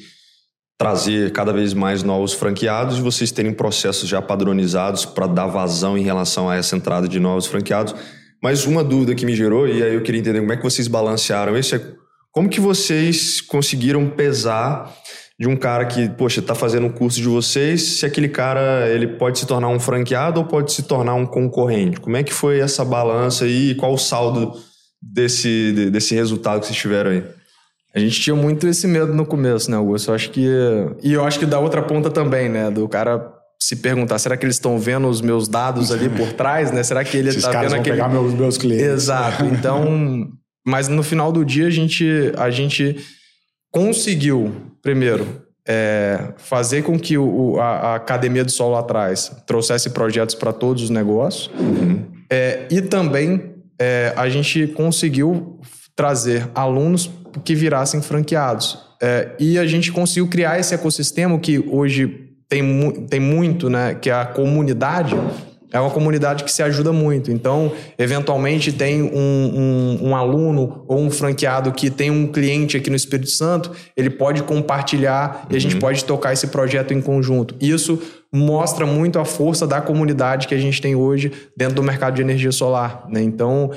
trazer 0.78 1.32
cada 1.32 1.52
vez 1.52 1.74
mais 1.74 2.04
novos 2.04 2.34
franqueados 2.34 3.00
e 3.00 3.02
vocês 3.02 3.32
terem 3.32 3.52
processos 3.52 4.08
já 4.08 4.22
padronizados 4.22 5.04
para 5.04 5.26
dar 5.26 5.48
vazão 5.48 5.98
em 5.98 6.04
relação 6.04 6.48
a 6.48 6.56
essa 6.56 6.76
entrada 6.76 7.08
de 7.08 7.20
novos 7.20 7.48
franqueados. 7.48 7.96
Mas 8.44 8.68
uma 8.68 8.84
dúvida 8.84 9.16
que 9.16 9.26
me 9.26 9.36
gerou, 9.36 9.68
e 9.68 9.82
aí 9.82 9.96
eu 9.96 10.04
queria 10.04 10.22
entender 10.22 10.40
como 10.40 10.54
é 10.54 10.58
que 10.58 10.64
vocês 10.64 10.88
balancearam 10.88 11.58
isso, 11.58 11.76
é 11.76 11.82
como 12.32 12.48
que 12.48 12.60
vocês 12.60 13.42
conseguiram 13.42 14.08
pesar 14.08 14.96
de 15.40 15.48
um 15.48 15.56
cara 15.56 15.86
que, 15.86 16.10
poxa, 16.10 16.40
está 16.40 16.56
fazendo 16.56 16.88
um 16.88 16.92
curso 16.92 17.18
de 17.22 17.28
vocês, 17.28 18.00
se 18.00 18.06
aquele 18.06 18.28
cara 18.28 18.90
ele 18.90 19.08
pode 19.08 19.38
se 19.38 19.46
tornar 19.46 19.70
um 19.70 19.80
franqueado 19.80 20.40
ou 20.40 20.46
pode 20.46 20.72
se 20.72 20.84
tornar 20.84 21.14
um 21.14 21.26
concorrente? 21.26 22.00
Como 22.00 22.18
é 22.18 22.24
que 22.24 22.34
foi 22.34 22.60
essa 22.60 22.84
balança 22.84 23.46
aí 23.46 23.72
e 23.72 23.76
qual 23.76 23.94
o 23.94 23.98
saldo 23.98 24.54
desse, 25.02 25.90
desse 25.92 26.16
resultado 26.16 26.62
que 26.62 26.68
vocês 26.68 26.78
tiveram 26.78 27.12
aí? 27.12 27.24
A 27.94 28.00
gente 28.00 28.20
tinha 28.20 28.36
muito 28.36 28.68
esse 28.68 28.88
medo 28.88 29.14
no 29.14 29.26
começo, 29.26 29.72
né, 29.72 29.78
Augusto? 29.78 30.12
Eu 30.12 30.16
acho 30.16 30.30
que. 30.30 30.48
E 31.02 31.14
eu 31.14 31.24
acho 31.24 31.40
que 31.40 31.46
da 31.46 31.60
outra 31.60 31.82
ponta 31.82 32.10
também, 32.10 32.50
né? 32.50 32.70
Do 32.70 32.88
cara 32.88 33.34
se 33.60 33.76
perguntar, 33.76 34.20
será 34.20 34.38
que 34.38 34.46
eles 34.46 34.56
estão 34.56 34.78
vendo 34.78 35.08
os 35.08 35.20
meus 35.20 35.48
dados 35.48 35.92
ali 35.92 36.08
por 36.10 36.32
trás, 36.34 36.72
né? 36.72 36.84
Será 36.84 37.04
que 37.04 37.18
ele 37.18 37.30
está 37.30 37.50
vendo 37.62 37.72
vão 37.72 37.80
aquele. 37.80 37.96
pegar 37.96 38.10
meus, 38.10 38.34
meus 38.34 38.58
clientes. 38.58 38.86
Exato. 38.86 39.46
Então. 39.46 40.28
Mas 40.66 40.90
no 40.90 41.02
final 41.02 41.32
do 41.32 41.46
dia 41.46 41.68
a 41.68 41.70
gente, 41.70 42.06
a 42.36 42.50
gente 42.50 42.98
conseguiu, 43.72 44.54
primeiro, 44.88 45.28
é, 45.68 46.30
fazer 46.38 46.82
com 46.82 46.98
que 46.98 47.18
o, 47.18 47.60
a, 47.60 47.66
a, 47.66 47.96
Academia 47.96 48.46
do 48.46 48.50
Sol 48.50 48.72
lá 48.72 48.80
atrás 48.80 49.30
trouxesse 49.46 49.90
projetos 49.90 50.34
para 50.34 50.54
todos 50.54 50.84
os 50.84 50.90
negócios. 50.90 51.52
Uhum. 51.60 52.06
É, 52.30 52.66
e 52.72 52.82
também 52.82 53.52
é, 53.78 54.14
a 54.16 54.30
gente 54.30 54.66
conseguiu 54.68 55.60
trazer 55.94 56.48
alunos 56.56 57.12
que 57.44 57.54
virassem 57.54 58.02
franqueados. 58.02 58.80
É, 59.02 59.32
e 59.38 59.60
a 59.60 59.66
gente 59.66 59.92
conseguiu 59.92 60.30
criar 60.30 60.58
esse 60.58 60.74
ecossistema 60.74 61.38
que 61.38 61.60
hoje 61.60 62.30
tem, 62.48 62.64
tem 63.10 63.20
muito, 63.20 63.70
né? 63.70 63.94
Que 63.94 64.10
é 64.10 64.14
a 64.14 64.26
comunidade 64.26 65.18
é 65.78 65.82
uma 65.82 65.92
comunidade 65.92 66.44
que 66.44 66.52
se 66.52 66.64
ajuda 66.64 66.92
muito. 66.92 67.32
Então, 67.32 67.72
eventualmente, 67.98 68.72
tem 68.72 69.02
um, 69.02 69.10
um, 69.14 70.10
um, 70.10 70.16
aluno 70.16 70.84
ou 70.88 71.00
um 71.00 71.10
franqueado 71.12 71.72
que 71.72 71.90
tem 71.90 72.10
um 72.10 72.28
cliente 72.28 72.76
aqui 72.76 72.90
no 72.90 72.96
Espírito 72.96 73.30
Santo, 73.30 73.72
ele 73.96 74.10
pode 74.10 74.44
compartilhar 74.44 75.44
uhum. 75.44 75.54
e 75.54 75.56
a 75.56 75.60
gente 75.60 75.76
uhum. 75.76 75.82
pode 75.82 76.04
tocar 76.06 76.34
esse 76.34 76.48
projeto 76.48 76.94
em 76.94 77.02
conjunto. 77.02 77.56
Isso 77.62 78.02
mostra 78.34 78.86
muito 78.86 79.20
a 79.20 79.26
força 79.26 79.66
da 79.66 79.80
comunidade 79.80 80.48
que 80.48 80.56
a 80.56 80.60
gente 80.60 80.82
tem 80.82 80.96
hoje 80.96 81.32
dentro 81.56 81.76
do 81.76 81.84
mercado 81.84 82.16
de 82.16 82.22
energia 82.22 82.52
solar. 82.52 83.06
Né? 83.10 83.22
Então, 83.22 83.72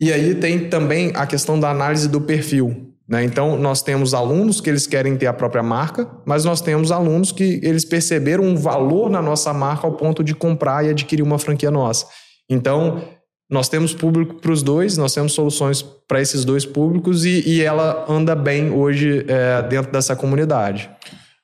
e 0.00 0.12
aí 0.12 0.34
tem 0.34 0.68
também 0.68 1.12
a 1.14 1.26
questão 1.26 1.58
da 1.58 1.70
análise 1.70 2.08
do 2.08 2.20
perfil. 2.20 2.89
Né? 3.10 3.24
Então, 3.24 3.58
nós 3.58 3.82
temos 3.82 4.14
alunos 4.14 4.60
que 4.60 4.70
eles 4.70 4.86
querem 4.86 5.16
ter 5.16 5.26
a 5.26 5.32
própria 5.32 5.64
marca, 5.64 6.08
mas 6.24 6.44
nós 6.44 6.60
temos 6.60 6.92
alunos 6.92 7.32
que 7.32 7.60
eles 7.64 7.84
perceberam 7.84 8.44
um 8.44 8.56
valor 8.56 9.10
na 9.10 9.20
nossa 9.20 9.52
marca 9.52 9.84
ao 9.84 9.94
ponto 9.94 10.22
de 10.22 10.32
comprar 10.32 10.84
e 10.84 10.90
adquirir 10.90 11.22
uma 11.22 11.38
franquia 11.38 11.72
nossa. 11.72 12.06
Então, 12.48 13.02
nós 13.50 13.68
temos 13.68 13.92
público 13.92 14.36
para 14.36 14.52
os 14.52 14.62
dois, 14.62 14.96
nós 14.96 15.12
temos 15.12 15.32
soluções 15.32 15.82
para 15.82 16.20
esses 16.20 16.44
dois 16.44 16.64
públicos 16.64 17.24
e, 17.24 17.42
e 17.48 17.60
ela 17.60 18.06
anda 18.08 18.36
bem 18.36 18.70
hoje 18.70 19.24
é, 19.26 19.60
dentro 19.62 19.90
dessa 19.90 20.14
comunidade. 20.14 20.88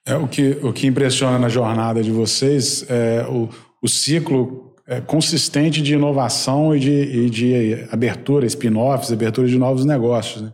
É, 0.06 0.14
o, 0.14 0.28
que, 0.28 0.56
o 0.62 0.72
que 0.72 0.86
impressiona 0.86 1.36
na 1.36 1.48
jornada 1.48 2.00
de 2.00 2.12
vocês 2.12 2.86
é 2.88 3.26
o, 3.28 3.48
o 3.82 3.88
ciclo 3.88 4.72
é, 4.86 5.00
consistente 5.00 5.82
de 5.82 5.94
inovação 5.94 6.76
e 6.76 6.78
de, 6.78 6.92
e 6.92 7.28
de 7.28 7.88
abertura, 7.90 8.46
spin-offs, 8.46 9.12
abertura 9.12 9.48
de 9.48 9.58
novos 9.58 9.84
negócios. 9.84 10.42
Né? 10.42 10.52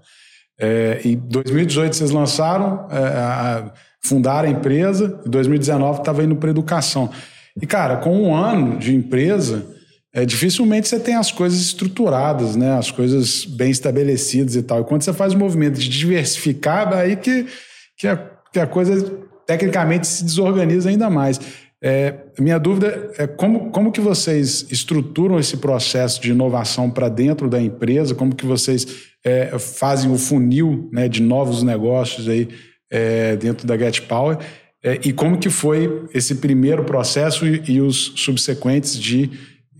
É, 0.62 1.01
em 1.05 1.16
2018 1.16 1.96
vocês 1.96 2.12
lançaram, 2.12 2.87
é, 2.88 2.96
a, 2.96 3.72
fundaram 4.01 4.48
a 4.48 4.53
empresa, 4.53 5.20
em 5.27 5.29
2019 5.29 5.98
estava 5.98 6.22
indo 6.22 6.37
para 6.37 6.51
educação. 6.51 7.11
E, 7.61 7.66
cara, 7.66 7.96
com 7.96 8.16
um 8.16 8.33
ano 8.33 8.79
de 8.79 8.94
empresa, 8.94 9.66
é, 10.14 10.25
dificilmente 10.25 10.87
você 10.87 11.01
tem 11.01 11.16
as 11.16 11.33
coisas 11.33 11.61
estruturadas, 11.61 12.55
né? 12.55 12.79
as 12.79 12.92
coisas 12.92 13.44
bem 13.44 13.72
estabelecidas 13.72 14.55
e 14.55 14.62
tal. 14.62 14.83
E 14.83 14.85
quando 14.85 15.03
você 15.03 15.12
faz 15.12 15.35
o 15.35 15.38
movimento 15.38 15.81
de 15.81 15.88
diversificar, 15.88 16.92
aí 16.94 17.16
que, 17.16 17.44
que, 17.98 18.07
a, 18.07 18.16
que 18.53 18.61
a 18.61 18.66
coisa 18.66 19.05
tecnicamente 19.44 20.07
se 20.07 20.25
desorganiza 20.25 20.88
ainda 20.88 21.11
mais. 21.11 21.40
É, 21.85 22.14
minha 22.38 22.59
dúvida 22.59 23.11
é 23.18 23.27
como, 23.27 23.71
como 23.71 23.90
que 23.90 24.01
vocês 24.01 24.66
estruturam 24.71 25.38
esse 25.40 25.57
processo 25.57 26.23
de 26.23 26.31
inovação 26.31 26.88
para 26.88 27.09
dentro 27.09 27.51
da 27.51 27.61
empresa, 27.61 28.14
como 28.14 28.37
que 28.37 28.47
vocês 28.47 28.87
é, 29.25 29.59
fazem 29.59 30.11
o 30.11 30.16
funil 30.16 30.88
né, 30.92 31.09
de 31.09 31.21
novos 31.21 31.64
negócios 31.64 32.29
aí 32.29 32.49
é, 32.88 33.35
dentro 33.35 33.66
da 33.66 33.77
Get 33.77 34.03
Power 34.03 34.38
é, 34.83 35.01
e 35.05 35.12
como 35.12 35.38
que 35.38 35.49
foi 35.49 36.07
esse 36.12 36.37
primeiro 36.37 36.85
processo 36.85 37.47
e, 37.47 37.62
e, 37.68 37.81
os 37.81 38.14
subsequentes 38.16 38.99
de 38.99 39.31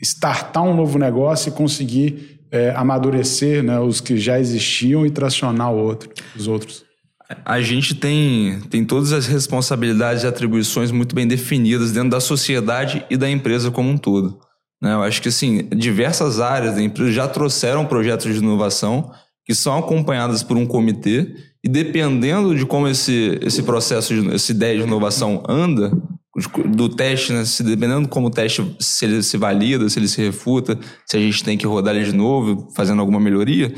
startar 0.01 0.63
um 0.63 0.75
novo 0.75 0.99
negócio 0.99 1.51
e 1.51 1.53
conseguir 1.53 2.41
é, 2.51 2.71
amadurecer 2.71 3.63
né, 3.63 3.79
os 3.81 4.01
que 4.01 4.17
já 4.17 4.39
existiam 4.39 5.05
e 5.05 5.11
tracionar 5.11 5.73
outro, 5.73 6.11
os 6.37 6.47
outros. 6.47 6.85
A 7.45 7.61
gente 7.61 7.95
tem, 7.95 8.61
tem 8.71 8.85
todas 8.85 9.13
as 9.13 9.27
responsabilidades 9.27 10.23
e 10.23 10.27
atribuições 10.27 10.91
muito 10.91 11.15
bem 11.15 11.27
definidas 11.27 11.93
dentro 11.93 12.11
da 12.11 12.21
sociedade 12.21 13.05
e 13.11 13.17
da 13.17 13.31
empresa 13.31 13.71
como 13.71 13.91
um 13.91 13.99
todo. 13.99 14.39
Né? 14.81 14.93
Eu 14.93 15.03
acho 15.03 15.23
que, 15.23 15.29
assim, 15.29 15.69
diversas 15.75 16.41
áreas 16.41 16.75
da 16.75 16.83
empresa 16.83 17.13
já 17.13 17.29
trouxeram 17.29 17.87
projetos 17.87 18.33
de 18.33 18.39
inovação 18.39 19.11
que 19.45 19.55
são 19.55 19.79
acompanhadas 19.79 20.43
por 20.43 20.57
um 20.57 20.67
comitê 20.67 21.35
e 21.65 21.69
dependendo 21.69 22.55
de 22.55 22.67
como 22.67 22.89
esse, 22.89 23.39
esse 23.43 23.63
processo, 23.63 24.15
de, 24.15 24.35
essa 24.35 24.53
ideia 24.53 24.77
de 24.79 24.85
inovação 24.85 25.43
anda, 25.49 25.93
do 26.75 26.89
teste, 26.89 27.33
né? 27.33 27.45
Se, 27.45 27.63
dependendo 27.63 28.09
como 28.09 28.29
o 28.29 28.31
teste, 28.31 28.75
se 28.81 29.05
ele 29.05 29.23
se 29.23 29.37
valida, 29.37 29.89
se 29.89 29.99
ele 29.99 30.09
se 30.09 30.21
refuta, 30.23 30.79
se 31.07 31.17
a 31.17 31.21
gente 31.21 31.45
tem 31.45 31.59
que 31.59 31.67
rodar 31.67 31.95
ele 31.95 32.07
de 32.07 32.15
novo, 32.15 32.69
fazendo 32.75 33.01
alguma 33.01 33.21
melhoria, 33.21 33.73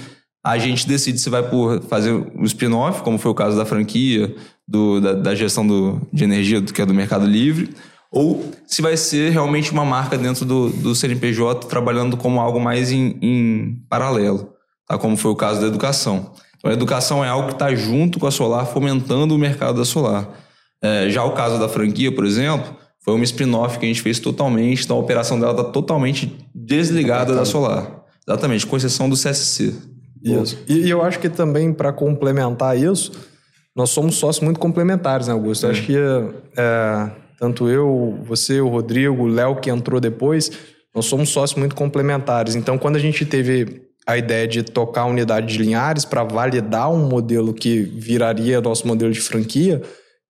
a 0.44 0.58
gente 0.58 0.86
decide 0.86 1.18
se 1.18 1.30
vai 1.30 1.42
por 1.42 1.80
fazer 1.82 2.12
um 2.12 2.44
spin-off, 2.44 3.02
como 3.02 3.18
foi 3.18 3.30
o 3.30 3.34
caso 3.34 3.56
da 3.56 3.64
franquia, 3.64 4.34
do, 4.68 5.00
da, 5.00 5.12
da, 5.14 5.34
gestão 5.34 5.66
do, 5.66 6.00
de 6.12 6.24
energia, 6.24 6.60
que 6.60 6.82
é 6.82 6.86
do 6.86 6.92
Mercado 6.92 7.26
Livre, 7.26 7.70
ou 8.10 8.52
se 8.66 8.82
vai 8.82 8.96
ser 8.96 9.30
realmente 9.32 9.72
uma 9.72 9.84
marca 9.84 10.18
dentro 10.18 10.44
do, 10.44 10.68
do 10.68 10.94
CNPJ, 10.94 11.66
trabalhando 11.66 12.16
como 12.16 12.40
algo 12.40 12.60
mais 12.60 12.92
em, 12.92 13.18
em 13.20 13.82
paralelo 13.88 14.54
tá? 14.86 14.98
como 14.98 15.16
foi 15.16 15.30
o 15.30 15.36
caso 15.36 15.60
da 15.60 15.66
educação. 15.66 16.32
Então, 16.56 16.70
a 16.70 16.74
educação 16.74 17.24
é 17.24 17.28
algo 17.28 17.48
que 17.48 17.54
está 17.54 17.74
junto 17.74 18.18
com 18.18 18.26
a 18.26 18.30
Solar, 18.30 18.66
fomentando 18.66 19.34
o 19.34 19.38
mercado 19.38 19.78
da 19.78 19.84
Solar. 19.84 20.28
É, 20.82 21.08
já 21.08 21.24
o 21.24 21.32
caso 21.32 21.58
da 21.58 21.68
franquia, 21.68 22.12
por 22.12 22.24
exemplo, 22.24 22.76
foi 23.02 23.14
uma 23.14 23.24
spin-off 23.24 23.78
que 23.78 23.84
a 23.84 23.88
gente 23.88 24.02
fez 24.02 24.18
totalmente, 24.18 24.84
então 24.84 24.96
a 24.96 25.00
operação 25.00 25.38
dela 25.38 25.52
está 25.52 25.64
totalmente 25.64 26.48
desligada 26.54 27.34
da 27.34 27.44
Solar. 27.44 28.04
Exatamente, 28.26 28.66
com 28.66 28.76
exceção 28.76 29.08
do 29.08 29.16
CSC. 29.16 29.74
Isso. 30.24 30.58
E, 30.66 30.86
e 30.86 30.90
eu 30.90 31.02
acho 31.02 31.18
que 31.18 31.28
também, 31.28 31.72
para 31.72 31.92
complementar 31.92 32.76
isso, 32.78 33.12
nós 33.76 33.90
somos 33.90 34.16
sócios 34.16 34.42
muito 34.42 34.58
complementares, 34.58 35.28
né, 35.28 35.34
Augusto? 35.34 35.66
Eu 35.66 35.70
acho 35.70 35.82
que 35.82 35.96
é, 35.96 37.10
tanto 37.38 37.68
eu, 37.68 38.18
você, 38.24 38.60
o 38.60 38.68
Rodrigo, 38.68 39.24
o 39.24 39.26
Léo, 39.26 39.56
que 39.56 39.68
entrou 39.68 40.00
depois, 40.00 40.50
nós 40.94 41.06
somos 41.06 41.28
sócios 41.28 41.58
muito 41.58 41.74
complementares. 41.74 42.54
Então, 42.54 42.78
quando 42.78 42.96
a 42.96 43.00
gente 43.00 43.26
teve 43.26 43.82
a 44.06 44.16
ideia 44.16 44.46
de 44.46 44.62
tocar 44.62 45.02
a 45.02 45.06
unidade 45.06 45.46
de 45.46 45.58
Linhares 45.62 46.04
para 46.04 46.22
validar 46.24 46.90
um 46.90 47.08
modelo 47.08 47.52
que 47.52 47.80
viraria 47.80 48.60
nosso 48.60 48.86
modelo 48.86 49.12
de 49.12 49.20
franquia, 49.20 49.82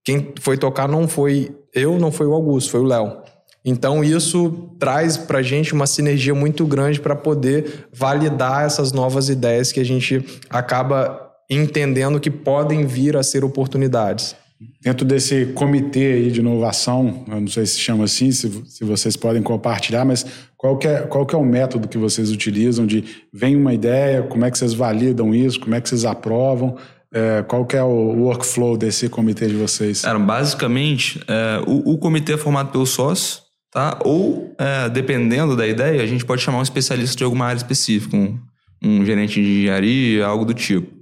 quem 0.05 0.33
foi 0.41 0.57
tocar 0.57 0.89
não 0.89 1.07
foi 1.09 1.55
eu, 1.73 1.99
não 1.99 2.13
foi 2.13 2.27
o 2.27 2.33
Augusto, 2.33 2.71
foi 2.71 2.81
o 2.81 2.85
Léo. 2.85 3.24
Então 3.65 4.05
isso 4.05 4.69
traz 4.79 5.17
para 5.17 5.39
a 5.39 5.43
gente 5.43 5.73
uma 5.73 5.87
sinergia 5.87 6.35
muito 6.35 6.67
grande 6.67 7.01
para 7.01 7.17
poder 7.17 7.87
validar 7.93 8.65
essas 8.65 8.93
novas 8.93 9.29
ideias 9.29 9.73
que 9.73 9.81
a 9.81 9.85
gente 9.85 10.23
acaba 10.51 11.31
entendendo 11.49 12.21
que 12.21 12.31
podem 12.31 12.87
vir 12.87 13.17
a 13.17 13.23
ser 13.23 13.45
oportunidades. 13.45 14.37
Dentro 14.83 15.05
desse 15.05 15.47
comitê 15.47 16.13
aí 16.13 16.31
de 16.31 16.41
inovação, 16.41 17.25
eu 17.29 17.41
não 17.41 17.49
sei 17.49 17.67
se 17.67 17.79
chama 17.79 18.05
assim, 18.05 18.31
se, 18.31 18.51
se 18.67 18.85
vocês 18.85 19.17
podem 19.17 19.43
compartilhar, 19.43 20.05
mas 20.05 20.25
qual 20.57 20.79
que, 20.79 20.87
é, 20.87 21.01
qual 21.01 21.27
que 21.27 21.35
é 21.35 21.39
o 21.39 21.45
método 21.45 21.89
que 21.89 21.99
vocês 21.99 22.31
utilizam 22.31 22.87
de 22.87 23.05
vem 23.33 23.57
uma 23.57 23.75
ideia, 23.75 24.23
como 24.23 24.45
é 24.45 24.51
que 24.51 24.57
vocês 24.57 24.73
validam 24.73 25.35
isso, 25.35 25.61
como 25.61 25.75
é 25.75 25.81
que 25.81 25.89
vocês 25.89 26.05
aprovam, 26.05 26.77
é, 27.13 27.45
qual 27.47 27.65
que 27.65 27.77
é 27.77 27.83
o 27.83 28.23
workflow 28.23 28.77
desse 28.77 29.09
comitê 29.09 29.47
de 29.47 29.55
vocês? 29.55 30.03
Cara, 30.03 30.19
basicamente, 30.19 31.21
é, 31.29 31.63
o, 31.67 31.93
o, 31.93 31.99
comitê 31.99 32.33
é 32.33 32.37
formado 32.37 32.73
pelo 32.73 32.87
sócio, 32.87 33.44
tá? 33.75 33.99
ou 34.05 34.55
é, 34.57 34.89
dependendo 34.89 35.57
da 35.57 35.67
ideia, 35.67 36.01
a 36.01 36.07
gente 36.07 36.25
pode 36.25 36.41
chamar 36.41 36.61
um 36.61 36.63
especialista 36.63 37.17
de 37.17 37.25
alguma 37.25 37.47
área 37.47 37.59
específica, 37.59 38.17
um, 38.17 38.39
um 38.83 39.05
gerente 39.05 39.43
de 39.43 39.59
engenharia, 39.61 40.25
algo 40.25 40.45
do 40.45 40.55
tipo. 40.55 40.95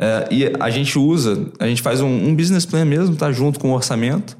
É, 0.00 0.28
e 0.30 0.52
a 0.58 0.70
gente 0.70 0.98
usa, 0.98 1.52
a 1.60 1.68
gente 1.68 1.82
faz 1.82 2.00
um, 2.00 2.08
um, 2.08 2.34
business 2.34 2.66
plan 2.66 2.84
mesmo, 2.84 3.14
tá? 3.14 3.30
Junto 3.30 3.60
com 3.60 3.70
o 3.70 3.74
orçamento. 3.74 4.36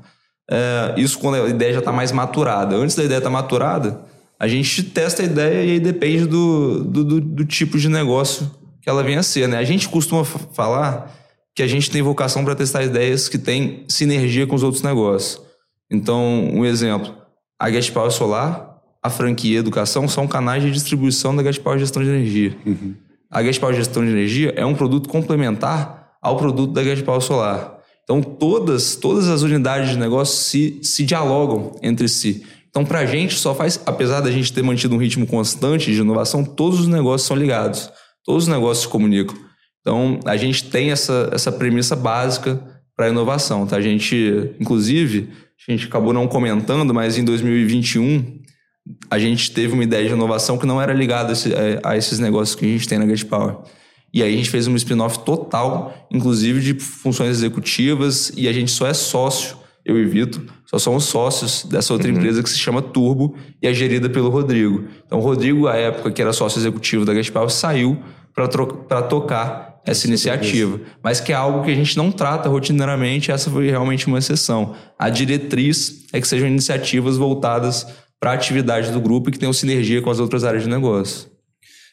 É, 0.50 0.94
isso 0.96 1.18
quando 1.18 1.36
a 1.36 1.48
ideia 1.48 1.74
já 1.74 1.78
está 1.78 1.92
mais 1.92 2.10
maturada. 2.10 2.74
Antes 2.74 2.96
da 2.96 3.04
ideia 3.04 3.18
estar 3.18 3.30
tá 3.30 3.32
maturada, 3.32 4.00
a 4.40 4.48
gente 4.48 4.82
testa 4.82 5.22
a 5.22 5.26
ideia 5.26 5.64
e 5.64 5.70
aí 5.72 5.80
depende 5.80 6.26
do, 6.26 6.82
do, 6.84 7.04
do, 7.04 7.20
do 7.20 7.44
tipo 7.44 7.78
de 7.78 7.88
negócio 7.88 8.50
que 8.82 8.88
ela 8.88 9.02
venha 9.02 9.20
a 9.20 9.22
ser. 9.22 9.46
Né? 9.48 9.58
A 9.58 9.64
gente 9.64 9.88
costuma 9.88 10.24
falar 10.24 11.14
que 11.54 11.62
a 11.62 11.66
gente 11.66 11.90
tem 11.90 12.02
vocação 12.02 12.44
para 12.44 12.54
testar 12.54 12.82
ideias 12.82 13.28
que 13.28 13.38
têm 13.38 13.84
sinergia 13.88 14.46
com 14.46 14.56
os 14.56 14.62
outros 14.62 14.82
negócios. 14.82 15.40
Então, 15.90 16.50
um 16.52 16.64
exemplo, 16.64 17.14
a 17.58 17.70
Gas 17.70 17.90
Power 17.90 18.10
Solar, 18.10 18.74
a 19.02 19.10
franquia 19.10 19.58
Educação 19.58 20.08
são 20.08 20.26
canais 20.26 20.62
de 20.62 20.70
distribuição 20.70 21.34
da 21.34 21.42
Gas 21.42 21.58
Power 21.58 21.78
Gestão 21.78 22.02
de 22.02 22.08
Energia. 22.08 22.56
Uhum. 22.64 22.94
A 23.30 23.42
Gas 23.42 23.58
Power 23.58 23.74
Gestão 23.74 24.04
de 24.04 24.10
Energia 24.10 24.52
é 24.56 24.64
um 24.64 24.74
produto 24.74 25.08
complementar 25.08 26.12
ao 26.22 26.36
produto 26.36 26.72
da 26.72 26.82
Gas 26.82 27.02
Power 27.02 27.20
Solar. 27.20 27.78
Então, 28.02 28.22
todas, 28.22 28.96
todas 28.96 29.28
as 29.28 29.42
unidades 29.42 29.90
de 29.90 29.98
negócio 29.98 30.36
se, 30.36 30.78
se 30.82 31.04
dialogam 31.04 31.72
entre 31.82 32.08
si. 32.08 32.44
Então, 32.68 32.84
para 32.84 33.00
a 33.00 33.06
gente, 33.06 33.38
só 33.38 33.54
faz, 33.54 33.80
apesar 33.86 34.20
da 34.20 34.30
gente 34.30 34.52
ter 34.52 34.62
mantido 34.62 34.94
um 34.94 34.98
ritmo 34.98 35.26
constante 35.26 35.92
de 35.92 36.00
inovação, 36.00 36.44
todos 36.44 36.80
os 36.80 36.86
negócios 36.86 37.26
são 37.26 37.36
ligados, 37.36 37.90
todos 38.24 38.44
os 38.44 38.48
negócios 38.48 38.84
se 38.84 38.88
comunicam. 38.88 39.36
Então, 39.80 40.18
a 40.24 40.36
gente 40.36 40.64
tem 40.64 40.90
essa, 40.90 41.30
essa 41.32 41.52
premissa 41.52 41.94
básica 41.94 42.60
para 42.96 43.06
a 43.06 43.08
inovação. 43.08 43.66
Tá? 43.66 43.76
A 43.76 43.80
gente, 43.80 44.50
inclusive, 44.58 45.30
a 45.68 45.72
gente 45.72 45.86
acabou 45.86 46.12
não 46.12 46.26
comentando, 46.28 46.92
mas 46.92 47.16
em 47.16 47.24
2021 47.24 48.42
a 49.10 49.18
gente 49.18 49.50
teve 49.50 49.72
uma 49.72 49.82
ideia 49.82 50.06
de 50.06 50.12
inovação 50.12 50.58
que 50.58 50.66
não 50.66 50.80
era 50.80 50.92
ligada 50.92 51.32
a, 51.82 51.90
a 51.90 51.96
esses 51.96 52.18
negócios 52.18 52.54
que 52.54 52.66
a 52.66 52.68
gente 52.68 52.86
tem 52.86 52.98
na 52.98 53.06
Get 53.06 53.24
Power. 53.26 53.56
E 54.12 54.22
aí 54.22 54.32
a 54.32 54.36
gente 54.36 54.50
fez 54.50 54.68
um 54.68 54.76
spin-off 54.76 55.20
total, 55.20 56.06
inclusive 56.10 56.60
de 56.60 56.74
funções 56.78 57.30
executivas, 57.30 58.32
e 58.36 58.46
a 58.46 58.52
gente 58.52 58.70
só 58.70 58.86
é 58.86 58.94
sócio, 58.94 59.56
eu 59.84 59.98
e 59.98 60.04
Vitor, 60.04 60.42
só 60.66 60.78
somos 60.78 61.04
sócios 61.04 61.64
dessa 61.64 61.92
outra 61.92 62.08
uhum. 62.08 62.16
empresa 62.16 62.42
que 62.42 62.48
se 62.48 62.58
chama 62.58 62.80
Turbo 62.80 63.36
e 63.60 63.66
é 63.66 63.74
gerida 63.74 64.08
pelo 64.08 64.28
Rodrigo. 64.28 64.84
Então 65.06 65.18
o 65.18 65.22
Rodrigo, 65.22 65.66
à 65.66 65.76
época 65.76 66.10
que 66.12 66.22
era 66.22 66.32
sócio 66.32 66.58
executivo 66.58 67.04
da 67.04 67.12
Gaspar, 67.12 67.48
saiu 67.50 68.00
para 68.34 69.02
tocar 69.02 69.73
essa 69.86 70.06
iniciativa, 70.06 70.80
mas 71.02 71.20
que 71.20 71.32
é 71.32 71.34
algo 71.34 71.62
que 71.62 71.70
a 71.70 71.74
gente 71.74 71.96
não 71.96 72.10
trata 72.10 72.48
rotineiramente, 72.48 73.30
essa 73.30 73.50
foi 73.50 73.70
realmente 73.70 74.06
uma 74.06 74.18
exceção. 74.18 74.74
A 74.98 75.10
diretriz 75.10 76.06
é 76.12 76.20
que 76.20 76.26
sejam 76.26 76.48
iniciativas 76.48 77.16
voltadas 77.16 77.86
para 78.18 78.30
a 78.30 78.34
atividade 78.34 78.90
do 78.90 79.00
grupo 79.00 79.28
e 79.28 79.32
que 79.32 79.38
tenham 79.38 79.52
sinergia 79.52 80.00
com 80.00 80.10
as 80.10 80.18
outras 80.18 80.44
áreas 80.44 80.62
de 80.62 80.70
negócio. 80.70 81.28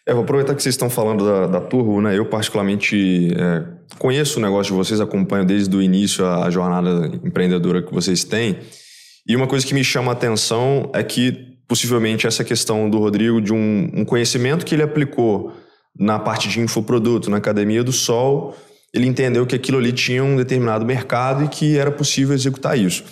É, 0.07 0.13
vou 0.13 0.23
aproveitar 0.23 0.55
que 0.55 0.63
vocês 0.63 0.73
estão 0.73 0.89
falando 0.89 1.25
da, 1.25 1.47
da 1.47 1.61
Turbo, 1.61 2.01
né? 2.01 2.17
Eu 2.17 2.25
particularmente 2.25 3.31
é, 3.35 3.63
conheço 3.99 4.39
o 4.39 4.41
negócio 4.41 4.71
de 4.71 4.77
vocês, 4.77 4.99
acompanho 4.99 5.45
desde 5.45 5.75
o 5.75 5.81
início 5.81 6.25
a, 6.25 6.45
a, 6.45 6.49
jornada 6.49 7.07
empreendedora 7.23 7.83
que 7.83 7.93
vocês 7.93 8.23
têm. 8.23 8.57
E 9.27 9.35
uma 9.35 9.45
coisa 9.45 9.65
que 9.65 9.73
me 9.73 9.83
chama 9.83 10.11
a 10.11 10.13
atenção 10.13 10.89
é 10.93 11.03
que 11.03 11.51
possivelmente 11.67 12.25
essa 12.25 12.43
questão 12.43 12.89
do 12.89 12.97
Rodrigo 12.97 13.39
de 13.39 13.53
um, 13.53 13.91
um 13.93 14.03
conhecimento 14.03 14.65
que 14.65 14.73
ele 14.73 14.83
aplicou 14.83 15.53
na 15.97 16.19
parte 16.19 16.47
de 16.47 16.59
infoproduto, 16.59 17.29
na 17.29 17.37
Academia 17.37 17.83
do 17.83 17.91
Sol, 17.91 18.55
ele 18.93 19.07
entendeu 19.07 19.45
que 19.45 19.55
aquilo 19.55 19.77
ali 19.77 19.91
tinha 19.91 20.23
um 20.23 20.35
determinado 20.35 20.85
mercado 20.85 21.45
e 21.45 21.47
que 21.47 21.77
era 21.77 21.91
possível 21.91 22.35
executar 22.35 22.77
isso. 22.77 23.03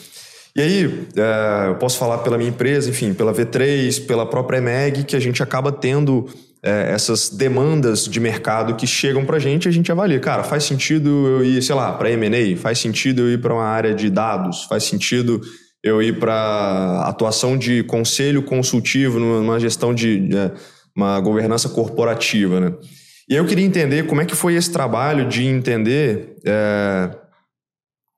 E 0.56 0.62
aí, 0.62 1.08
é, 1.16 1.70
eu 1.70 1.76
posso 1.76 1.98
falar 1.98 2.18
pela 2.20 2.38
minha 2.38 2.50
empresa, 2.50 2.90
enfim, 2.90 3.14
pela 3.14 3.34
V3, 3.34 4.06
pela 4.06 4.26
própria 4.26 4.58
EMEG, 4.58 5.04
que 5.04 5.16
a 5.16 5.20
gente 5.20 5.42
acaba 5.42 5.72
tendo 5.72 6.28
é, 6.62 6.92
essas 6.92 7.30
demandas 7.30 8.06
de 8.06 8.20
mercado 8.20 8.76
que 8.76 8.86
chegam 8.86 9.26
para 9.26 9.38
a 9.38 9.40
gente, 9.40 9.68
a 9.68 9.72
gente 9.72 9.92
avalia. 9.92 10.20
Cara, 10.20 10.44
faz 10.44 10.64
sentido 10.64 11.10
eu 11.28 11.46
ir, 11.46 11.62
sei 11.62 11.76
lá, 11.76 11.94
para 11.94 12.12
M&A? 12.12 12.58
Faz 12.58 12.80
sentido 12.80 13.22
eu 13.22 13.34
ir 13.34 13.42
para 13.42 13.54
uma 13.54 13.64
área 13.64 13.94
de 13.94 14.10
dados? 14.10 14.64
Faz 14.64 14.84
sentido 14.84 15.40
eu 15.82 16.02
ir 16.02 16.20
para 16.20 17.04
atuação 17.06 17.58
de 17.58 17.84
conselho 17.84 18.44
consultivo 18.44 19.18
numa 19.20 19.60
gestão 19.60 19.94
de, 19.94 20.28
de 20.28 20.38
é, 20.38 20.52
uma 21.00 21.20
governança 21.20 21.70
corporativa, 21.70 22.60
né? 22.60 22.74
E 23.30 23.36
eu 23.36 23.46
queria 23.46 23.66
entender 23.66 24.08
como 24.08 24.22
é 24.22 24.26
que 24.26 24.36
foi 24.36 24.56
esse 24.56 24.72
trabalho 24.72 25.28
de 25.28 25.46
entender 25.46 26.36
é, 26.44 27.16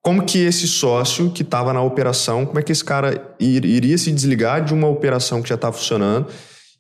como 0.01 0.25
que 0.25 0.39
esse 0.39 0.67
sócio 0.67 1.31
que 1.31 1.41
estava 1.41 1.73
na 1.73 1.81
operação, 1.81 2.45
como 2.45 2.59
é 2.59 2.63
que 2.63 2.71
esse 2.71 2.83
cara 2.83 3.35
iria 3.39 3.97
se 3.97 4.11
desligar 4.11 4.63
de 4.63 4.73
uma 4.73 4.87
operação 4.87 5.41
que 5.41 5.49
já 5.49 5.55
está 5.55 5.71
funcionando 5.71 6.27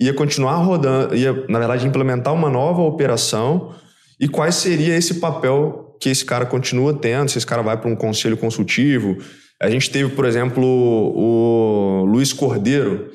ia 0.01 0.13
continuar 0.15 0.55
rodando, 0.55 1.15
ia, 1.15 1.45
na 1.47 1.59
verdade, 1.59 1.85
implementar 1.85 2.33
uma 2.33 2.49
nova 2.49 2.81
operação 2.81 3.75
e 4.19 4.27
quais 4.27 4.55
seria 4.55 4.97
esse 4.97 5.15
papel 5.15 5.95
que 6.01 6.09
esse 6.09 6.25
cara 6.25 6.43
continua 6.43 6.91
tendo, 6.91 7.29
se 7.29 7.37
esse 7.37 7.45
cara 7.45 7.61
vai 7.61 7.77
para 7.77 7.87
um 7.87 7.95
conselho 7.95 8.35
consultivo. 8.35 9.17
A 9.61 9.69
gente 9.69 9.91
teve, 9.91 10.09
por 10.15 10.25
exemplo, 10.25 10.63
o 10.65 12.03
Luiz 12.05 12.33
Cordeiro, 12.33 13.11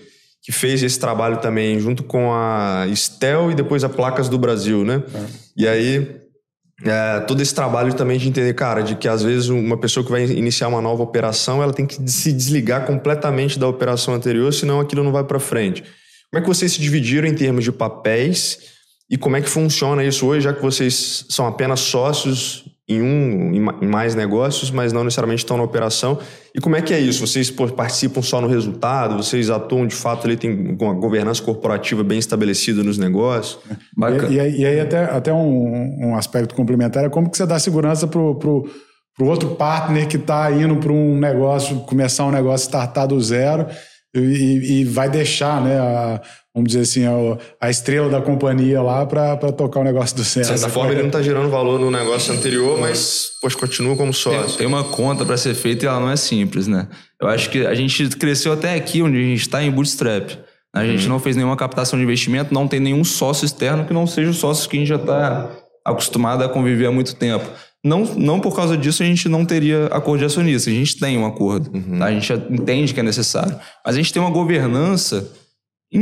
que 0.47 0.53
fez 0.53 0.81
esse 0.81 1.01
trabalho 1.01 1.39
também 1.39 1.81
junto 1.81 2.05
com 2.05 2.33
a 2.33 2.87
Estel 2.89 3.51
e 3.51 3.55
depois 3.57 3.83
a 3.83 3.89
Placas 3.89 4.29
do 4.29 4.39
Brasil, 4.39 4.85
né? 4.85 5.03
É. 5.13 5.25
E 5.57 5.67
aí, 5.67 6.21
é, 6.85 7.19
todo 7.27 7.43
esse 7.43 7.53
trabalho 7.53 7.93
também 7.95 8.17
de 8.17 8.29
entender, 8.29 8.55
cara, 8.55 8.81
de 8.81 8.95
que 8.95 9.09
às 9.09 9.25
vezes 9.25 9.49
uma 9.49 9.77
pessoa 9.77 10.07
que 10.07 10.11
vai 10.13 10.23
iniciar 10.25 10.69
uma 10.69 10.81
nova 10.81 11.03
operação, 11.03 11.61
ela 11.65 11.73
tem 11.73 11.85
que 11.85 11.97
se 12.09 12.33
desligar 12.33 12.87
completamente 12.87 13.59
da 13.59 13.67
operação 13.67 14.15
anterior, 14.15 14.55
senão 14.55 14.79
aquilo 14.79 15.03
não 15.03 15.11
vai 15.11 15.25
para 15.25 15.41
frente. 15.41 15.83
Como 16.31 16.39
é 16.39 16.41
que 16.41 16.47
vocês 16.47 16.71
se 16.71 16.81
dividiram 16.81 17.27
em 17.27 17.35
termos 17.35 17.65
de 17.65 17.73
papéis 17.73 18.57
e 19.11 19.19
como 19.19 19.37
é 19.37 19.43
que 19.43 19.49
funciona 19.49 20.05
isso 20.05 20.27
hoje, 20.27 20.45
já 20.45 20.53
que 20.53 20.63
vocês 20.63 21.27
são 21.29 21.49
apenas 21.49 21.81
sócios 21.81 22.65
em 22.89 23.03
um, 23.03 23.53
em 23.83 23.87
mais 23.87 24.15
negócios, 24.15 24.71
mas 24.71 24.93
não 24.93 25.03
necessariamente 25.03 25.43
estão 25.43 25.57
na 25.57 25.65
operação. 25.65 26.19
E 26.55 26.61
como 26.61 26.77
é 26.77 26.83
que 26.83 26.95
é 26.95 27.01
isso? 27.01 27.27
Vocês 27.27 27.51
participam 27.51 28.23
só 28.23 28.41
no 28.41 28.47
resultado? 28.47 29.17
Vocês 29.17 29.51
atuam 29.51 29.87
de 29.87 29.95
fato 29.95 30.27
ali, 30.27 30.37
tem 30.37 30.77
uma 30.81 30.95
governança 30.95 31.43
corporativa 31.43 32.05
bem 32.05 32.19
estabelecida 32.19 32.85
nos 32.85 32.97
negócios? 32.97 33.59
E, 34.31 34.35
e, 34.35 34.41
aí, 34.41 34.61
e 34.61 34.67
aí 34.67 34.81
até, 34.81 35.05
até 35.05 35.33
um, 35.33 36.11
um, 36.11 36.17
aspecto 36.17 36.55
complementar 36.55 37.05
é 37.05 37.09
como 37.09 37.29
que 37.29 37.37
você 37.37 37.45
dá 37.45 37.59
segurança 37.59 38.07
para 38.07 38.21
o 38.21 38.65
outro 39.21 39.57
partner 39.57 40.07
que 40.07 40.17
está 40.17 40.53
indo 40.53 40.77
para 40.77 40.93
um 40.93 41.19
negócio, 41.19 41.81
começar 41.81 42.25
um 42.25 42.31
negócio, 42.31 42.67
startar 42.67 43.09
do 43.09 43.21
zero 43.21 43.67
e, 44.15 44.81
e 44.81 44.85
vai 44.85 45.11
deixar, 45.11 45.61
né, 45.61 45.77
a, 45.79 46.21
vamos 46.57 46.73
dizer 46.73 46.81
assim, 46.81 47.05
a, 47.05 47.67
a, 47.67 47.71
estrela 47.71 48.09
da 48.09 48.23
companhia 48.23 48.81
lá 48.81 49.05
para 49.05 49.37
tocar 49.53 49.81
o 49.81 49.85
negócio 49.85 50.17
do 50.17 50.25
céu. 50.25 50.41
De 50.41 50.49
certa 50.49 50.71
forma, 50.71 50.91
ele 50.91 51.01
não 51.01 51.09
está 51.09 51.21
gerando 51.21 51.51
valor 51.51 51.79
no 51.79 51.91
negócio 51.91 52.33
anterior, 52.33 52.81
mas 52.81 53.33
pois, 53.43 53.55
continua 53.55 53.95
como 53.95 54.15
sócio. 54.15 54.49
Tem, 54.49 54.57
tem 54.57 54.67
uma 54.67 54.83
conta 54.83 55.27
para 55.27 55.37
ser 55.37 55.55
feita 55.55 55.85
e 55.85 55.89
ela 55.89 56.01
não 56.01 56.11
é 56.11 56.17
simples, 56.17 56.67
né? 56.67 56.89
Eu 57.21 57.29
acho 57.29 57.51
que 57.51 57.67
a 57.67 57.75
gente 57.75 58.09
cresceu 58.17 58.55
até 58.55 58.75
aqui, 58.75 59.03
onde 59.03 59.19
a 59.19 59.21
gente 59.21 59.43
está, 59.43 59.63
em 59.63 59.71
bootstrap. 59.71 60.31
A 60.75 60.83
gente 60.85 61.05
uhum. 61.05 61.11
não 61.11 61.19
fez 61.19 61.37
nenhuma 61.37 61.57
captação 61.57 61.99
de 61.99 62.05
investimento, 62.05 62.55
não 62.55 62.67
tem 62.67 62.81
nenhum 62.81 63.05
sócio 63.05 63.45
externo 63.45 63.85
que 63.85 63.93
não 63.93 64.07
seja 64.07 64.31
o 64.31 64.35
sócio 64.35 64.69
que 64.69 64.77
a 64.77 64.81
gente 64.81 64.89
já 64.89 64.97
está 64.97 65.51
acostumado 65.85 66.43
a 66.43 66.49
conviver 66.49 66.87
há 66.87 66.91
muito 66.91 67.15
tempo. 67.17 67.45
Não, 67.85 68.05
não 68.17 68.41
por 68.41 68.57
causa 68.57 68.77
disso 68.79 69.03
a 69.03 69.07
gente 69.07 69.29
não 69.29 69.45
teria 69.45 69.87
acordo 69.87 70.21
de 70.21 70.25
acionista. 70.25 70.71
A 70.71 70.73
gente 70.73 70.99
tem 70.99 71.19
um 71.19 71.27
acordo. 71.27 71.71
Uhum. 71.73 71.99
Tá? 71.99 72.07
A 72.07 72.13
gente 72.13 72.33
entende 72.51 72.95
que 72.95 73.01
é 73.01 73.03
necessário. 73.03 73.57
Mas 73.85 73.95
a 73.95 73.99
gente 73.99 74.13
tem 74.13 74.21
uma 74.21 74.31
governança 74.31 75.31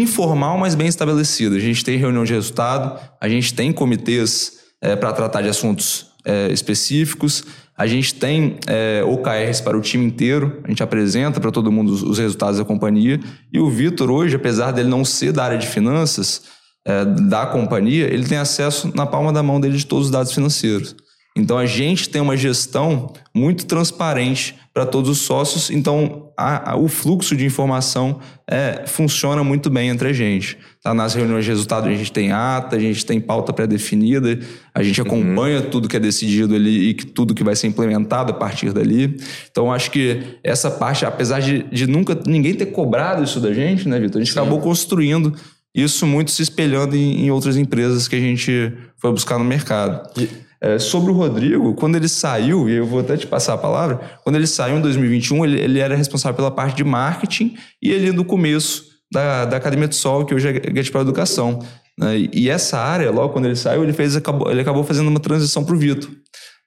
informal, 0.02 0.59
mas 0.59 0.74
bem 0.74 0.87
estabelecida. 0.87 1.57
A 1.57 1.61
gente 1.61 1.85
tem 1.85 1.96
reunião 1.96 2.24
de 2.24 2.33
resultado, 2.33 2.98
a 3.20 3.28
gente 3.28 3.54
tem 3.54 3.72
comitês 3.72 4.59
é, 4.80 4.96
para 4.96 5.12
tratar 5.12 5.42
de 5.42 5.48
assuntos 5.48 6.07
é, 6.24 6.48
específicos, 6.50 7.44
a 7.76 7.87
gente 7.87 8.14
tem 8.14 8.57
é, 8.66 9.02
OKRs 9.04 9.61
para 9.61 9.76
o 9.76 9.80
time 9.80 10.04
inteiro, 10.04 10.61
a 10.64 10.68
gente 10.68 10.83
apresenta 10.83 11.40
para 11.40 11.50
todo 11.50 11.72
mundo 11.72 11.92
os, 11.92 12.02
os, 12.02 12.18
resultados 12.18 12.59
da 12.59 12.64
companhia. 12.64 13.20
E 13.52 13.59
o 13.59 13.68
Vitor, 13.68 14.11
hoje, 14.11 14.37
apesar 14.37 14.70
dele 14.70 14.88
não 14.88 15.04
ser 15.04 15.33
da 15.33 15.44
área 15.44 15.59
de 15.59 15.66
finanças 15.66 16.42
é, 16.87 17.04
da 17.04 17.46
companhia, 17.46 18.07
ele 18.07 18.26
tem 18.26 18.38
acesso 18.38 18.92
na 18.94 19.07
palma 19.07 19.33
da 19.33 19.42
mão 19.42 19.61
dele 19.61 19.76
de 19.76 19.87
todos 19.87 20.07
os 20.07 20.12
dados 20.12 20.33
financeiros. 20.33 20.94
Então 21.37 21.59
a 21.59 21.66
gente 21.66 22.09
tem 22.09 22.22
uma 22.22 22.37
gestão 22.37 23.12
muito 23.35 23.66
transparente 23.66 24.54
para 24.72 24.87
todos 24.87 25.11
os 25.11 25.18
sócios, 25.18 25.68
então 25.68 26.24
a, 26.37 26.73
a, 26.73 26.77
o 26.77 26.88
fluxo 26.88 27.37
de 27.37 27.44
informação 27.44 28.20
é, 28.49 28.85
funciona 28.87 29.42
muito 29.44 29.70
bem 29.70 29.88
entre 29.88 30.09
a 30.09 30.12
gente. 30.12 30.59
Tá? 30.83 30.92
Nas 30.92 31.14
reuniões 31.14 31.44
de 31.44 31.51
resultado 31.51 31.88
a 31.88 31.92
gente 31.92 32.12
tem 32.12 32.33
ata, 32.33 32.77
a 32.77 32.79
gente 32.79 33.05
tem 33.05 33.20
pauta 33.20 33.53
pré-definida, 33.53 34.38
a 34.75 34.83
gente 34.83 35.01
uhum. 35.01 35.07
acompanha 35.07 35.61
uhum. 35.61 35.70
tudo 35.70 35.88
que 35.88 35.97
é 35.97 36.01
decidido 36.01 36.55
ali 36.55 36.90
e 36.90 36.94
que, 36.94 37.07
tudo 37.07 37.35
que 37.35 37.44
vai 37.44 37.57
ser 37.57 37.66
implementado 37.66 38.33
a 38.33 38.35
partir 38.35 38.73
dali. 38.73 39.16
Então 39.51 39.73
acho 39.73 39.90
que 39.90 40.38
essa 40.42 40.70
parte, 40.70 41.05
apesar 41.05 41.40
de, 41.40 41.62
de 41.64 41.87
nunca 41.87 42.18
ninguém 42.27 42.55
ter 42.55 42.66
cobrado 42.66 43.23
isso 43.23 43.40
da 43.40 43.53
gente, 43.53 43.88
né, 43.88 43.99
Vitor? 43.99 44.20
A 44.20 44.25
gente 44.25 44.33
Sim. 44.33 44.40
acabou 44.40 44.61
construindo 44.61 45.35
isso 45.75 46.07
muito 46.07 46.31
se 46.31 46.42
espelhando 46.42 46.94
em, 46.94 47.25
em, 47.25 47.31
outras 47.31 47.57
empresas 47.57 48.07
que 48.07 48.14
a 48.14 48.20
gente 48.20 48.73
foi 48.97 49.11
buscar 49.11 49.38
no 49.38 49.44
mercado. 49.44 50.09
E 50.16 50.29
é, 50.64 50.79
sobre 50.79 51.11
o 51.11 51.14
Rodrigo, 51.14 51.74
quando 51.74 51.96
ele 51.96 52.09
saiu, 52.09 52.66
e 52.70 52.72
eu 52.72 52.87
vou 52.87 53.00
até 53.00 53.18
te 53.18 53.27
passar 53.27 53.53
a 53.53 53.59
palavra, 53.59 54.00
quando 54.22 54.37
ele 54.37 54.46
saiu 54.46 54.79
em 54.79 54.81
2021, 54.81 55.44
ele, 55.44 55.61
ele 55.61 55.79
era 55.79 55.94
responsável 55.94 56.35
pela 56.35 56.50
parte 56.50 56.74
de 56.74 56.83
marketing 56.83 57.55
e 57.83 57.90
ele 57.90 58.11
no 58.12 58.24
começo 58.24 58.87
da, 59.12 59.44
da 59.44 59.59
Academia 59.59 59.87
do 59.87 59.94
Sol, 59.94 60.24
que 60.24 60.35
hoje 60.35 60.48
é 60.48 60.74
Get 60.74 60.90
para 60.90 61.03
Educação. 61.03 61.59
Né? 61.98 62.31
E 62.33 62.48
essa 62.48 62.79
área, 62.79 63.11
logo 63.11 63.35
quando 63.35 63.44
ele 63.44 63.57
saiu, 63.57 63.83
ele, 63.85 63.92
fez, 63.92 64.16
acabou, 64.16 64.50
ele 64.50 64.62
acabou 64.62 64.83
fazendo 64.83 65.09
uma 65.09 65.20
transição 65.20 65.62
para 65.62 65.74
o 65.74 65.79
Vitor. 65.79 66.11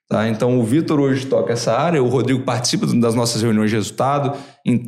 Tá? 0.10 0.30
Então, 0.30 0.58
o 0.58 0.64
Vitor 0.64 1.02
hoje 1.02 1.26
toca 1.26 1.52
essa 1.52 1.74
área, 1.74 2.02
o 2.02 2.08
Rodrigo 2.08 2.42
participa 2.44 2.86
das 2.86 3.14
nossas 3.14 3.42
reuniões 3.42 3.70
de 3.70 3.76
resultado, 3.76 4.38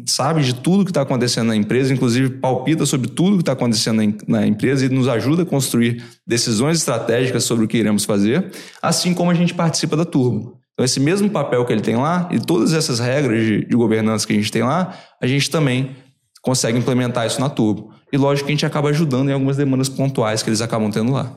sabe 0.06 0.42
de 0.42 0.56
tudo 0.56 0.86
que 0.86 0.92
está 0.92 1.02
acontecendo 1.02 1.48
na 1.48 1.58
empresa, 1.58 1.94
inclusive 1.94 2.38
palpita 2.38 2.86
sobre 2.86 3.10
tudo 3.10 3.36
que 3.36 3.42
está 3.42 3.52
acontecendo 3.52 4.16
na 4.26 4.48
empresa 4.48 4.86
e 4.86 4.90
nos 4.90 5.10
ajuda 5.10 5.44
a 5.44 5.46
construir 5.46 6.02
decisões 6.26 6.78
estratégicas 6.78 7.44
sobre 7.44 7.66
o 7.66 7.68
que 7.68 7.78
iremos 7.78 8.06
fazer, 8.06 8.50
assim 8.82 9.14
como 9.14 9.30
a 9.30 9.34
gente 9.34 9.54
participa 9.54 9.98
da 9.98 10.06
Turbo. 10.06 10.58
Então, 10.74 10.86
esse 10.86 11.02
mesmo 11.02 11.30
papel 11.30 11.66
que 11.66 11.74
ele 11.74 11.82
tem 11.82 11.98
lá 11.98 12.30
e 12.32 12.40
todas 12.40 12.72
essas 12.72 13.00
regras 13.00 13.44
de, 13.44 13.66
de 13.66 13.76
governança 13.76 14.26
que 14.26 14.32
a 14.32 14.38
gente 14.38 14.50
tem 14.50 14.64
lá, 14.64 14.98
a 15.22 15.28
gente 15.28 15.50
também 15.50 15.98
consegue 16.42 16.78
implementar 16.78 17.28
isso 17.28 17.42
na 17.42 17.50
Turbo. 17.50 17.92
E 18.14 18.18
lógico 18.18 18.46
que 18.46 18.54
a 18.54 18.56
gente 18.56 18.66
acaba 18.66 18.88
ajudando 18.88 19.28
em 19.28 19.34
algumas 19.34 19.58
demandas 19.58 19.90
pontuais 19.90 20.42
que 20.42 20.50
eles 20.50 20.62
acabam 20.62 20.90
tendo 20.90 21.12
lá. 21.12 21.36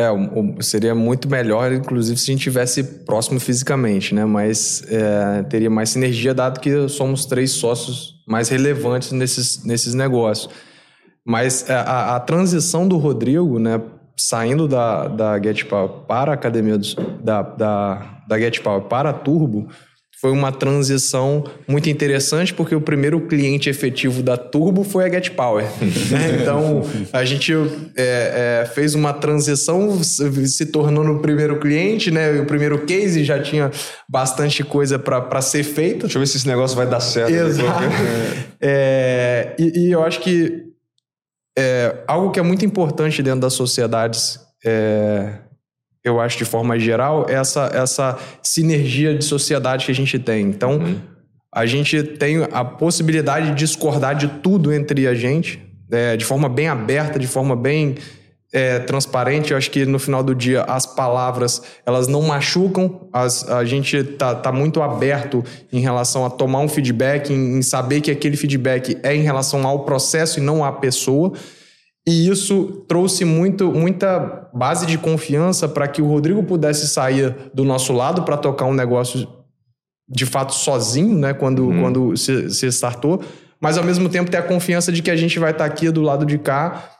É, 0.00 0.62
seria 0.62 0.94
muito 0.94 1.28
melhor, 1.28 1.70
inclusive, 1.72 2.18
se 2.18 2.30
a 2.30 2.32
gente 2.32 2.40
estivesse 2.40 2.82
próximo 3.04 3.38
fisicamente, 3.38 4.14
né? 4.14 4.24
Mas 4.24 4.82
é, 4.88 5.42
teria 5.42 5.68
mais 5.68 5.90
sinergia, 5.90 6.32
dado 6.32 6.58
que 6.58 6.88
somos 6.88 7.26
três 7.26 7.50
sócios 7.50 8.14
mais 8.26 8.48
relevantes 8.48 9.12
nesses, 9.12 9.62
nesses 9.62 9.92
negócios. 9.92 10.48
Mas 11.22 11.68
é, 11.68 11.74
a, 11.74 12.16
a 12.16 12.20
transição 12.20 12.88
do 12.88 12.96
Rodrigo, 12.96 13.58
né? 13.58 13.78
Saindo 14.16 14.66
da, 14.66 15.08
da 15.08 15.42
GetPower 15.42 16.06
para 16.06 16.30
a 16.30 16.34
academia 16.34 16.78
dos, 16.78 16.94
da, 17.22 17.42
da, 17.42 18.22
da 18.26 18.38
GetPower 18.38 18.82
para 18.82 19.10
a 19.10 19.12
Turbo, 19.12 19.68
foi 20.20 20.30
uma 20.30 20.52
transição 20.52 21.44
muito 21.66 21.88
interessante, 21.88 22.52
porque 22.52 22.74
o 22.74 22.80
primeiro 22.80 23.22
cliente 23.22 23.70
efetivo 23.70 24.22
da 24.22 24.36
Turbo 24.36 24.84
foi 24.84 25.06
a 25.06 25.08
Get 25.08 25.30
Power. 25.30 25.64
né? 25.64 26.40
Então, 26.40 26.82
a 27.10 27.24
gente 27.24 27.54
é, 27.96 28.62
é, 28.62 28.66
fez 28.66 28.94
uma 28.94 29.14
transição, 29.14 30.02
se 30.02 30.66
tornou 30.66 31.02
no 31.02 31.20
primeiro 31.20 31.58
cliente, 31.58 32.10
né? 32.10 32.38
O 32.38 32.44
primeiro 32.44 32.84
case 32.84 33.24
já 33.24 33.40
tinha 33.42 33.70
bastante 34.06 34.62
coisa 34.62 34.98
para 34.98 35.40
ser 35.40 35.62
feita. 35.62 36.00
Deixa 36.00 36.18
eu 36.18 36.20
ver 36.20 36.26
se 36.26 36.36
esse 36.36 36.46
negócio 36.46 36.76
vai 36.76 36.86
dar 36.86 37.00
certo. 37.00 37.32
Exato. 37.32 37.80
É, 38.62 39.54
e, 39.58 39.86
e, 39.86 39.90
eu 39.90 40.02
acho 40.02 40.20
que 40.20 40.64
é, 41.58 41.94
algo 42.06 42.30
que 42.30 42.38
é 42.38 42.42
muito 42.42 42.62
importante 42.62 43.22
dentro 43.22 43.40
das 43.40 43.54
sociedades 43.54 44.38
é, 44.62 45.38
eu 46.04 46.20
acho 46.20 46.38
de 46.38 46.44
forma 46.44 46.78
geral, 46.78 47.26
essa, 47.28 47.70
essa 47.74 48.18
sinergia 48.42 49.14
de 49.14 49.24
sociedade 49.24 49.84
que 49.84 49.92
a 49.92 49.94
gente 49.94 50.18
tem. 50.18 50.46
Então, 50.46 50.78
uhum. 50.78 51.00
a 51.54 51.66
gente 51.66 52.02
tem 52.02 52.46
a 52.50 52.64
possibilidade 52.64 53.50
de 53.50 53.54
discordar 53.54 54.14
de 54.14 54.28
tudo 54.28 54.72
entre 54.72 55.06
a 55.06 55.14
gente, 55.14 55.62
é, 55.90 56.16
de 56.16 56.24
forma 56.24 56.48
bem 56.48 56.68
aberta, 56.68 57.18
de 57.18 57.26
forma 57.26 57.54
bem 57.54 57.96
é, 58.52 58.78
transparente. 58.80 59.50
Eu 59.50 59.56
acho 59.56 59.70
que 59.70 59.84
no 59.84 59.98
final 59.98 60.22
do 60.22 60.34
dia 60.34 60.62
as 60.62 60.86
palavras 60.86 61.62
elas 61.84 62.08
não 62.08 62.22
machucam. 62.22 63.08
As, 63.12 63.48
a 63.48 63.64
gente 63.64 64.02
tá, 64.02 64.34
tá 64.34 64.50
muito 64.50 64.82
aberto 64.82 65.44
em 65.72 65.80
relação 65.80 66.24
a 66.24 66.30
tomar 66.30 66.60
um 66.60 66.68
feedback, 66.68 67.32
em, 67.32 67.58
em 67.58 67.62
saber 67.62 68.00
que 68.00 68.10
aquele 68.10 68.36
feedback 68.36 68.96
é 69.02 69.14
em 69.14 69.22
relação 69.22 69.66
ao 69.66 69.84
processo 69.84 70.38
e 70.38 70.42
não 70.42 70.64
à 70.64 70.72
pessoa. 70.72 71.32
E 72.06 72.28
isso 72.28 72.84
trouxe 72.88 73.24
muito, 73.24 73.70
muita 73.70 74.48
base 74.54 74.86
de 74.86 74.96
confiança 74.96 75.68
para 75.68 75.86
que 75.86 76.00
o 76.00 76.06
Rodrigo 76.06 76.42
pudesse 76.42 76.88
sair 76.88 77.34
do 77.54 77.64
nosso 77.64 77.92
lado 77.92 78.22
para 78.22 78.36
tocar 78.36 78.64
um 78.64 78.74
negócio 78.74 79.28
de 80.08 80.26
fato 80.26 80.54
sozinho, 80.54 81.16
né? 81.16 81.34
Quando, 81.34 81.66
uhum. 81.66 81.80
quando 81.80 82.16
se, 82.16 82.50
se 82.50 82.66
startou. 82.68 83.22
Mas 83.60 83.76
ao 83.76 83.84
mesmo 83.84 84.08
tempo 84.08 84.30
ter 84.30 84.38
a 84.38 84.42
confiança 84.42 84.90
de 84.90 85.02
que 85.02 85.10
a 85.10 85.16
gente 85.16 85.38
vai 85.38 85.50
estar 85.50 85.68
tá 85.68 85.70
aqui 85.70 85.90
do 85.90 86.00
lado 86.00 86.24
de 86.24 86.38
cá 86.38 86.90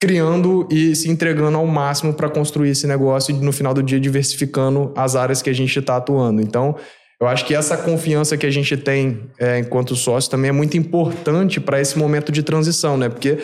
criando 0.00 0.66
e 0.70 0.96
se 0.96 1.10
entregando 1.10 1.58
ao 1.58 1.66
máximo 1.66 2.14
para 2.14 2.28
construir 2.28 2.70
esse 2.70 2.86
negócio 2.86 3.34
e 3.34 3.38
no 3.38 3.52
final 3.52 3.74
do 3.74 3.82
dia 3.82 4.00
diversificando 4.00 4.92
as 4.96 5.14
áreas 5.14 5.42
que 5.42 5.50
a 5.50 5.52
gente 5.52 5.78
está 5.78 5.96
atuando. 5.96 6.40
Então, 6.40 6.74
eu 7.20 7.28
acho 7.28 7.44
que 7.44 7.54
essa 7.54 7.76
confiança 7.76 8.36
que 8.36 8.46
a 8.46 8.50
gente 8.50 8.78
tem 8.78 9.30
é, 9.38 9.58
enquanto 9.58 9.94
sócio 9.94 10.30
também 10.30 10.48
é 10.48 10.52
muito 10.52 10.76
importante 10.76 11.60
para 11.60 11.78
esse 11.78 11.98
momento 11.98 12.32
de 12.32 12.42
transição, 12.42 12.96
né? 12.96 13.10
Porque 13.10 13.38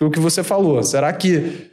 o 0.00 0.10
que 0.10 0.20
você 0.20 0.42
falou. 0.42 0.82
Será 0.82 1.12
que 1.12 1.70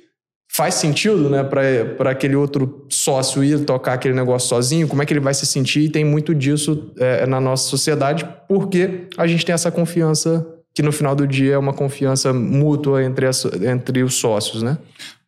faz 0.53 0.75
sentido, 0.75 1.29
né, 1.29 1.43
para 1.43 2.11
aquele 2.11 2.35
outro 2.35 2.85
sócio 2.89 3.43
ir 3.43 3.63
tocar 3.65 3.93
aquele 3.93 4.13
negócio 4.13 4.49
sozinho? 4.49 4.87
Como 4.87 5.01
é 5.01 5.05
que 5.05 5.13
ele 5.13 5.19
vai 5.19 5.33
se 5.33 5.45
sentir? 5.45 5.81
E 5.81 5.89
tem 5.89 6.03
muito 6.03 6.35
disso 6.35 6.91
é, 6.97 7.25
na 7.25 7.39
nossa 7.39 7.69
sociedade, 7.69 8.27
porque 8.47 9.07
a 9.17 9.25
gente 9.25 9.45
tem 9.45 9.53
essa 9.53 9.71
confiança 9.71 10.45
que 10.73 10.81
no 10.81 10.91
final 10.91 11.15
do 11.15 11.27
dia 11.27 11.53
é 11.53 11.57
uma 11.57 11.73
confiança 11.73 12.33
mútua 12.33 13.03
entre, 13.03 13.25
as, 13.25 13.45
entre 13.45 14.03
os 14.03 14.15
sócios, 14.15 14.61
né? 14.61 14.77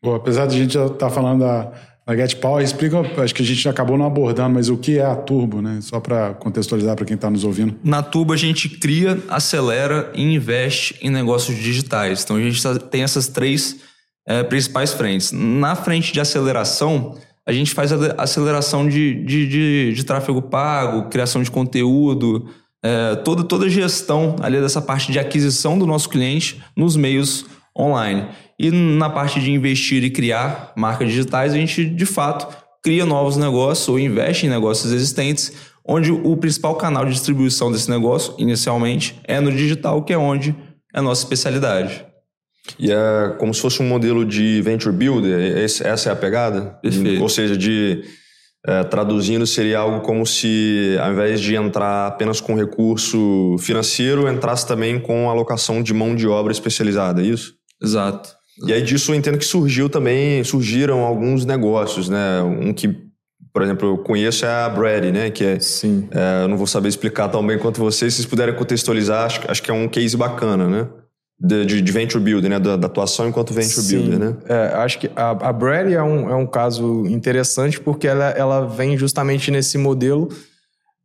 Bom, 0.02 0.16
apesar 0.16 0.46
de 0.46 0.56
a 0.56 0.60
gente 0.60 0.74
já 0.74 0.86
estar 0.86 0.98
tá 0.98 1.10
falando 1.10 1.42
da 1.42 1.72
na 2.06 2.16
Get 2.16 2.36
Power, 2.36 2.64
explica, 2.64 3.00
acho 3.22 3.34
que 3.34 3.42
a 3.42 3.46
gente 3.46 3.68
acabou 3.68 3.98
não 3.98 4.06
abordando, 4.06 4.56
mas 4.56 4.70
o 4.70 4.78
que 4.78 4.98
é 4.98 5.06
a 5.06 5.16
Turbo, 5.16 5.62
né? 5.62 5.80
Só 5.82 6.00
para 6.00 6.34
contextualizar 6.34 6.96
para 6.96 7.06
quem 7.06 7.16
está 7.16 7.30
nos 7.30 7.46
ouvindo. 7.46 7.76
Na 7.84 8.04
Turbo 8.04 8.34
a 8.34 8.38
gente 8.38 8.68
cria, 8.68 9.18
acelera 9.30 10.12
e 10.14 10.22
investe 10.22 10.98
em 11.02 11.10
negócios 11.10 11.58
digitais. 11.58 12.24
Então 12.24 12.36
a 12.36 12.42
gente 12.42 12.62
tá, 12.62 12.78
tem 12.78 13.04
essas 13.04 13.30
três 13.30 13.78
é, 14.28 14.44
principais 14.44 14.92
frentes. 14.92 15.32
Na 15.32 15.76
frente 15.76 16.12
de 16.12 16.20
aceleração, 16.20 17.18
a 17.46 17.54
gente 17.54 17.74
faz 17.74 17.92
a 17.94 18.22
aceleração 18.22 18.88
de, 18.88 19.24
de, 19.24 19.48
de, 19.48 19.94
de 19.94 20.04
tráfego 20.04 20.42
pago, 20.42 21.10
criação 21.10 21.42
de 21.42 21.52
conteúdo, 21.52 22.50
é, 22.84 23.16
toda, 23.16 23.46
toda 23.46 23.66
a 23.66 23.70
gestão 23.70 24.36
ali 24.42 24.60
dessa 24.60 24.82
parte 24.82 25.10
de 25.10 25.20
aquisição 25.20 25.80
do 25.80 25.86
nosso 25.86 26.10
cliente 26.10 26.62
nos 26.76 26.98
meios 26.98 27.46
online. 27.78 28.28
E 28.64 28.72
na 28.72 29.10
parte 29.10 29.42
de 29.42 29.52
investir 29.52 30.06
e 30.06 30.10
criar 30.10 30.72
marcas 30.78 31.10
digitais, 31.10 31.54
a 31.54 31.58
gente 31.58 31.84
de 31.84 32.06
fato 32.06 32.48
cria 32.82 33.06
novos 33.06 33.36
negócios 33.36 33.90
ou 33.90 34.00
investe 34.00 34.46
em 34.46 34.50
negócios 34.50 34.94
existentes, 34.94 35.52
onde 35.86 36.14
o 36.14 36.38
principal 36.38 36.74
canal 36.76 37.06
de 37.06 37.12
distribuição 37.12 37.70
desse 37.70 37.90
negócio, 37.90 38.34
inicialmente, 38.38 39.20
é 39.26 39.42
no 39.42 39.52
digital, 39.52 40.02
que 40.02 40.14
é 40.14 40.18
onde 40.18 40.56
é 40.96 41.00
a 41.00 41.02
nossa 41.02 41.24
especialidade. 41.24 42.06
E 42.80 42.90
é 42.90 43.36
como 43.38 43.54
se 43.54 43.60
fosse 43.60 43.82
um 43.82 43.86
modelo 43.86 44.24
de 44.24 44.62
venture 44.62 44.96
builder, 44.96 45.58
essa 45.58 46.08
é 46.08 46.14
a 46.14 46.16
pegada? 46.16 46.80
Perfeito. 46.82 47.22
Ou 47.22 47.28
seja, 47.28 47.58
de 47.58 48.02
é, 48.66 48.82
traduzindo, 48.86 49.46
seria 49.46 49.80
algo 49.80 50.00
como 50.06 50.26
se, 50.26 50.98
ao 51.02 51.12
invés 51.12 51.42
de 51.42 51.54
entrar 51.54 52.08
apenas 52.08 52.40
com 52.40 52.56
recurso 52.56 53.58
financeiro, 53.60 54.32
entrasse 54.32 54.66
também 54.66 55.02
com 55.02 55.30
alocação 55.30 55.84
de 55.84 55.94
mão 55.94 56.16
de 56.16 56.30
obra 56.30 56.54
especializada, 56.54 57.22
é 57.22 57.26
isso? 57.26 57.56
Exato. 57.84 58.42
E 58.66 58.74
aí 58.74 58.82
disso 58.82 59.12
eu 59.12 59.16
entendo 59.16 59.38
que 59.38 59.46
surgiu 59.46 59.90
também, 59.90 60.44
surgiram 60.44 61.00
alguns 61.00 61.46
negócios, 61.46 62.10
né? 62.10 62.42
Um 62.42 62.74
que, 62.74 62.96
por 63.52 63.62
exemplo, 63.62 63.90
eu 63.90 63.98
conheço 63.98 64.46
é 64.46 64.50
a 64.50 64.70
Brady, 64.70 65.12
né? 65.12 65.32
Que 65.32 65.44
é, 65.44 65.60
Sim. 65.60 66.08
É, 66.12 66.44
eu 66.44 66.48
não 66.48 66.58
vou 66.58 66.68
saber 66.68 66.90
explicar 66.90 67.30
tão 67.30 67.46
bem 67.46 67.58
quanto 67.58 67.80
vocês, 67.80 68.14
se 68.14 68.18
vocês 68.18 68.30
puderem 68.30 68.56
contextualizar, 68.56 69.26
acho, 69.26 69.42
acho 69.48 69.64
que 69.64 69.72
é 69.72 69.74
um 69.74 69.88
case 69.88 70.16
bacana, 70.16 70.68
né? 70.68 70.88
De, 71.40 71.66
de, 71.66 71.82
de 71.82 71.92
venture 71.92 72.24
builder, 72.24 72.50
né? 72.50 72.60
Da, 72.60 72.78
da, 72.78 72.88
atuação 72.88 73.28
enquanto 73.28 73.54
venture 73.54 73.82
Sim. 73.82 73.98
builder, 73.98 74.20
né? 74.20 74.38
É, 74.48 74.68
acho 74.76 75.00
que 75.00 75.10
a, 75.16 75.32
a 75.32 75.52
Brady 75.52 75.96
é 75.96 76.04
um, 76.04 76.30
é 76.30 76.36
um 76.36 76.46
caso 76.46 77.06
interessante 77.08 77.80
porque 77.80 78.08
ela, 78.08 78.30
ela 78.30 78.68
vem 78.68 78.96
justamente 78.96 79.50
nesse 79.50 79.78
modelo 79.78 80.30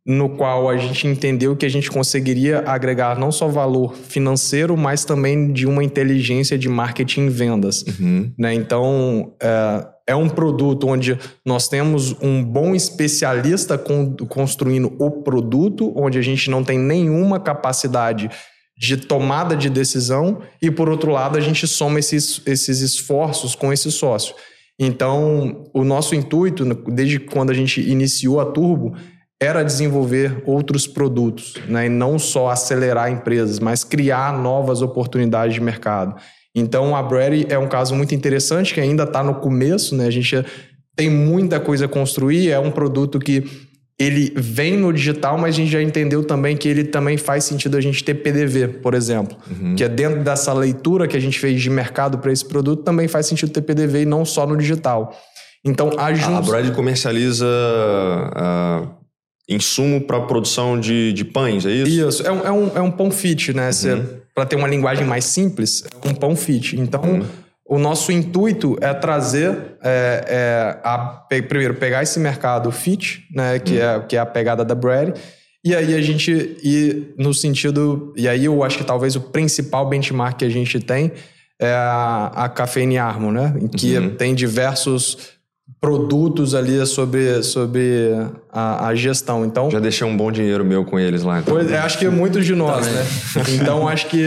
no 0.09 0.27
qual 0.27 0.67
a 0.67 0.75
gente 0.75 1.05
entendeu 1.05 1.55
que 1.55 1.67
a 1.67 1.69
gente 1.69 1.91
conseguiria 1.91 2.63
agregar 2.65 3.15
não 3.19 3.31
só 3.31 3.47
valor 3.47 3.93
financeiro, 3.93 4.75
mas 4.75 5.05
também 5.05 5.53
de 5.53 5.67
uma 5.67 5.83
inteligência 5.83 6.57
de 6.57 6.67
marketing 6.67 7.27
e 7.27 7.29
vendas. 7.29 7.83
Uhum. 7.83 8.33
Né? 8.35 8.55
Então, 8.55 9.35
é, 9.39 9.87
é, 10.07 10.15
um 10.15 10.27
produto 10.27 10.87
onde 10.87 11.15
nós 11.45 11.67
temos 11.67 12.15
um 12.23 12.43
bom 12.43 12.73
especialista 12.73 13.77
con 13.77 14.15
construindo 14.27 14.91
o 14.97 15.11
produto, 15.11 15.93
onde 15.95 16.17
a 16.17 16.23
gente 16.23 16.49
não 16.49 16.63
tem 16.63 16.79
nenhuma 16.79 17.39
capacidade 17.39 18.31
de 18.75 18.97
tomada 18.97 19.55
de 19.55 19.69
decisão, 19.69 20.39
e 20.59 20.71
por 20.71 20.89
outro 20.89 21.11
lado, 21.11 21.37
a 21.37 21.41
gente 21.41 21.67
soma 21.67 21.99
esses, 21.99 22.41
esses 22.47 22.79
esforços 22.79 23.53
com 23.53 23.71
esse 23.71 23.91
sócio. 23.91 24.33
Então, 24.79 25.65
o 25.71 25.83
nosso 25.83 26.15
intuito, 26.15 26.65
desde 26.91 27.19
quando 27.19 27.51
a 27.51 27.53
gente 27.53 27.79
iniciou 27.79 28.39
a 28.39 28.45
Turbo, 28.45 28.95
era 29.41 29.63
desenvolver 29.63 30.43
outros 30.45 30.85
produtos, 30.85 31.53
né? 31.67 31.85
e 31.85 31.89
não 31.89 32.19
só 32.19 32.49
acelerar 32.49 33.09
empresas, 33.09 33.59
mas 33.59 33.83
criar 33.83 34.37
novas 34.37 34.81
oportunidades 34.81 35.53
de 35.53 35.61
mercado. 35.61 36.15
Então, 36.53 36.95
a 36.95 37.01
Brady 37.01 37.45
é 37.49 37.57
um 37.57 37.67
caso 37.67 37.95
muito 37.95 38.13
interessante 38.13 38.73
que 38.73 38.81
ainda 38.81 39.03
está 39.03 39.23
no 39.23 39.35
começo, 39.35 39.95
né? 39.95 40.07
A 40.07 40.11
gente 40.11 40.43
tem 40.95 41.09
muita 41.09 41.59
coisa 41.59 41.85
a 41.85 41.87
construir, 41.87 42.49
é 42.49 42.59
um 42.59 42.71
produto 42.71 43.19
que 43.19 43.45
ele 43.99 44.33
vem 44.35 44.75
no 44.75 44.91
digital, 44.91 45.37
mas 45.37 45.55
a 45.55 45.57
gente 45.57 45.71
já 45.71 45.81
entendeu 45.81 46.23
também 46.23 46.57
que 46.57 46.67
ele 46.67 46.85
também 46.85 47.17
faz 47.17 47.43
sentido 47.43 47.77
a 47.77 47.81
gente 47.81 48.03
ter 48.03 48.15
PDV, 48.15 48.79
por 48.79 48.93
exemplo. 48.93 49.37
Uhum. 49.49 49.75
Que 49.75 49.83
é 49.83 49.89
dentro 49.89 50.23
dessa 50.23 50.51
leitura 50.53 51.07
que 51.07 51.15
a 51.15 51.19
gente 51.19 51.37
fez 51.37 51.61
de 51.61 51.69
mercado 51.69 52.17
para 52.17 52.31
esse 52.31 52.45
produto, 52.45 52.83
também 52.83 53.07
faz 53.07 53.27
sentido 53.27 53.51
ter 53.51 53.61
PDV 53.61 54.01
e 54.01 54.05
não 54.05 54.25
só 54.25 54.47
no 54.47 54.57
digital. 54.57 55.13
Então, 55.63 55.91
a, 55.97 56.07
a 56.07 56.41
Brady 56.41 56.71
comercializa 56.71 57.45
uh, 57.45 58.98
insumo 59.49 59.99
para 59.99 60.21
produção 60.21 60.79
de, 60.79 61.11
de 61.11 61.25
pães, 61.25 61.65
é 61.65 61.71
isso? 61.71 62.07
Isso, 62.07 62.27
é 62.27 62.31
um, 62.31 62.45
é 62.45 62.51
um, 62.51 62.71
é 62.77 62.81
um 62.81 62.91
pão 62.91 63.09
fit, 63.09 63.51
né? 63.51 63.71
Uhum. 63.83 64.05
Para 64.35 64.45
ter 64.45 64.55
uma 64.55 64.67
linguagem 64.67 65.05
mais 65.05 65.25
simples, 65.25 65.83
é 66.05 66.07
um 66.07 66.13
pão 66.13 66.35
fit. 66.35 66.79
Então, 66.79 67.01
uhum. 67.01 67.25
o 67.67 67.79
nosso 67.79 68.11
intuito 68.11 68.77
é 68.79 68.93
trazer, 68.93 69.57
é, 69.83 70.23
é, 70.27 70.79
a, 70.83 70.97
primeiro, 71.27 71.73
pegar 71.73 72.03
esse 72.03 72.19
mercado 72.19 72.71
fit, 72.71 73.25
né, 73.33 73.57
que, 73.57 73.73
hum. 73.73 73.81
é, 73.81 73.99
que 74.07 74.15
é 74.15 74.19
a 74.19 74.25
pegada 74.25 74.63
da 74.63 74.75
Brady, 74.75 75.13
e 75.65 75.75
aí 75.75 75.93
a 75.93 76.01
gente 76.01 76.31
ir 76.63 77.13
no 77.17 77.33
sentido. 77.33 78.13
E 78.15 78.29
aí 78.29 78.45
eu 78.45 78.63
acho 78.63 78.77
que 78.77 78.83
talvez 78.83 79.15
o 79.15 79.21
principal 79.21 79.89
benchmark 79.89 80.37
que 80.37 80.45
a 80.45 80.49
gente 80.49 80.79
tem 80.79 81.11
é 81.59 81.73
a, 81.73 82.31
a 82.33 82.49
Cafeine 82.49 82.97
Armo, 82.97 83.31
né? 83.31 83.53
Em 83.59 83.67
que 83.67 83.97
uhum. 83.97 84.15
tem 84.15 84.33
diversos 84.33 85.38
produtos 85.81 86.53
ali 86.53 86.85
sobre, 86.85 87.41
sobre 87.41 88.11
a, 88.51 88.87
a, 88.87 88.95
gestão. 88.95 89.45
Então 89.45 89.71
já 89.71 89.79
deixei 89.79 90.05
um 90.05 90.15
bom 90.15 90.31
dinheiro 90.31 90.65
meu 90.65 90.83
com 90.83 90.99
eles 90.99 91.23
lá. 91.23 91.39
Então. 91.39 91.53
Pois, 91.53 91.71
é, 91.71 91.77
acho 91.77 91.97
que 91.97 92.05
é 92.05 92.09
muitos 92.09 92.45
de 92.45 92.53
nós, 92.53 92.85
né? 92.85 93.05
Então 93.55 93.87
acho 93.87 94.07
que 94.07 94.23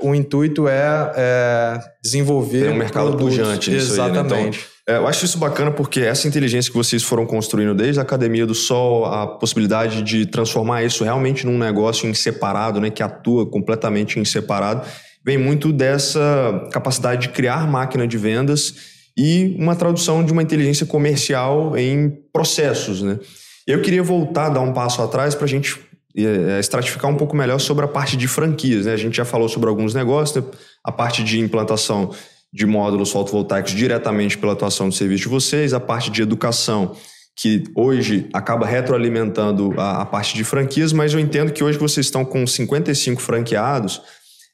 o 0.00 0.14
intuito 0.14 0.68
é, 0.68 1.12
é 1.16 1.80
desenvolver 2.02 2.62
tem 2.62 2.70
um 2.70 2.76
mercado 2.76 3.08
produtos. 3.08 3.36
pujante 3.36 3.72
Exatamente. 3.72 4.30
Aí, 4.30 4.42
né? 4.42 4.48
então, 4.52 4.64
é, 4.86 4.98
eu 4.98 5.08
acho 5.08 5.24
isso 5.24 5.38
bacana 5.38 5.70
porque 5.70 6.00
essa 6.00 6.28
inteligência 6.28 6.70
que 6.70 6.76
vocês 6.76 7.02
foram 7.02 7.26
construindo 7.26 7.74
desde 7.74 7.98
a 7.98 8.02
Academia 8.02 8.46
do 8.46 8.54
Sol, 8.54 9.06
a 9.06 9.26
possibilidade 9.26 10.02
de 10.02 10.26
transformar 10.26 10.84
isso 10.84 11.02
realmente 11.02 11.44
num 11.44 11.58
negócio 11.58 12.08
em 12.08 12.14
separado, 12.14 12.80
né, 12.80 12.90
que 12.90 13.02
atua 13.02 13.46
completamente 13.46 14.20
em 14.20 14.24
separado, 14.24 14.86
vem 15.24 15.38
muito 15.38 15.72
dessa 15.72 16.68
capacidade 16.70 17.22
de 17.22 17.28
criar 17.30 17.66
máquina 17.66 18.06
de 18.06 18.18
vendas 18.18 18.93
e 19.16 19.56
uma 19.58 19.76
tradução 19.76 20.24
de 20.24 20.32
uma 20.32 20.42
inteligência 20.42 20.84
comercial 20.86 21.76
em 21.76 22.10
processos. 22.32 23.02
Né? 23.02 23.18
Eu 23.66 23.80
queria 23.80 24.02
voltar, 24.02 24.48
dar 24.48 24.60
um 24.60 24.72
passo 24.72 25.00
atrás 25.02 25.34
para 25.34 25.44
a 25.44 25.48
gente 25.48 25.78
é, 26.16 26.58
estratificar 26.58 27.10
um 27.10 27.16
pouco 27.16 27.36
melhor 27.36 27.58
sobre 27.58 27.84
a 27.84 27.88
parte 27.88 28.16
de 28.16 28.26
franquias. 28.26 28.86
Né? 28.86 28.92
A 28.92 28.96
gente 28.96 29.16
já 29.16 29.24
falou 29.24 29.48
sobre 29.48 29.68
alguns 29.68 29.94
negócios, 29.94 30.44
né? 30.44 30.50
a 30.82 30.92
parte 30.92 31.22
de 31.22 31.38
implantação 31.38 32.10
de 32.52 32.66
módulos 32.66 33.10
fotovoltaicos 33.10 33.72
diretamente 33.72 34.38
pela 34.38 34.52
atuação 34.52 34.88
do 34.88 34.94
serviço 34.94 35.24
de 35.24 35.28
vocês, 35.28 35.72
a 35.72 35.80
parte 35.80 36.10
de 36.10 36.22
educação, 36.22 36.94
que 37.36 37.64
hoje 37.74 38.28
acaba 38.32 38.64
retroalimentando 38.64 39.74
a, 39.76 40.02
a 40.02 40.06
parte 40.06 40.36
de 40.36 40.44
franquias, 40.44 40.92
mas 40.92 41.12
eu 41.12 41.18
entendo 41.18 41.52
que 41.52 41.64
hoje 41.64 41.78
vocês 41.78 42.06
estão 42.06 42.24
com 42.24 42.46
55 42.46 43.20
franqueados, 43.20 44.00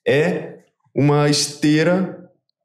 é 0.07 0.61
uma 0.95 1.29
esteira 1.29 2.20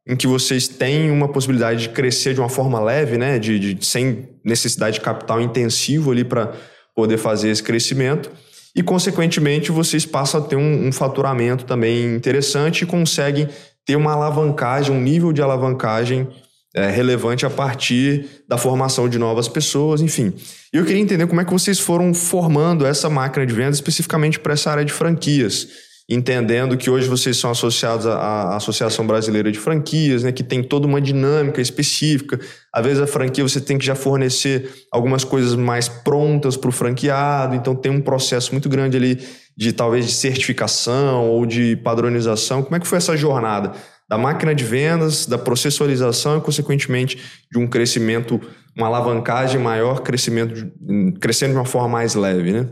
em 0.07 0.15
que 0.15 0.27
vocês 0.27 0.67
têm 0.67 1.09
uma 1.09 1.27
possibilidade 1.27 1.81
de 1.81 1.89
crescer 1.89 2.33
de 2.33 2.39
uma 2.39 2.49
forma 2.49 2.79
leve, 2.79 3.17
né, 3.17 3.39
de, 3.39 3.73
de 3.73 3.85
sem 3.85 4.29
necessidade 4.43 4.95
de 4.95 5.01
capital 5.01 5.41
intensivo 5.41 6.11
ali 6.11 6.23
para 6.23 6.53
poder 6.95 7.17
fazer 7.17 7.49
esse 7.49 7.63
crescimento. 7.63 8.31
E 8.75 8.83
consequentemente 8.83 9.71
vocês 9.71 10.05
passam 10.05 10.41
a 10.41 10.43
ter 10.43 10.55
um, 10.55 10.87
um 10.87 10.91
faturamento 10.91 11.65
também 11.65 12.15
interessante 12.15 12.83
e 12.83 12.85
conseguem 12.85 13.47
ter 13.85 13.95
uma 13.95 14.13
alavancagem, 14.13 14.95
um 14.95 15.01
nível 15.01 15.31
de 15.31 15.41
alavancagem 15.41 16.27
é, 16.75 16.89
relevante 16.89 17.45
a 17.45 17.49
partir 17.49 18.43
da 18.47 18.57
formação 18.57 19.07
de 19.07 19.17
novas 19.17 19.47
pessoas, 19.47 20.01
enfim. 20.01 20.33
E 20.73 20.77
eu 20.77 20.85
queria 20.85 21.01
entender 21.01 21.25
como 21.25 21.39
é 21.39 21.45
que 21.45 21.53
vocês 21.53 21.79
foram 21.79 22.13
formando 22.13 22.85
essa 22.85 23.09
máquina 23.09 23.45
de 23.45 23.53
vendas 23.53 23.75
especificamente 23.75 24.39
para 24.39 24.53
essa 24.53 24.69
área 24.69 24.85
de 24.85 24.91
franquias 24.91 25.84
entendendo 26.07 26.77
que 26.77 26.89
hoje 26.89 27.07
vocês 27.07 27.37
são 27.37 27.49
associados 27.49 28.05
à, 28.05 28.55
Associação 28.55 29.07
Brasileira 29.07 29.51
de 29.51 29.57
Franquias, 29.57 30.23
né, 30.23 30.31
que 30.31 30.43
tem 30.43 30.63
toda 30.63 30.85
uma 30.85 31.01
dinâmica 31.01 31.59
específica. 31.59 32.39
Às 32.71 32.85
vezes 32.85 33.01
a 33.01 33.07
franquia 33.07 33.43
você 33.43 33.59
tem 33.59 33.77
que 33.77 33.85
já 33.85 33.95
fornecer 33.95 34.69
algumas 34.91 35.23
coisas 35.23 35.55
mais 35.55 35.87
prontas 35.87 36.55
para 36.55 36.69
o 36.69 36.71
franqueado, 36.71 37.55
então 37.55 37.73
tem 37.73 37.91
um 37.91 38.01
processo 38.01 38.51
muito 38.51 38.69
grande 38.69 38.95
ali 38.95 39.19
de 39.57 39.73
talvez 39.73 40.05
de 40.05 40.11
certificação 40.11 41.27
ou 41.27 41.45
de 41.45 41.75
padronização. 41.77 42.61
Como 42.61 42.75
é 42.75 42.79
que 42.79 42.87
foi 42.87 42.99
essa 42.99 43.17
jornada 43.17 43.71
da 44.07 44.17
máquina 44.17 44.53
de 44.53 44.63
vendas, 44.63 45.25
da 45.25 45.37
processualização 45.37 46.37
e 46.37 46.41
consequentemente 46.41 47.17
de 47.51 47.57
um 47.57 47.65
crescimento, 47.65 48.39
uma 48.77 48.85
alavancagem 48.85 49.59
maior, 49.59 50.01
crescimento 50.01 50.71
crescendo 51.19 51.53
de 51.53 51.57
uma 51.57 51.65
forma 51.65 51.89
mais 51.89 52.13
leve, 52.13 52.51
né? 52.51 52.67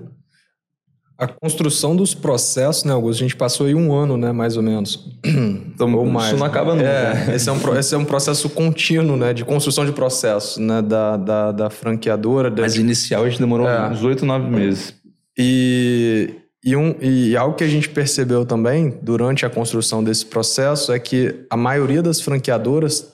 A 1.18 1.28
construção 1.28 1.96
dos 1.96 2.14
processos, 2.14 2.84
né, 2.84 2.92
Augusto? 2.92 3.20
A 3.20 3.24
gente 3.24 3.36
passou 3.36 3.68
aí 3.68 3.76
um 3.76 3.94
ano, 3.94 4.18
né, 4.18 4.32
mais 4.32 4.58
ou 4.58 4.64
menos. 4.64 5.12
Então, 5.24 5.94
ou 5.96 6.06
mais. 6.06 6.28
Isso 6.28 6.38
não 6.38 6.46
acaba 6.46 6.74
nunca. 6.76 6.88
É, 6.88 7.36
esse, 7.36 7.50
é 7.50 7.52
um, 7.52 7.78
esse 7.78 7.96
é 7.96 7.98
um 7.98 8.06
processo 8.06 8.50
contínuo, 8.50 9.16
né, 9.16 9.34
de 9.34 9.46
construção 9.46 9.86
de 9.86 9.92
processos, 9.92 10.58
né, 10.58 10.82
da, 10.82 11.18
da, 11.18 11.52
da 11.52 11.70
franqueadora. 11.70 12.50
Da... 12.50 12.64
Mas 12.64 12.76
inicial 12.76 13.24
a 13.24 13.30
gente 13.30 13.40
demorou 13.40 13.68
é. 13.68 13.90
uns 13.90 14.04
oito, 14.04 14.26
nove 14.26 14.50
meses. 14.50 14.96
E, 15.38 16.34
e, 16.64 16.76
um, 16.76 16.96
e 17.00 17.38
algo 17.38 17.56
que 17.56 17.64
a 17.64 17.68
gente 17.68 17.90
percebeu 17.90 18.46
também 18.46 18.98
durante 19.02 19.46
a 19.46 19.50
construção 19.50 20.04
desse 20.04 20.26
processo 20.26 20.92
é 20.92 21.00
que 21.00 21.46
a 21.50 21.58
maioria 21.58 22.02
das 22.02 22.22
franqueadoras 22.22 23.14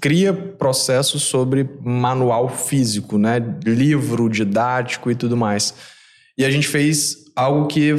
cria 0.00 0.32
processos 0.32 1.22
sobre 1.22 1.68
manual 1.82 2.48
físico, 2.48 3.18
né, 3.18 3.42
livro 3.64 4.28
didático 4.28 5.10
e 5.10 5.14
tudo 5.14 5.36
mais. 5.36 5.74
E 6.36 6.44
a 6.44 6.50
gente 6.50 6.66
fez 6.66 7.24
algo 7.36 7.66
que 7.66 7.94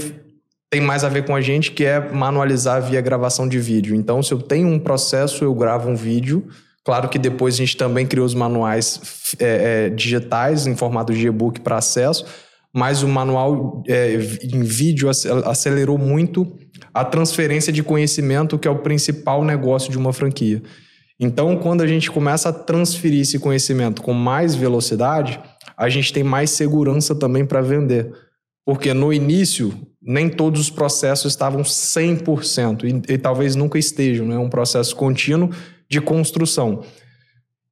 tem 0.70 0.82
mais 0.82 1.04
a 1.04 1.10
ver 1.10 1.26
com 1.26 1.36
a 1.36 1.42
gente, 1.42 1.72
que 1.72 1.86
é 1.86 2.12
manualizar 2.12 2.82
via 2.82 3.00
gravação 3.00 3.48
de 3.48 3.60
vídeo. 3.60 3.96
Então, 3.96 4.22
se 4.22 4.34
eu 4.34 4.42
tenho 4.42 4.68
um 4.68 4.80
processo, 4.80 5.44
eu 5.44 5.54
gravo 5.54 5.90
um 5.90 5.96
vídeo. 5.96 6.48
Claro 6.84 7.10
que 7.10 7.18
depois 7.18 7.56
a 7.56 7.58
gente 7.58 7.78
também 7.78 8.06
criou 8.06 8.26
os 8.26 8.34
manuais 8.34 9.36
é, 9.40 9.86
é, 9.86 9.90
digitais 9.90 10.68
em 10.68 10.76
formato 10.76 11.14
de 11.14 11.26
e-book 11.26 11.62
para 11.62 11.78
acesso, 11.78 12.26
mas 12.74 13.02
o 13.04 13.08
manual 13.08 13.82
é, 13.88 14.16
em 14.44 14.62
vídeo 14.62 15.10
acelerou 15.10 15.98
muito 15.98 16.46
a 16.94 17.04
transferência 17.06 17.72
de 17.72 17.82
conhecimento, 17.82 18.60
que 18.60 18.68
é 18.68 18.72
o 18.72 18.80
principal 18.80 19.44
negócio 19.44 19.90
de 19.90 19.98
uma 19.98 20.14
franquia. 20.14 20.62
Então, 21.20 21.58
quando 21.58 21.82
a 21.82 21.88
gente 21.88 22.12
começa 22.12 22.50
a 22.50 22.54
transferir 22.54 23.22
esse 23.22 23.40
conhecimento 23.40 24.02
com 24.02 24.14
mais 24.14 24.54
velocidade, 24.54 25.40
a 25.78 25.88
gente 25.90 26.12
tem 26.12 26.24
mais 26.24 26.52
segurança 26.52 27.16
também 27.16 27.46
para 27.46 27.62
vender. 27.62 28.12
Porque 28.66 28.94
no 28.94 29.14
início, 29.14 29.74
nem 30.02 30.28
todos 30.28 30.60
os 30.60 30.70
processos 30.70 31.32
estavam 31.32 31.62
100%, 31.62 32.84
e, 32.84 33.14
e 33.14 33.18
talvez 33.18 33.56
nunca 33.56 33.78
estejam, 33.78 34.26
né? 34.26 34.36
É 34.36 34.40
um 34.40 34.50
processo 34.50 34.96
contínuo 34.96 35.52
de 35.90 36.02
construção. 36.02 36.84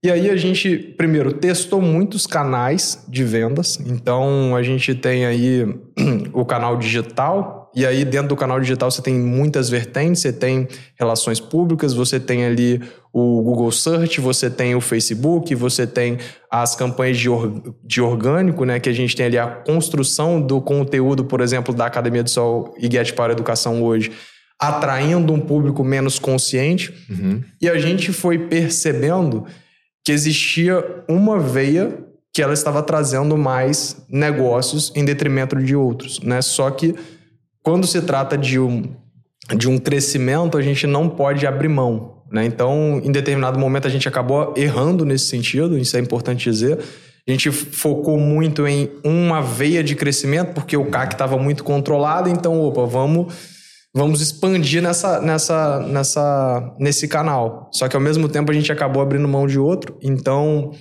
E 0.04 0.12
aí 0.12 0.30
a 0.30 0.36
gente, 0.36 0.78
primeiro, 0.78 1.32
testou 1.32 1.82
muitos 1.82 2.28
canais 2.28 3.06
de 3.08 3.24
vendas. 3.24 3.80
Então 3.80 4.54
a 4.54 4.62
gente 4.62 4.94
tem 4.94 5.26
aí 5.26 5.66
o 6.34 6.44
canal 6.44 6.78
digital, 6.78 7.72
e 7.74 7.86
aí 7.86 8.04
dentro 8.04 8.28
do 8.28 8.36
canal 8.36 8.60
digital 8.60 8.92
você 8.92 9.02
tem 9.02 9.16
muitas 9.16 9.70
vertentes, 9.70 10.22
você 10.22 10.34
tem 10.34 10.68
relações 11.00 11.40
públicas, 11.40 11.94
você 11.94 12.20
tem 12.20 12.46
ali 12.46 12.82
o 13.14 13.44
Google 13.44 13.72
Search, 13.72 14.20
você 14.20 14.50
tem 14.50 14.74
o 14.74 14.82
Facebook, 14.82 15.54
você 15.54 15.86
tem 15.86 16.18
as 16.50 16.76
campanhas 16.76 17.16
de, 17.16 17.30
or, 17.30 17.76
de 17.84 18.02
orgânico, 18.02 18.66
né? 18.66 18.80
Que 18.80 18.90
a 18.90 18.94
gente 18.94 19.16
tem 19.16 19.28
ali 19.28 19.38
a 19.38 19.46
construção 19.48 20.42
do 20.42 20.60
conteúdo, 20.60 21.24
por 21.24 21.40
exemplo, 21.40 21.76
da 21.76 21.86
Academia 21.86 22.24
do 22.24 22.30
Sol 22.32 22.74
e 22.80 22.92
Get 22.92 23.14
para 23.14 23.32
a 23.32 23.36
Educação 23.36 23.84
hoje, 23.84 24.12
atraindo 24.60 25.32
um 25.32 25.40
público 25.40 25.84
menos 25.84 26.18
consciente. 26.18 26.92
Uhum. 27.08 27.44
E 27.62 27.70
a 27.70 27.78
gente 27.78 28.12
foi 28.12 28.40
percebendo 28.40 29.46
que 30.04 30.12
existia 30.12 30.84
uma 31.08 31.40
veia 31.40 32.04
que 32.34 32.42
ela 32.42 32.54
estava 32.54 32.82
trazendo 32.82 33.38
mais 33.38 34.04
negócios 34.10 34.92
em 34.96 35.06
detrimento 35.06 35.56
de 35.58 35.76
outros, 35.76 36.20
né? 36.20 36.42
Só 36.42 36.72
que 36.72 36.96
quando 37.62 37.86
se 37.86 38.02
trata 38.02 38.36
de 38.36 38.60
um, 38.60 38.92
de 39.56 39.70
um 39.70 39.78
crescimento, 39.78 40.58
a 40.58 40.62
gente 40.64 40.88
não 40.88 41.08
pode 41.08 41.46
abrir 41.46 41.70
mão, 41.70 42.23
né? 42.34 42.44
Então, 42.44 43.00
em 43.04 43.12
determinado 43.12 43.60
momento 43.60 43.88
a 43.88 43.92
gente 43.92 44.08
acabou 44.08 44.56
errando 44.58 45.06
nesse 45.06 45.26
sentido, 45.26 45.78
isso 45.78 45.96
é 45.96 46.00
importante 46.00 46.50
dizer. 46.50 46.80
A 47.26 47.32
gente 47.32 47.52
focou 47.52 48.20
muito 48.20 48.68
em 48.68 48.90
uma 49.04 49.40
veia 49.40 49.84
de 49.84 49.96
crescimento 49.96 50.54
porque 50.54 50.76
o 50.76 50.90
CAC 50.90 51.14
estava 51.14 51.38
muito 51.38 51.64
controlado, 51.64 52.28
então, 52.28 52.60
opa, 52.60 52.86
vamos 52.86 53.34
vamos 53.96 54.22
expandir 54.22 54.82
nessa, 54.82 55.22
nessa, 55.22 55.80
nessa, 55.82 56.76
nesse 56.80 57.08
canal. 57.08 57.70
Só 57.72 57.88
que 57.88 57.96
ao 57.96 58.02
mesmo 58.02 58.28
tempo 58.28 58.50
a 58.50 58.54
gente 58.54 58.72
acabou 58.72 59.04
abrindo 59.04 59.28
mão 59.28 59.46
de 59.46 59.60
outro. 59.60 59.96
Então, 60.02 60.72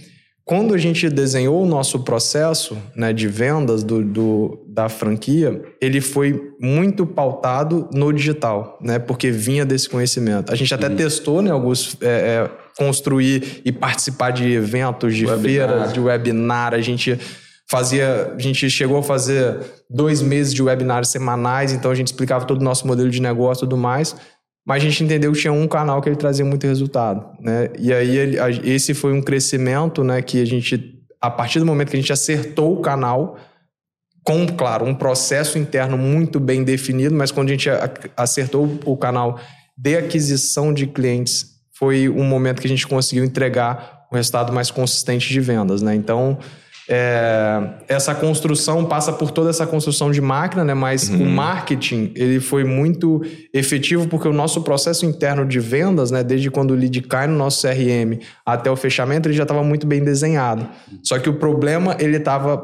quando 0.53 0.75
a 0.75 0.77
gente 0.77 1.09
desenhou 1.09 1.63
o 1.63 1.67
nosso 1.67 2.01
processo 2.01 2.77
né, 2.95 3.11
de 3.11 3.27
vendas 3.27 3.83
do, 3.83 4.05
do, 4.05 4.63
da 4.69 4.87
franquia, 4.87 5.63
ele 5.81 5.99
foi 5.99 6.53
muito 6.61 7.07
pautado 7.07 7.89
no 7.91 8.13
digital, 8.13 8.79
né? 8.79 8.99
Porque 8.99 9.31
vinha 9.31 9.65
desse 9.65 9.89
conhecimento. 9.89 10.53
A 10.53 10.55
gente 10.55 10.75
até 10.75 10.89
uhum. 10.89 10.97
testou, 10.97 11.41
né, 11.41 11.51
alguns 11.51 11.97
é, 12.03 12.07
é, 12.07 12.51
construir 12.77 13.63
e 13.65 13.73
participar 13.73 14.31
de 14.31 14.53
eventos, 14.53 15.17
de 15.17 15.25
webinar. 15.25 15.43
feiras, 15.43 15.93
de 15.95 16.01
webinar. 16.01 16.75
A 16.75 16.83
gente 16.83 17.19
fazia, 17.71 18.35
a 18.37 18.39
gente 18.39 18.69
chegou 18.69 18.99
a 18.99 19.03
fazer 19.03 19.59
dois 19.89 20.21
meses 20.21 20.53
de 20.53 20.63
webinários 20.63 21.09
semanais, 21.09 21.73
então 21.73 21.91
a 21.91 21.95
gente 21.95 22.09
explicava 22.09 22.45
todo 22.45 22.61
o 22.61 22.65
nosso 22.65 22.87
modelo 22.87 23.09
de 23.09 23.23
negócio 23.23 23.65
e 23.65 23.67
tudo 23.67 23.79
mais, 23.79 24.15
mas 24.65 24.83
a 24.83 24.87
gente 24.87 25.03
entendeu 25.03 25.33
que 25.33 25.41
tinha 25.41 25.53
um 25.53 25.67
canal 25.67 26.01
que 26.01 26.09
ele 26.09 26.17
trazia 26.17 26.45
muito 26.45 26.67
resultado, 26.67 27.25
né? 27.41 27.69
E 27.79 27.93
aí 27.93 28.17
ele, 28.17 28.37
esse 28.65 28.95
foi 28.95 29.13
um 29.13 29.21
crescimento, 29.21 30.05
né, 30.05 30.23
que 30.23 30.41
a 30.41 30.45
gente 30.45 30.99
a 31.21 31.31
partir 31.31 31.61
do 31.61 31.67
momento 31.67 31.91
que 31.91 31.97
a 31.97 32.01
gente 32.01 32.13
acertou 32.13 32.77
o 32.77 32.81
canal 32.81 33.39
com, 34.25 34.47
claro, 34.47 34.85
um 34.85 34.95
processo 34.95 35.57
interno 35.57 35.97
muito 35.97 36.41
bem 36.41 36.65
definido, 36.65 37.15
mas 37.15 37.31
quando 37.31 37.49
a 37.49 37.53
gente 37.53 37.69
acertou 38.17 38.79
o 38.85 38.97
canal 38.97 39.39
de 39.77 39.97
aquisição 39.97 40.73
de 40.73 40.87
clientes 40.87 41.53
foi 41.73 42.09
um 42.09 42.25
momento 42.25 42.61
que 42.61 42.67
a 42.67 42.71
gente 42.71 42.87
conseguiu 42.87 43.25
entregar 43.25 44.07
um 44.13 44.17
resultado 44.17 44.53
mais 44.53 44.71
consistente 44.71 45.29
de 45.29 45.41
vendas, 45.41 45.83
né? 45.83 45.95
Então, 45.95 46.39
é, 46.95 47.71
essa 47.89 48.15
construção 48.15 48.85
passa 48.85 49.15
por 49.15 49.31
toda 49.31 49.49
essa 49.49 49.67
construção 49.67 50.11
de 50.11 50.21
máquina, 50.21 50.63
né? 50.63 50.75
Mas 50.75 51.09
uhum. 51.09 51.23
o 51.23 51.31
marketing 51.31 52.13
ele 52.15 52.39
foi 52.39 52.65
muito 52.65 53.23
efetivo 53.55 54.07
porque 54.09 54.29
o 54.29 54.33
nosso 54.33 54.61
processo 54.61 55.07
interno 55.07 55.47
de 55.47 55.59
vendas, 55.59 56.11
né? 56.11 56.23
Desde 56.23 56.51
quando 56.51 56.73
o 56.73 56.75
lead 56.75 57.01
cai 57.01 57.27
no 57.27 57.35
nosso 57.35 57.67
CRM 57.67 58.21
até 58.45 58.71
o 58.71 58.77
fechamento, 58.77 59.27
ele 59.27 59.35
já 59.35 59.45
estava 59.45 59.65
muito 59.65 59.87
bem 59.87 60.05
desenhado. 60.05 60.69
Só 61.03 61.19
que 61.19 61.31
o 61.31 61.35
problema 61.35 61.97
ele 61.99 62.19
estava 62.19 62.63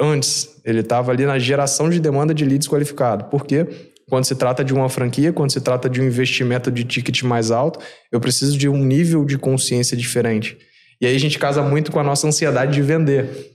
antes, 0.00 0.60
ele 0.64 0.78
estava 0.78 1.10
ali 1.10 1.26
na 1.26 1.36
geração 1.36 1.90
de 1.90 1.98
demanda 1.98 2.32
de 2.32 2.44
leads 2.44 2.68
qualificado. 2.68 3.24
Por 3.24 3.44
quê? 3.44 3.66
Quando 4.08 4.26
se 4.26 4.36
trata 4.36 4.62
de 4.62 4.72
uma 4.72 4.88
franquia, 4.88 5.32
quando 5.32 5.50
se 5.50 5.60
trata 5.60 5.90
de 5.90 6.00
um 6.00 6.04
investimento 6.04 6.70
de 6.70 6.84
ticket 6.84 7.24
mais 7.24 7.50
alto, 7.50 7.80
eu 8.12 8.20
preciso 8.20 8.56
de 8.56 8.68
um 8.68 8.78
nível 8.78 9.24
de 9.24 9.36
consciência 9.36 9.96
diferente. 9.96 10.56
E 11.00 11.06
aí 11.06 11.14
a 11.14 11.20
gente 11.20 11.38
casa 11.38 11.62
muito 11.62 11.92
com 11.92 12.00
a 12.00 12.04
nossa 12.04 12.26
ansiedade 12.26 12.72
de 12.72 12.82
vender. 12.82 13.52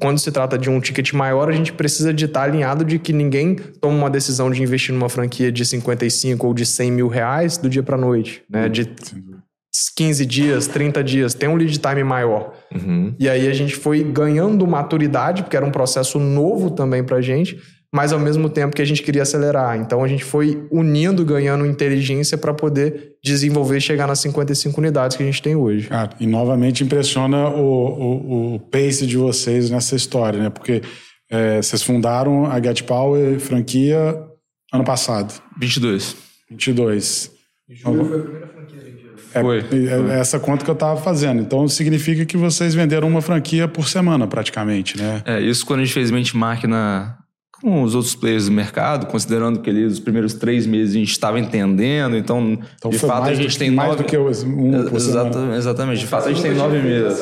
Quando 0.00 0.18
se 0.18 0.32
trata 0.32 0.58
de 0.58 0.68
um 0.68 0.80
ticket 0.80 1.12
maior, 1.12 1.48
a 1.48 1.52
gente 1.52 1.72
precisa 1.72 2.12
de 2.12 2.24
estar 2.24 2.42
alinhado 2.42 2.84
de 2.84 2.98
que 2.98 3.12
ninguém 3.12 3.54
toma 3.54 3.96
uma 3.96 4.10
decisão 4.10 4.50
de 4.50 4.60
investir 4.60 4.92
numa 4.92 5.08
franquia 5.08 5.52
de 5.52 5.64
55 5.64 6.44
ou 6.44 6.52
de 6.52 6.66
100 6.66 6.90
mil 6.90 7.08
reais 7.08 7.56
do 7.56 7.70
dia 7.70 7.82
para 7.82 7.96
noite, 7.96 8.42
né? 8.50 8.68
De 8.68 8.90
15 9.96 10.26
dias, 10.26 10.66
30 10.66 11.04
dias, 11.04 11.34
tem 11.34 11.48
um 11.48 11.54
lead 11.54 11.78
time 11.78 12.02
maior. 12.02 12.52
Uhum. 12.74 13.14
E 13.18 13.28
aí 13.28 13.48
a 13.48 13.52
gente 13.54 13.76
foi 13.76 14.02
ganhando 14.02 14.66
maturidade, 14.66 15.42
porque 15.42 15.56
era 15.56 15.64
um 15.64 15.70
processo 15.70 16.18
novo 16.18 16.70
também 16.70 17.04
para 17.04 17.18
a 17.18 17.22
gente, 17.22 17.58
mas 17.94 18.12
ao 18.12 18.18
mesmo 18.18 18.48
tempo 18.48 18.74
que 18.74 18.80
a 18.80 18.84
gente 18.84 19.02
queria 19.02 19.22
acelerar. 19.22 19.78
Então 19.78 20.02
a 20.02 20.08
gente 20.08 20.24
foi 20.24 20.66
unindo, 20.70 21.24
ganhando 21.24 21.66
inteligência 21.66 22.38
para 22.38 22.54
poder 22.54 23.16
desenvolver 23.22 23.76
e 23.76 23.80
chegar 23.80 24.06
nas 24.06 24.18
55 24.20 24.80
unidades 24.80 25.16
que 25.16 25.22
a 25.22 25.26
gente 25.26 25.42
tem 25.42 25.54
hoje. 25.54 25.88
Cara, 25.88 26.10
e 26.18 26.26
novamente 26.26 26.82
impressiona 26.82 27.48
o, 27.48 27.60
o, 27.60 28.54
o 28.54 28.60
pace 28.60 29.06
de 29.06 29.18
vocês 29.18 29.70
nessa 29.70 29.94
história, 29.94 30.42
né? 30.42 30.50
Porque 30.50 30.80
é, 31.30 31.60
vocês 31.60 31.82
fundaram 31.82 32.46
a 32.46 32.60
Get 32.62 32.82
Power 32.84 33.38
franquia 33.38 34.18
ano 34.72 34.84
passado. 34.84 35.34
22. 35.60 36.16
22. 36.50 37.30
Julho 37.68 38.04
foi 38.06 38.18
a 38.18 38.22
primeira 38.22 38.46
franquia 38.48 38.92
é, 39.34 39.40
foi, 39.40 39.86
é, 39.88 40.20
essa 40.20 40.38
conta 40.38 40.64
que 40.64 40.70
eu 40.70 40.74
estava 40.74 41.00
fazendo. 41.00 41.40
Então 41.40 41.66
significa 41.68 42.24
que 42.24 42.36
vocês 42.36 42.74
venderam 42.74 43.08
uma 43.08 43.22
franquia 43.22 43.66
por 43.66 43.88
semana, 43.88 44.26
praticamente, 44.26 44.98
né? 44.98 45.22
É, 45.24 45.40
isso 45.40 45.64
quando 45.64 45.80
a 45.80 45.84
gente 45.84 45.94
fez 45.94 46.10
benchmark 46.10 46.64
na, 46.64 47.16
com 47.62 47.82
os 47.82 47.94
outros 47.94 48.14
players 48.14 48.46
do 48.46 48.52
mercado, 48.52 49.06
considerando 49.06 49.60
que 49.60 49.70
ali 49.70 49.84
os 49.84 50.00
primeiros 50.00 50.34
três 50.34 50.66
meses 50.66 50.96
a 50.96 50.98
gente 50.98 51.12
estava 51.12 51.38
entendendo, 51.38 52.16
então, 52.16 52.58
então 52.76 52.90
de 52.90 52.98
fato 52.98 53.28
a 53.28 53.34
gente 53.34 53.56
tem 53.56 53.70
mais 53.70 53.90
nove... 53.90 54.02
do 54.02 54.08
que 54.08 54.18
um 54.18 54.84
por 54.88 54.96
Exatamente, 55.56 56.00
de 56.00 56.06
fato 56.06 56.28
a 56.28 56.32
gente 56.32 56.42
tem 56.42 56.54
nove 56.54 56.82
meses. 56.82 57.20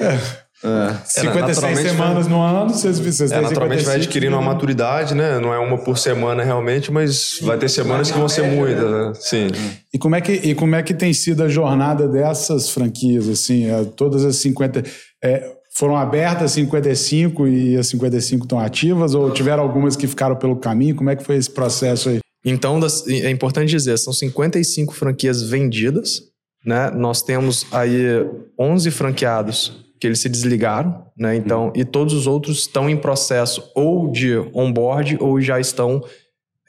É. 0.00 0.46
É. 0.64 0.96
56 1.04 1.78
semanas 1.78 2.26
no 2.26 2.40
ano, 2.40 2.70
vocês, 2.70 2.98
vocês 2.98 3.30
é, 3.30 3.40
Naturalmente 3.42 3.84
vai 3.84 3.96
adquirindo 3.96 4.34
uma 4.34 4.54
maturidade, 4.54 5.14
né? 5.14 5.38
Não 5.38 5.52
é 5.52 5.58
uma 5.58 5.76
por 5.76 5.98
semana 5.98 6.42
realmente, 6.42 6.90
mas 6.90 7.38
vai 7.42 7.58
ter 7.58 7.68
semanas 7.68 8.10
que 8.10 8.18
vão 8.18 8.28
ser 8.28 8.42
muitas, 8.42 8.90
né? 8.90 9.12
Sim. 9.20 9.48
E 9.92 9.98
como, 9.98 10.16
é 10.16 10.20
que, 10.22 10.32
e 10.32 10.54
como 10.54 10.74
é 10.74 10.82
que 10.82 10.94
tem 10.94 11.12
sido 11.12 11.42
a 11.42 11.48
jornada 11.48 12.08
dessas 12.08 12.70
franquias, 12.70 13.28
assim? 13.28 13.70
É, 13.70 13.84
todas 13.84 14.24
as 14.24 14.36
50... 14.36 14.82
É, 15.22 15.55
foram 15.76 15.94
abertas 15.94 16.52
55 16.52 17.46
e 17.46 17.76
as 17.76 17.88
55 17.88 18.44
estão 18.44 18.58
ativas 18.58 19.14
ou 19.14 19.30
tiveram 19.30 19.62
algumas 19.62 19.94
que 19.94 20.06
ficaram 20.06 20.34
pelo 20.34 20.56
caminho? 20.56 20.96
Como 20.96 21.10
é 21.10 21.16
que 21.16 21.22
foi 21.22 21.36
esse 21.36 21.50
processo 21.50 22.08
aí? 22.08 22.20
Então, 22.42 22.80
é 23.08 23.30
importante 23.30 23.68
dizer, 23.68 23.98
são 23.98 24.12
55 24.12 24.94
franquias 24.94 25.42
vendidas, 25.42 26.22
né? 26.64 26.90
Nós 26.90 27.20
temos 27.20 27.66
aí 27.72 28.24
11 28.58 28.90
franqueados 28.90 29.84
que 30.00 30.06
eles 30.06 30.20
se 30.20 30.28
desligaram, 30.28 31.04
né? 31.16 31.36
Então, 31.36 31.70
e 31.74 31.84
todos 31.84 32.14
os 32.14 32.26
outros 32.26 32.60
estão 32.60 32.88
em 32.88 32.96
processo 32.96 33.70
ou 33.74 34.10
de 34.10 34.38
onboard 34.54 35.18
ou 35.20 35.40
já 35.42 35.60
estão 35.60 36.02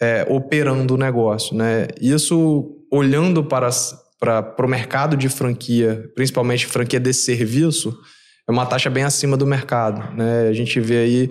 é, 0.01 0.25
operando 0.29 0.95
o 0.95 0.97
negócio, 0.97 1.55
né? 1.55 1.87
Isso 2.01 2.75
olhando 2.91 3.43
para, 3.43 3.69
para, 4.19 4.65
o 4.65 4.69
mercado 4.69 5.15
de 5.15 5.29
franquia, 5.29 6.09
principalmente 6.13 6.65
franquia 6.65 6.99
de 6.99 7.13
serviço, 7.13 7.97
é 8.47 8.51
uma 8.51 8.65
taxa 8.65 8.89
bem 8.89 9.03
acima 9.03 9.35
do 9.35 9.45
mercado. 9.45 10.15
Né? 10.15 10.47
A 10.47 10.53
gente 10.53 10.79
vê 10.79 10.97
aí. 10.97 11.29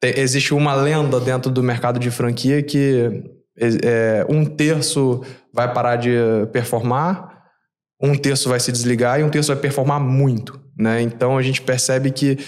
Tem, 0.00 0.18
existe 0.18 0.52
uma 0.54 0.74
lenda 0.74 1.20
dentro 1.20 1.50
do 1.50 1.62
mercado 1.62 2.00
de 2.00 2.10
franquia 2.10 2.62
que 2.62 3.22
é, 3.82 4.26
um 4.28 4.44
terço 4.44 5.22
vai 5.52 5.72
parar 5.72 5.96
de 5.96 6.10
performar, 6.52 7.42
um 8.02 8.14
terço 8.14 8.48
vai 8.48 8.58
se 8.58 8.72
desligar 8.72 9.20
e 9.20 9.22
um 9.22 9.28
terço 9.28 9.52
vai 9.52 9.60
performar 9.60 10.00
muito. 10.00 10.58
Né? 10.78 11.02
Então 11.02 11.36
a 11.36 11.42
gente 11.42 11.60
percebe 11.60 12.10
que 12.10 12.38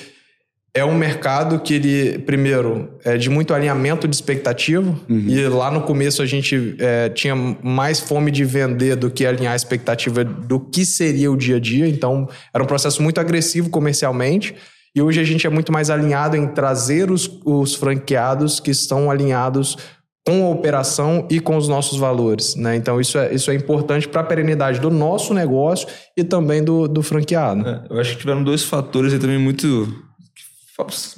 é 0.75 0.83
um 0.85 0.95
mercado 0.95 1.61
que 1.61 1.75
ele, 1.75 2.19
primeiro, 2.21 2.95
é 3.05 3.19
de 3.19 3.29
muito 3.29 3.53
alinhamento 3.53 4.09
de 4.09 4.17
expectativa. 4.17 4.97
Uhum. 5.09 5.27
E 5.29 5.47
lá 5.47 5.71
no 5.71 5.83
começo 5.83 6.23
a 6.23 6.27
gente 6.27 6.77
é, 6.79 7.11
tinha 7.11 7.37
mais 7.63 8.01
fome 8.01 8.31
de 8.31 8.43
vender 8.45 8.97
do 8.97 9.11
que 9.11 9.27
alinhar 9.27 9.53
a 9.53 9.57
expectativa 9.57 10.25
do 10.25 10.59
que 10.59 10.87
seria 10.87 11.31
o 11.31 11.37
dia 11.37 11.57
a 11.57 11.61
dia. 11.61 11.87
Então, 11.87 12.27
era 12.55 12.65
um 12.65 12.67
processo 12.67 13.03
muito 13.03 13.21
agressivo 13.21 13.69
comercialmente. 13.69 14.55
E 14.97 15.03
hoje 15.03 15.21
a 15.21 15.25
gente 15.25 15.47
é 15.47 15.51
muito 15.51 15.71
mais 15.71 15.91
alinhado 15.91 16.37
em 16.37 16.47
trazer 16.47 17.11
os, 17.11 17.31
os 17.45 17.75
franqueados 17.75 18.59
que 18.59 18.71
estão 18.71 19.11
alinhados 19.11 19.77
com 20.27 20.47
a 20.47 20.51
operação 20.51 21.27
e 21.31 21.39
com 21.41 21.57
os 21.57 21.69
nossos 21.69 21.99
valores. 21.99 22.55
Né? 22.55 22.77
Então, 22.77 22.99
isso 22.99 23.19
é, 23.19 23.35
isso 23.35 23.51
é 23.51 23.55
importante 23.55 24.09
para 24.09 24.23
a 24.23 24.25
perenidade 24.25 24.81
do 24.81 24.91
nosso 24.91 25.35
negócio 25.35 25.87
e 26.17 26.25
também 26.25 26.63
do, 26.63 26.89
do 26.89 27.03
franqueado. 27.03 27.69
É, 27.69 27.85
eu 27.91 28.01
acho 28.01 28.13
que 28.13 28.21
tiveram 28.21 28.43
dois 28.43 28.63
fatores 28.63 29.13
aí 29.13 29.19
também 29.19 29.39
muito 29.39 29.93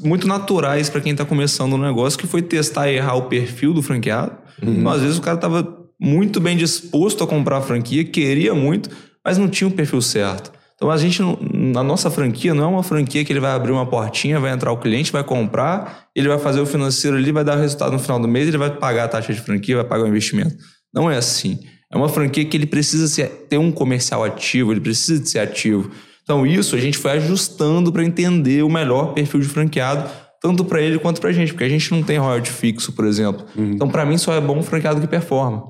muito 0.00 0.26
naturais 0.26 0.90
para 0.90 1.00
quem 1.00 1.12
está 1.12 1.24
começando 1.24 1.74
o 1.74 1.78
negócio, 1.78 2.18
que 2.18 2.26
foi 2.26 2.42
testar 2.42 2.90
e 2.90 2.96
errar 2.96 3.14
o 3.14 3.22
perfil 3.22 3.72
do 3.72 3.82
franqueado. 3.82 4.32
Uhum. 4.62 4.78
Então, 4.78 4.92
às 4.92 5.00
vezes 5.02 5.18
o 5.18 5.22
cara 5.22 5.36
estava 5.36 5.84
muito 6.00 6.40
bem 6.40 6.57
disposto 6.57 7.22
a 7.22 7.26
comprar 7.26 7.59
a 7.59 7.62
franquia, 7.62 8.05
queria 8.05 8.55
muito, 8.55 8.90
mas 9.24 9.38
não 9.38 9.48
tinha 9.48 9.68
o 9.68 9.70
perfil 9.70 10.02
certo. 10.02 10.52
Então 10.76 10.90
a 10.90 10.96
gente, 10.96 11.22
na 11.52 11.82
nossa 11.82 12.11
franquia, 12.11 12.52
não 12.52 12.64
é 12.64 12.66
uma 12.66 12.82
franquia 12.82 13.24
que 13.24 13.32
ele 13.32 13.40
vai 13.40 13.52
abrir 13.52 13.72
uma 13.72 13.86
portinha, 13.86 14.40
vai 14.40 14.52
entrar 14.52 14.72
o 14.72 14.76
cliente, 14.76 15.12
vai 15.12 15.22
comprar, 15.22 16.09
ele 16.14 16.28
vai 16.28 16.38
fazer 16.38 16.61
o 16.61 16.66
financeiro 16.66 17.16
ali, 17.16 17.30
vai 17.30 17.44
dar 17.44 17.57
o 17.57 17.61
resultado 17.61 17.92
no 17.92 17.98
final 17.98 18.18
do 18.18 18.26
mês, 18.26 18.48
ele 18.48 18.59
vai 18.59 18.70
pagar 18.70 19.05
a 19.05 19.09
taxa 19.09 19.32
de 19.32 19.40
franquia, 19.40 19.76
vai 19.76 19.84
pagar 19.84 20.05
o 20.05 20.09
investimento. 20.09 20.57
Não 20.92 21.11
é 21.11 21.16
assim. 21.16 21.59
É 21.92 21.96
uma 21.96 22.09
franquia 22.09 22.44
que 22.44 22.57
ele 22.57 22.66
precisa 22.66 23.07
ser, 23.07 23.28
ter 23.48 23.57
um 23.57 23.70
comercial 23.70 24.24
ativo, 24.24 24.72
ele 24.72 24.80
precisa 24.80 25.22
de 25.22 25.28
ser 25.28 25.38
ativo. 25.38 25.90
Então, 26.25 26.47
isso 26.47 26.75
a 26.75 26.81
gente 26.81 26.99
foi 26.99 27.12
ajustando 27.12 27.93
para 27.93 28.03
entender 28.03 28.64
o 28.64 28.68
melhor 28.68 29.12
perfil 29.12 29.41
de 29.41 29.47
franqueado, 29.47 30.11
tanto 30.41 30.64
para 30.64 30.81
ele 30.81 30.99
quanto 30.99 31.20
para 31.20 31.31
a 31.31 31.33
gente, 31.33 31.53
porque 31.53 31.64
a 31.64 31.68
gente 31.68 31.91
não 31.93 32.03
tem 32.03 32.18
royalty 32.18 32.51
fixo, 32.51 32.93
por 32.93 33.05
exemplo. 33.05 33.45
Uhum. 33.55 33.72
Então, 33.72 33.89
para 33.89 34.05
mim, 34.05 34.18
só 34.18 34.33
é 34.33 34.41
bom 34.41 34.59
o 34.59 34.62
franqueado 34.62 35.01
que 35.01 35.07
performa. 35.07 35.62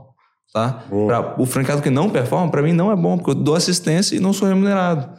Tá? 0.52 0.84
Pra, 0.88 1.34
o 1.36 1.44
franqueado 1.44 1.82
que 1.82 1.90
não 1.90 2.08
performa, 2.08 2.48
para 2.50 2.62
mim, 2.62 2.72
não 2.72 2.90
é 2.90 2.96
bom, 2.96 3.18
porque 3.18 3.32
eu 3.32 3.34
dou 3.34 3.56
assistência 3.56 4.14
e 4.14 4.20
não 4.20 4.32
sou 4.32 4.48
remunerado. 4.48 5.10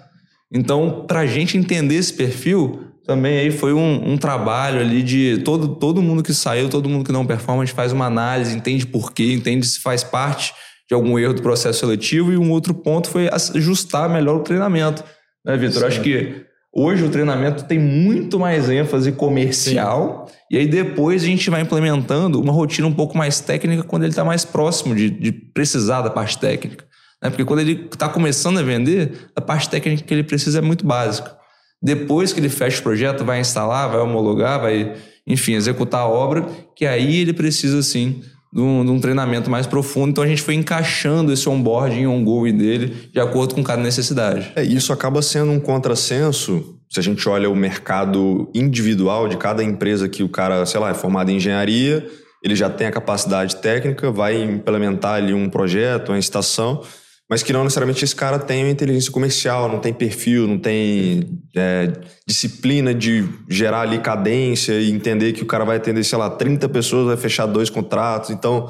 Então, 0.52 1.04
para 1.06 1.20
a 1.20 1.26
gente 1.26 1.58
entender 1.58 1.96
esse 1.96 2.14
perfil, 2.14 2.80
também 3.06 3.38
aí 3.38 3.52
foi 3.52 3.74
um, 3.74 4.14
um, 4.14 4.18
trabalho 4.18 4.80
ali 4.80 5.04
de 5.04 5.42
todo, 5.44 5.76
todo 5.76 6.02
mundo 6.02 6.24
que 6.24 6.34
saiu, 6.34 6.70
todo 6.70 6.88
mundo 6.88 7.06
que 7.06 7.12
não 7.12 7.26
performa, 7.26 7.62
a 7.62 7.66
gente 7.66 7.76
faz 7.76 7.92
uma 7.92 8.06
análise, 8.06 8.56
entende 8.56 8.88
por 8.88 9.12
quê, 9.12 9.34
entende 9.34 9.66
se 9.66 9.80
faz 9.80 10.04
parte 10.04 10.54
de 10.88 10.96
algum 10.96 11.20
erro 11.20 11.34
do 11.34 11.42
processo 11.42 11.80
seletivo. 11.80 12.32
E 12.32 12.38
um 12.38 12.52
outro 12.52 12.74
ponto 12.74 13.10
foi 13.10 13.30
ajustar 13.54 14.10
melhor 14.10 14.38
o 14.38 14.44
treinamento. 14.44 15.04
Né, 15.46 15.56
Vitor? 15.58 15.86
Acho 15.86 16.02
que 16.02 16.46
hoje 16.74 17.04
o 17.04 17.10
treinamento 17.10 17.66
tem 17.66 17.80
muito 17.80 18.39
mais 18.39 18.70
ênfase 18.70 19.12
comercial. 19.12 20.26
Sim. 20.28 20.36
E 20.52 20.58
aí 20.58 20.68
depois 20.68 21.24
a 21.24 21.28
gente 21.28 21.50
vai 21.50 21.62
implementando 21.62 22.41
uma 22.41 22.52
rotina 22.52 22.88
um 22.88 22.93
pouco 22.93 23.18
mais 23.18 23.39
técnica 23.39 23.84
quando 23.84 24.04
ele 24.04 24.12
está 24.12 24.26
mais 24.26 24.43
próximo 24.43 24.96
de, 24.96 25.10
de, 25.10 25.32
precisar 25.32 26.02
da 26.02 26.10
parte 26.10 26.39
técnica. 26.39 26.86
Né? 27.22 27.30
Porque 27.30 27.46
quando 27.46 27.60
ele 27.60 27.88
está 27.91 28.10
começando 28.10 28.58
a 28.58 28.64
vender, 28.64 29.30
a 29.36 29.41
parte 29.41 29.70
técnica 29.70 30.04
que 30.04 30.14
ele 30.14 30.24
precisa 30.24 30.60
é 30.60 30.62
muito 30.62 30.86
básica. 30.86 31.36
Depois 31.82 32.34
que 32.34 32.39
ele 32.39 32.50
fecha 32.50 32.80
o 32.80 32.84
projeto, 32.84 33.24
vai 33.24 33.39
instalar, 33.39 33.89
vai 33.89 34.00
homologar, 34.00 34.60
vai, 34.60 34.96
enfim, 35.28 35.54
executar 35.54 36.02
a 36.02 36.08
obra, 36.08 36.48
que 36.76 36.86
aí 36.86 37.18
ele 37.18 37.34
precisa, 37.34 37.84
sim, 37.84 38.24
de 38.56 38.62
um, 38.62 38.86
de 38.86 38.91
um, 38.91 38.99
treinamento 39.01 39.51
mais 39.51 39.68
profundo. 39.68 40.12
Então 40.12 40.24
a 40.24 40.28
gente 40.28 40.41
foi 40.41 40.53
encaixando 40.53 41.34
esse 41.34 41.49
onboarding, 41.49 42.08
ongoing 42.08 42.56
dele 42.56 43.10
de 43.12 43.20
acordo 43.20 43.53
com 43.53 43.62
cada 43.62 43.84
necessidade. 43.84 44.53
É, 44.56 44.64
isso 44.64 44.93
acaba 44.93 45.22
sendo 45.22 45.51
um 45.51 45.60
contrassenso. 45.60 46.80
Se 46.89 46.97
a 46.97 47.03
gente 47.03 47.28
olha 47.28 47.49
o 47.49 47.56
mercado 47.56 48.49
individual 48.56 49.28
de 49.28 49.36
cada 49.36 49.62
empresa 49.62 50.08
que 50.08 50.24
o 50.24 50.30
cara, 50.30 50.66
sei 50.66 50.80
lá, 50.80 50.89
é 50.89 50.93
formado 50.93 51.30
em 51.30 51.36
engenharia, 51.36 52.08
ele 52.41 52.56
já 52.56 52.70
tem 52.70 52.88
a 52.88 52.91
capacidade 52.91 53.58
técnica, 53.58 54.10
vai 54.10 54.41
implementar 54.41 55.16
ali 55.16 55.34
um 55.34 55.49
projeto, 55.49 56.10
uma 56.14 56.20
estação 56.20 56.82
mas 57.30 57.41
que 57.41 57.51
não 57.51 57.63
necessariamente 57.63 58.03
esse 58.03 58.15
cara 58.15 58.38
tem 58.38 58.69
inteligência 58.69 59.11
comercial, 59.11 59.67
não 59.67 59.80
tem 59.80 59.93
perfil, 59.93 60.47
não 60.47 60.59
tem 60.59 61.41
é, 61.55 61.91
disciplina 62.28 62.93
de 62.93 63.28
gerar 63.49 63.82
ali 63.82 63.99
cadência 63.99 64.73
e 64.73 64.91
entender 64.91 65.34
que 65.34 65.41
o 65.41 65.45
cara 65.45 65.65
vai 65.65 65.78
atender, 65.78 66.03
sei 66.03 66.17
lá, 66.17 66.30
30 66.30 66.69
pessoas, 66.69 67.07
vai 67.07 67.17
fechar 67.17 67.47
dois 67.47 67.69
contratos. 67.69 68.30
Então, 68.30 68.69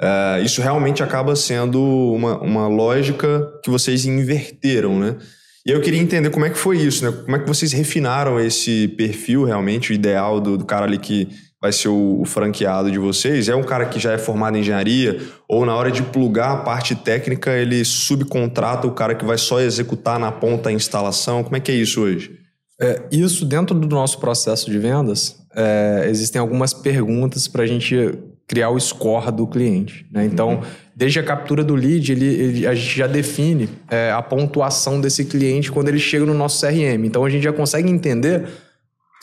é, 0.00 0.42
isso 0.44 0.60
realmente 0.60 1.02
acaba 1.02 1.36
sendo 1.36 1.80
uma, 1.80 2.40
uma 2.40 2.66
lógica 2.66 3.48
que 3.62 3.70
vocês 3.70 4.04
inverteram, 4.04 4.98
né? 4.98 5.16
E 5.64 5.70
eu 5.70 5.80
queria 5.80 6.00
entender 6.00 6.30
como 6.30 6.44
é 6.44 6.50
que 6.50 6.58
foi 6.58 6.78
isso, 6.78 7.04
né? 7.04 7.16
Como 7.24 7.36
é 7.36 7.38
que 7.38 7.46
vocês 7.46 7.72
refinaram 7.72 8.40
esse 8.40 8.88
perfil 8.88 9.44
realmente, 9.44 9.92
o 9.92 9.94
ideal 9.94 10.40
do, 10.40 10.58
do 10.58 10.64
cara 10.64 10.86
ali 10.86 10.98
que 10.98 11.28
vai 11.62 11.70
ser 11.70 11.88
o, 11.88 12.24
franqueado 12.26 12.90
de 12.90 12.98
vocês? 12.98 13.48
É 13.48 13.54
um 13.54 13.62
cara 13.62 13.86
que 13.86 14.00
já 14.00 14.12
é 14.12 14.18
formado 14.18 14.56
em 14.56 14.60
engenharia? 14.60 15.20
Ou 15.48 15.64
na 15.64 15.76
hora 15.76 15.92
de 15.92 16.02
plugar 16.02 16.50
a 16.50 16.56
parte 16.56 16.96
técnica, 16.96 17.52
ele 17.52 17.84
subcontrata 17.84 18.88
o 18.88 18.90
cara 18.90 19.14
que 19.14 19.24
vai 19.24 19.38
só 19.38 19.60
executar 19.60 20.18
na 20.18 20.32
ponta 20.32 20.70
a 20.70 20.72
instalação? 20.72 21.44
Como 21.44 21.56
é 21.56 21.60
que 21.60 21.70
é 21.70 21.74
isso 21.76 22.00
hoje? 22.00 22.32
É, 22.80 23.02
isso 23.12 23.44
dentro 23.44 23.78
do 23.78 23.86
nosso 23.94 24.18
processo 24.18 24.68
de 24.68 24.76
vendas, 24.76 25.36
é, 25.54 26.06
existem 26.10 26.40
algumas 26.40 26.74
perguntas 26.74 27.46
para 27.46 27.62
a 27.62 27.66
gente 27.66 27.94
criar 28.48 28.70
o 28.70 28.80
score 28.80 29.30
do 29.30 29.46
cliente. 29.46 30.04
Né? 30.10 30.24
Então, 30.24 30.54
uhum. 30.54 30.60
desde 30.96 31.20
a 31.20 31.22
captura 31.22 31.62
do 31.62 31.76
lead, 31.76 32.10
ele, 32.10 32.26
ele 32.26 32.66
a 32.66 32.74
gente 32.74 32.98
já 32.98 33.06
define 33.06 33.68
é, 33.88 34.10
a 34.10 34.20
pontuação 34.20 35.00
desse 35.00 35.26
cliente 35.26 35.70
quando 35.70 35.88
ele 35.88 36.00
chega 36.00 36.26
no 36.26 36.34
nosso 36.34 36.66
CRM. 36.66 37.04
Então, 37.04 37.24
a 37.24 37.30
gente 37.30 37.44
já 37.44 37.52
consegue 37.52 37.88
entender 37.88 38.48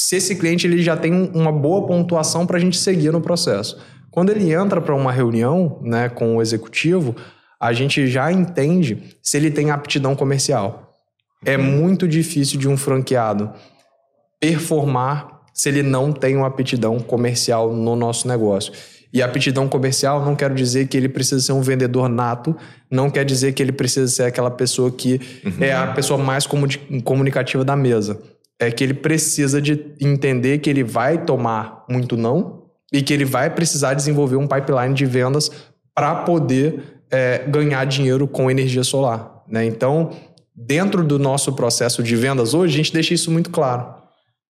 se 0.02 0.16
esse 0.16 0.36
cliente 0.36 0.66
ele 0.66 0.82
já 0.82 0.96
tem 0.96 1.30
uma 1.34 1.52
boa 1.52 1.86
pontuação 1.86 2.46
para 2.46 2.58
a 2.58 2.60
gente 2.60 2.78
seguir 2.78 3.12
no 3.12 3.22
processo. 3.22 3.78
Quando 4.10 4.30
ele 4.30 4.52
entra 4.52 4.82
para 4.82 4.96
uma 4.96 5.12
reunião 5.12 5.80
né, 5.82 6.10
com 6.10 6.38
o 6.38 6.42
executivo, 6.42 7.16
a 7.60 7.74
gente 7.74 8.08
já 8.08 8.32
entende 8.32 9.18
se 9.22 9.38
ele 9.38 9.52
tem 9.52 9.72
aptidão 9.72 10.16
comercial. 10.16 10.94
É 11.46 11.58
muito 11.58 12.08
difícil 12.08 12.60
de 12.60 12.68
um 12.68 12.76
franqueado 12.76 13.52
performar 14.40 15.42
se 15.54 15.68
ele 15.68 15.84
não 15.84 16.12
tem 16.12 16.38
uma 16.38 16.48
aptidão 16.48 17.00
comercial 17.00 17.74
no 17.74 17.96
nosso 17.96 18.28
negócio. 18.28 18.72
E 19.12 19.22
aptidão 19.22 19.68
comercial 19.68 20.24
não 20.24 20.36
quero 20.36 20.54
dizer 20.54 20.88
que 20.88 20.96
ele 20.96 21.10
precisa 21.10 21.42
ser 21.42 21.52
um 21.52 21.62
vendedor 21.62 22.08
nato, 22.08 22.56
não 22.90 23.10
quer 23.10 23.26
dizer 23.26 23.54
que 23.54 23.62
ele 23.62 23.72
precisa 23.72 24.08
ser 24.08 24.24
aquela 24.24 24.52
pessoa 24.52 24.92
que 24.92 25.20
uhum. 25.44 25.64
é 25.64 25.74
a 25.74 25.88
pessoa 25.88 26.18
mais 26.22 26.48
comunicativa 27.04 27.66
da 27.66 27.76
mesa. 27.76 28.22
É 28.60 28.70
que 28.70 28.84
ele 28.84 28.94
precisa 28.94 29.62
de 29.62 29.94
entender 30.00 30.60
que 30.60 30.70
ele 30.70 30.84
vai 30.84 31.24
tomar 31.24 31.86
muito 31.90 32.18
não 32.18 32.66
e 32.92 33.02
que 33.02 33.14
ele 33.14 33.26
vai 33.26 33.50
precisar 33.50 33.94
desenvolver 33.94 34.36
um 34.36 34.48
pipeline 34.48 34.94
de 34.94 35.06
vendas 35.06 35.50
para 35.96 36.16
poder 36.16 37.02
é, 37.12 37.44
ganhar 37.48 37.86
dinheiro 37.86 38.28
com 38.28 38.50
energia 38.50 38.84
solar. 38.84 39.44
Né? 39.48 39.66
Então, 39.66 40.12
dentro 40.56 41.04
do 41.04 41.18
nosso 41.18 41.54
processo 41.54 42.04
de 42.04 42.16
vendas 42.16 42.54
hoje, 42.54 42.74
a 42.74 42.78
gente 42.78 42.94
deixa 42.94 43.14
isso 43.14 43.32
muito 43.32 43.50
claro. 43.50 43.96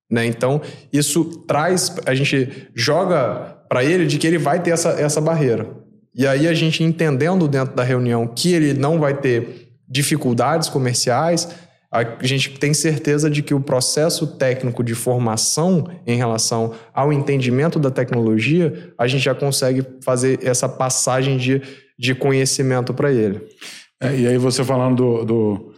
Né? 0.10 0.26
Então, 0.26 0.62
isso 0.92 1.26
traz, 1.48 1.96
a 2.06 2.16
gente 2.16 2.68
joga 2.74 3.58
para 3.70 3.84
ele 3.84 4.08
de 4.08 4.18
que 4.18 4.26
ele 4.26 4.38
vai 4.38 4.62
ter 4.62 4.72
essa, 4.72 4.90
essa 4.90 5.22
barreira. 5.22 5.70
E 6.16 6.26
aí 6.26 6.48
a 6.48 6.54
gente 6.54 6.84
entendendo 6.84 7.48
dentro 7.48 7.76
da 7.76 7.84
reunião 7.84 8.28
que 8.28 8.52
ele 8.52 8.74
não 8.74 9.00
vai 9.00 9.14
ter 9.14 9.70
dificuldades 9.88 10.68
comerciais, 10.68 11.48
a 11.92 12.04
gente 12.22 12.52
tem 12.60 12.74
certeza 12.74 13.30
de 13.30 13.42
que 13.42 13.54
o 13.54 13.60
processo 13.60 14.28
técnico 14.28 14.84
de 14.84 14.94
formação 14.94 15.90
em 16.06 16.16
relação 16.18 16.74
ao 16.94 17.12
entendimento 17.12 17.80
da 17.80 17.90
tecnologia, 17.90 18.94
a 18.98 19.08
gente 19.08 19.24
já 19.24 19.34
consegue 19.34 19.84
fazer 20.04 20.40
essa 20.44 20.70
passagem 20.70 21.38
de, 21.38 21.62
de 21.98 22.14
conhecimento 22.14 22.94
para 22.94 23.12
ele. 23.12 23.42
É, 24.00 24.16
e 24.16 24.28
aí 24.28 24.38
você 24.38 24.64
falando 24.64 24.96
do, 24.96 25.26
do 25.26 25.74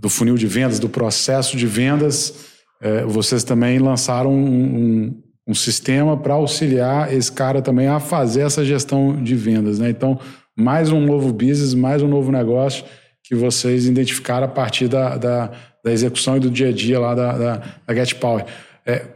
do 0.00 0.08
funil 0.08 0.34
de 0.34 0.46
vendas, 0.46 0.78
do 0.78 0.88
processo 0.88 1.56
de 1.56 1.66
vendas, 1.66 2.46
é, 2.80 3.04
vocês 3.04 3.44
também 3.44 3.78
lançaram 3.78 4.32
um, 4.32 4.46
um, 4.46 5.22
um 5.48 5.54
sistema 5.54 6.16
para 6.16 6.32
auxiliar 6.34 7.12
esse 7.12 7.30
cara 7.30 7.60
também 7.60 7.86
a 7.86 8.00
fazer 8.00 8.40
essa 8.40 8.64
gestão 8.64 9.22
de 9.22 9.36
vendas. 9.36 9.78
Né? 9.78 9.90
Então, 9.90 10.18
mais 10.56 10.90
um 10.90 11.04
novo 11.04 11.30
business, 11.34 11.74
mais 11.74 12.02
um 12.02 12.08
novo 12.08 12.32
negócio 12.32 12.84
que 13.30 13.34
vocês 13.36 13.86
identificaram 13.86 14.44
a 14.44 14.50
partir 14.50 14.88
da, 14.88 15.16
da, 15.16 15.52
da 15.84 15.92
execução 15.92 16.36
e 16.36 16.40
do 16.40 16.50
dia 16.50 16.70
a 16.70 16.72
dia 16.72 16.98
lá 16.98 17.14
da, 17.14 17.38
da, 17.38 17.62
da 17.86 17.94
Get 17.94 18.16
Power. 18.16 18.44
É, 18.84 19.06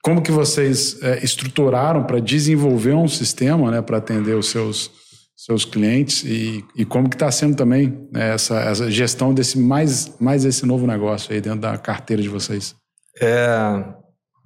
como 0.00 0.22
que 0.22 0.30
vocês 0.30 1.02
é, 1.02 1.24
estruturaram 1.24 2.04
para 2.04 2.20
desenvolver 2.20 2.94
um 2.94 3.08
sistema 3.08 3.68
né, 3.72 3.82
para 3.82 3.96
atender 3.96 4.36
os 4.36 4.48
seus 4.48 4.92
seus 5.34 5.64
clientes 5.64 6.24
e, 6.24 6.64
e 6.74 6.84
como 6.84 7.08
que 7.08 7.14
está 7.14 7.30
sendo 7.30 7.56
também 7.56 8.08
né, 8.12 8.34
essa, 8.34 8.58
essa 8.60 8.90
gestão 8.90 9.32
desse 9.32 9.56
mais, 9.56 10.16
mais 10.20 10.44
esse 10.44 10.66
novo 10.66 10.84
negócio 10.84 11.32
aí 11.32 11.40
dentro 11.40 11.60
da 11.60 11.78
carteira 11.78 12.20
de 12.20 12.28
vocês? 12.28 12.74
É, 13.20 13.46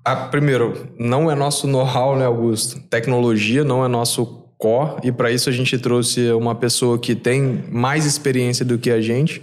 a, 0.04 0.16
primeiro, 0.16 0.88
não 0.98 1.30
é 1.30 1.34
nosso 1.34 1.66
know-how, 1.66 2.16
né, 2.16 2.26
Augusto? 2.26 2.78
Tecnologia 2.88 3.64
não 3.64 3.84
é 3.84 3.88
nosso 3.88 4.41
core 4.62 5.00
e 5.02 5.10
para 5.10 5.32
isso 5.32 5.48
a 5.48 5.52
gente 5.52 5.76
trouxe 5.76 6.30
uma 6.30 6.54
pessoa 6.54 6.96
que 6.96 7.16
tem 7.16 7.64
mais 7.68 8.06
experiência 8.06 8.64
do 8.64 8.78
que 8.78 8.92
a 8.92 9.00
gente, 9.00 9.42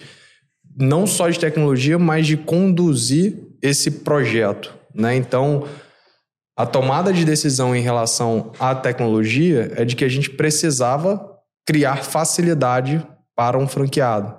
não 0.77 1.05
só 1.05 1.27
de 1.27 1.37
tecnologia, 1.37 1.99
mas 1.99 2.25
de 2.25 2.37
conduzir 2.37 3.35
esse 3.61 3.91
projeto, 3.91 4.73
né? 4.95 5.17
Então, 5.17 5.67
a 6.57 6.65
tomada 6.65 7.11
de 7.11 7.25
decisão 7.25 7.75
em 7.75 7.81
relação 7.81 8.53
à 8.57 8.73
tecnologia 8.73 9.73
é 9.75 9.83
de 9.83 9.93
que 9.93 10.05
a 10.05 10.09
gente 10.09 10.29
precisava 10.29 11.37
criar 11.67 11.97
facilidade 11.97 13.05
para 13.35 13.57
um 13.57 13.67
franqueado 13.67 14.33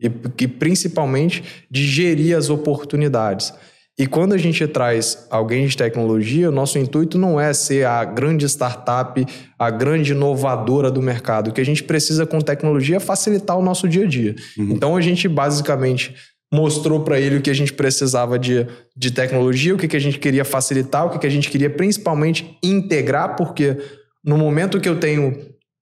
e, 0.00 0.06
e 0.06 0.46
principalmente 0.46 1.66
de 1.68 1.84
gerir 1.84 2.36
as 2.36 2.50
oportunidades. 2.50 3.52
E 3.98 4.06
quando 4.06 4.32
a 4.32 4.38
gente 4.38 4.66
traz 4.66 5.26
alguém 5.30 5.66
de 5.66 5.76
tecnologia, 5.76 6.48
o 6.48 6.52
nosso 6.52 6.78
intuito 6.78 7.18
não 7.18 7.38
é 7.38 7.52
ser 7.52 7.84
a 7.86 8.02
grande 8.04 8.46
startup, 8.46 9.26
a 9.58 9.70
grande 9.70 10.12
inovadora 10.12 10.90
do 10.90 11.02
mercado. 11.02 11.48
O 11.48 11.52
que 11.52 11.60
a 11.60 11.64
gente 11.64 11.84
precisa 11.84 12.24
com 12.24 12.40
tecnologia 12.40 12.96
é 12.96 13.00
facilitar 13.00 13.58
o 13.58 13.62
nosso 13.62 13.86
dia 13.86 14.04
a 14.04 14.08
dia. 14.08 14.34
Uhum. 14.56 14.70
Então 14.70 14.96
a 14.96 15.00
gente 15.02 15.28
basicamente 15.28 16.14
mostrou 16.52 17.00
para 17.00 17.20
ele 17.20 17.36
o 17.36 17.42
que 17.42 17.50
a 17.50 17.54
gente 17.54 17.72
precisava 17.72 18.38
de, 18.38 18.66
de 18.96 19.10
tecnologia, 19.10 19.74
o 19.74 19.78
que, 19.78 19.86
que 19.86 19.96
a 19.96 20.00
gente 20.00 20.18
queria 20.18 20.44
facilitar, 20.44 21.06
o 21.06 21.10
que, 21.10 21.18
que 21.18 21.26
a 21.26 21.30
gente 21.30 21.48
queria 21.48 21.70
principalmente 21.70 22.58
integrar, 22.62 23.36
porque 23.36 23.76
no 24.24 24.36
momento 24.36 24.80
que 24.80 24.88
eu 24.88 24.98
tenho 24.98 25.36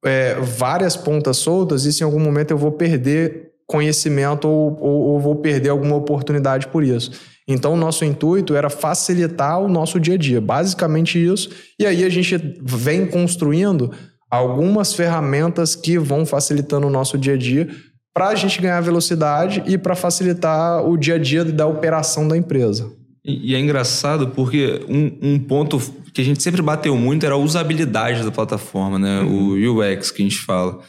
é, 0.05 0.35
várias 0.35 0.97
pontas 0.97 1.39
soltas, 1.39 1.83
se 1.83 2.03
em 2.03 2.05
algum 2.05 2.21
momento 2.21 2.51
eu 2.51 2.59
vou 2.59 2.73
perder 2.73 3.53
conhecimento 3.67 4.49
ou, 4.49 4.77
ou, 4.81 5.01
ou 5.13 5.21
vou 5.21 5.37
perder 5.37 5.71
alguma 5.71 5.97
oportunidade 5.97 6.69
por 6.69 6.85
isso. 6.85 7.13
Então, 7.49 7.73
o 7.73 7.77
nosso 7.77 8.05
intuito 8.05 8.55
era 8.55 8.69
facilitar 8.69 9.59
o 9.59 9.69
nosso 9.69 9.99
dia 9.99 10.15
a 10.15 10.19
dia, 10.19 10.39
basicamente 10.39 11.19
isso. 11.19 11.49
E 11.81 11.87
aí 11.87 12.05
a 12.05 12.09
gente 12.11 12.37
vem 12.63 13.07
construindo 13.07 13.91
algumas 14.31 14.93
ferramentas 14.93 15.75
que 15.75 15.99
vão 15.99 16.27
facilitando 16.27 16.87
o 16.87 16.91
nosso 16.91 17.17
dia 17.17 17.33
a 17.33 17.39
dia 17.39 17.67
para 18.13 18.29
a 18.29 18.35
gente 18.35 18.61
ganhar 18.61 18.81
velocidade 18.81 19.63
e 19.67 19.79
para 19.79 19.95
facilitar 19.95 20.85
o 20.87 20.97
dia 20.97 21.15
a 21.15 21.19
dia 21.19 21.45
da 21.45 21.67
operação 21.67 22.29
da 22.29 22.37
empresa. 22.37 22.93
E, 23.25 23.55
é 23.55 23.59
engraçado 23.59 24.29
porque 24.29 24.85
um, 24.89 25.35
um, 25.35 25.39
ponto 25.39 25.79
que 26.13 26.21
a 26.21 26.25
gente 26.25 26.43
sempre 26.43 26.61
bateu 26.61 26.97
muito 26.97 27.25
era 27.25 27.35
a 27.35 27.39
usabilidade 27.39 28.25
da 28.25 28.31
plataforma, 28.31 28.99
né? 28.99 29.21
Uhum. 29.21 29.53
O 29.53 29.81
UX 29.81 30.11
que 30.11 30.23
a 30.23 30.25
gente 30.25 30.39
fala. 30.39 30.81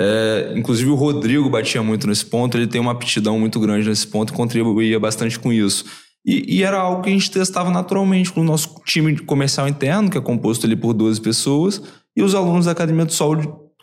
É, 0.00 0.54
inclusive 0.56 0.88
o 0.88 0.94
Rodrigo 0.94 1.50
batia 1.50 1.82
muito 1.82 2.06
nesse 2.06 2.24
ponto, 2.24 2.56
ele 2.56 2.66
tem 2.66 2.80
uma 2.80 2.92
aptidão 2.92 3.38
muito 3.38 3.60
grande 3.60 3.86
nesse 3.86 4.06
ponto 4.06 4.32
e 4.32 4.36
contribuía 4.36 4.98
bastante 4.98 5.38
com 5.38 5.52
isso. 5.52 5.84
E, 6.24 6.56
e, 6.56 6.62
era 6.62 6.78
algo 6.78 7.02
que 7.02 7.10
a 7.10 7.12
gente 7.12 7.30
testava 7.30 7.70
naturalmente 7.70 8.32
com 8.32 8.40
o 8.40 8.44
nosso 8.44 8.80
time 8.86 9.18
comercial 9.18 9.68
interno, 9.68 10.10
que 10.10 10.16
é 10.16 10.20
composto 10.20 10.66
ali 10.66 10.74
por 10.74 10.94
12 10.94 11.20
pessoas, 11.20 11.82
e 12.16 12.22
os 12.22 12.34
alunos 12.34 12.64
da 12.64 12.72
Academia 12.72 13.04
do 13.04 13.12
Sol 13.12 13.36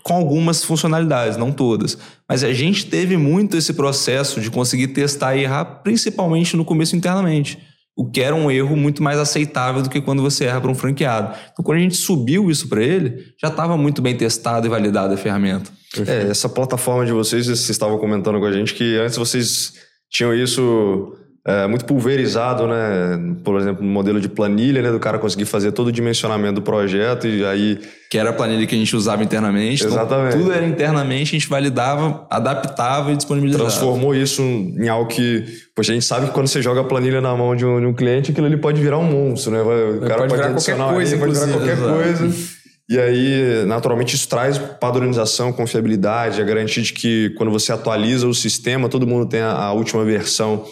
com 0.04 0.16
algumas 0.16 0.64
funcionalidades, 0.64 1.38
não 1.38 1.52
todas. 1.52 1.98
Mas 2.28 2.44
a 2.44 2.54
gente 2.54 2.86
teve 2.86 3.18
muito 3.18 3.58
esse 3.58 3.74
processo 3.74 4.40
de 4.40 4.50
conseguir 4.50 4.88
testar 4.88 5.36
e 5.36 5.44
errar, 5.44 5.66
principalmente 5.84 6.56
no 6.56 6.66
começo 6.66 6.96
internamente 6.96 7.60
o 7.98 8.08
que 8.08 8.22
era 8.22 8.36
um 8.36 8.52
erro 8.52 8.78
muito 8.78 9.02
mais 9.02 9.18
aceitável 9.18 9.82
do 9.82 9.90
que 9.90 10.00
quando 10.00 10.22
você 10.22 10.46
erra 10.46 10.62
para 10.62 10.70
um 10.70 10.76
franqueado. 10.76 11.36
Então, 11.52 11.66
quando 11.66 11.80
a 11.80 11.82
gente 11.82 11.96
subiu 11.96 12.52
isso 12.52 12.70
para 12.70 12.84
ele, 12.84 13.34
já 13.42 13.48
estava 13.48 13.76
muito 13.76 14.04
bem 14.04 14.16
testado 14.16 14.68
e 14.68 14.70
validada 14.70 15.16
a 15.16 15.18
ferramenta. 15.18 15.72
É, 16.06 16.30
essa 16.30 16.48
plataforma 16.48 17.08
de 17.08 17.12
vocês, 17.12 17.48
vocês 17.48 17.68
estavam 17.68 17.98
comentando 17.98 18.40
com 18.40 18.46
a 18.46 18.52
gente 18.52 18.76
que 18.76 18.98
antes 18.98 19.18
vocês 19.18 19.74
tinham 20.12 20.32
isso 20.32 21.18
é, 21.48 21.66
muito 21.66 21.86
pulverizado, 21.86 22.68
né? 22.68 23.36
Por 23.42 23.58
exemplo, 23.58 23.82
no 23.82 23.90
modelo 23.90 24.20
de 24.20 24.28
planilha, 24.28 24.82
né? 24.82 24.92
Do 24.92 25.00
cara 25.00 25.18
conseguir 25.18 25.46
fazer 25.46 25.72
todo 25.72 25.88
o 25.88 25.92
dimensionamento 25.94 26.56
do 26.56 26.62
projeto 26.62 27.26
e 27.26 27.46
aí... 27.46 27.80
Que 28.12 28.18
era 28.18 28.32
a 28.32 28.34
planilha 28.34 28.68
que 28.68 28.76
a 28.76 28.78
gente 28.78 28.94
usava 28.94 29.24
internamente. 29.24 29.82
Então 29.82 29.96
Exatamente. 29.96 30.36
Então, 30.36 30.42
tudo 30.42 30.54
era 30.54 30.66
internamente, 30.68 31.34
a 31.34 31.40
gente 31.40 31.48
validava, 31.48 32.28
adaptava 32.30 33.14
e 33.14 33.16
disponibilizava. 33.16 33.64
Transformou 33.64 34.14
isso 34.14 34.42
em 34.42 34.90
algo 34.90 35.08
que... 35.08 35.46
Poxa, 35.74 35.94
a 35.94 35.94
gente 35.94 36.06
sabe 36.06 36.26
que 36.26 36.34
quando 36.34 36.48
você 36.48 36.62
joga 36.62 36.82
a 36.82 36.84
planilha 36.84 37.22
na 37.22 37.34
mão 37.34 37.56
de 37.56 37.66
um, 37.66 37.80
de 37.80 37.86
um 37.86 37.94
cliente, 37.94 38.32
aquilo 38.32 38.46
ali 38.46 38.58
pode 38.58 38.82
virar 38.82 38.98
um 38.98 39.06
monstro, 39.06 39.54
né? 39.54 39.62
O 39.62 40.02
cara 40.02 40.28
pode, 40.28 40.30
pode 40.30 40.42
virar 40.42 40.54
qualquer 40.54 40.78
coisa, 40.94 41.16
aí, 41.16 41.20
pode 41.20 41.34
virar 41.34 41.48
qualquer 41.48 41.74
exato. 41.78 41.94
coisa. 41.94 42.58
E 42.90 43.00
aí, 43.00 43.66
naturalmente, 43.66 44.16
isso 44.16 44.28
traz 44.28 44.58
padronização, 44.58 45.54
confiabilidade, 45.54 46.42
a 46.42 46.44
garantia 46.44 46.84
de 46.84 46.92
que 46.92 47.30
quando 47.38 47.54
você 47.54 47.72
atualiza 47.72 48.28
o 48.28 48.34
sistema, 48.34 48.90
todo 48.90 49.08
mundo 49.08 49.26
tem 49.26 49.40
a, 49.40 49.52
a 49.52 49.72
última 49.72 50.04
versão 50.04 50.66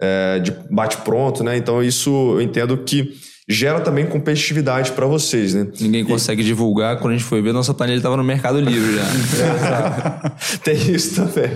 é, 0.00 0.38
de 0.38 0.52
bate-pronto, 0.70 1.44
né? 1.44 1.56
Então, 1.56 1.82
isso 1.82 2.10
eu 2.34 2.40
entendo 2.40 2.76
que 2.78 3.14
gera 3.50 3.80
também 3.80 4.06
competitividade 4.06 4.92
para 4.92 5.06
vocês, 5.06 5.54
né? 5.54 5.66
Ninguém 5.80 6.04
consegue 6.04 6.40
e... 6.40 6.44
divulgar. 6.44 6.98
Quando 6.98 7.14
a 7.14 7.16
gente 7.16 7.26
foi 7.26 7.42
ver, 7.42 7.52
nossa 7.52 7.74
planilha 7.74 7.96
estava 7.96 8.16
no 8.16 8.22
Mercado 8.22 8.60
Livre 8.60 8.96
já. 8.96 10.32
Tem 10.62 10.76
isso 10.76 11.16
também. 11.16 11.50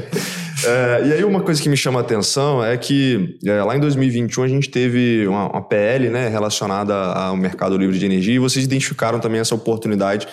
É, 0.66 1.06
e 1.06 1.12
aí 1.12 1.24
uma 1.24 1.40
coisa 1.40 1.62
que 1.62 1.68
me 1.68 1.76
chama 1.76 2.00
a 2.00 2.02
atenção 2.02 2.64
é 2.64 2.76
que 2.76 3.38
é, 3.44 3.62
lá 3.62 3.76
em 3.76 3.80
2021 3.80 4.42
a 4.42 4.48
gente 4.48 4.70
teve 4.70 5.26
uma, 5.26 5.48
uma, 5.50 5.62
PL 5.62 6.08
né, 6.08 6.28
relacionada 6.28 6.94
ao 6.94 7.36
mercado 7.36 7.76
livre 7.76 7.98
de 7.98 8.06
energia 8.06 8.34
e 8.34 8.38
vocês 8.38 8.64
identificaram 8.64 9.20
também 9.20 9.40
essa 9.40 9.54
oportunidade 9.54 10.26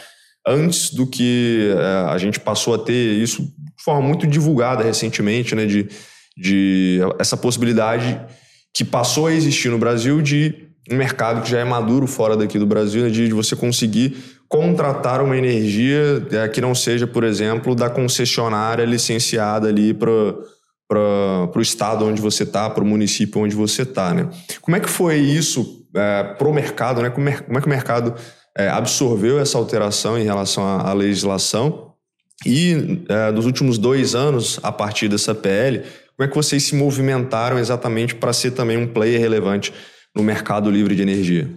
antes 0.47 0.91
do 0.93 1.05
que 1.05 1.73
é, 1.75 2.11
a 2.11 2.17
gente 2.17 2.39
passou 2.39 2.73
a 2.73 2.79
ter 2.79 2.93
isso 2.93 3.41
de 3.43 3.83
forma 3.83 4.01
muito 4.01 4.25
divulgada 4.25 4.83
recentemente, 4.83 5.53
né, 5.53 5.65
de, 5.65 5.87
de 6.37 6.99
essa 7.19 7.35
possibilidade 7.35 8.19
que 8.73 8.85
passou 8.85 9.27
a 9.27 9.33
existir 9.33 9.69
no 9.69 9.77
Brasil 9.77 10.21
de 10.21 10.69
um 10.89 10.95
mercado 10.95 11.41
que 11.41 11.49
já 11.49 11.59
é 11.59 11.63
maduro 11.63 12.07
fora 12.07 12.35
daqui 12.35 12.57
do 12.57 12.65
Brasil, 12.65 13.03
né, 13.03 13.09
de, 13.09 13.27
de 13.27 13.33
você 13.33 13.55
conseguir 13.55 14.17
contratar 14.49 15.21
uma 15.21 15.37
energia 15.37 16.25
é, 16.31 16.47
que 16.47 16.59
não 16.59 16.73
seja, 16.73 17.05
por 17.07 17.23
exemplo, 17.23 17.75
da 17.75 17.89
concessionária 17.89 18.83
licenciada 18.83 19.67
ali 19.67 19.93
para 19.93 20.11
para 20.91 21.57
o 21.57 21.61
estado 21.61 22.05
onde 22.05 22.21
você 22.21 22.43
está, 22.43 22.69
para 22.69 22.83
o 22.83 22.85
município 22.85 23.41
onde 23.41 23.55
você 23.55 23.83
está. 23.83 24.13
Né? 24.13 24.29
Como 24.59 24.75
é 24.75 24.79
que 24.81 24.89
foi 24.89 25.19
isso 25.19 25.87
é, 25.95 26.23
para 26.37 26.45
o 26.45 26.53
mercado? 26.53 27.01
Né? 27.01 27.09
Como, 27.09 27.29
é, 27.29 27.37
como 27.37 27.57
é 27.57 27.61
que 27.61 27.67
o 27.67 27.69
mercado 27.69 28.13
é, 28.57 28.67
absorveu 28.67 29.39
essa 29.39 29.57
alteração 29.57 30.19
em 30.19 30.25
relação 30.25 30.65
à, 30.65 30.89
à 30.89 30.93
legislação? 30.93 31.93
E 32.45 33.05
é, 33.07 33.31
nos 33.31 33.45
últimos 33.45 33.77
dois 33.77 34.15
anos, 34.15 34.59
a 34.63 34.71
partir 34.71 35.07
dessa 35.07 35.33
PL, 35.33 35.83
como 36.21 36.25
é 36.25 36.27
que 36.27 36.35
vocês 36.35 36.61
se 36.61 36.75
movimentaram 36.75 37.57
exatamente 37.57 38.13
para 38.13 38.31
ser 38.31 38.51
também 38.51 38.77
um 38.77 38.85
player 38.85 39.19
relevante 39.19 39.73
no 40.15 40.21
mercado 40.21 40.69
livre 40.69 40.95
de 40.95 41.01
energia? 41.01 41.49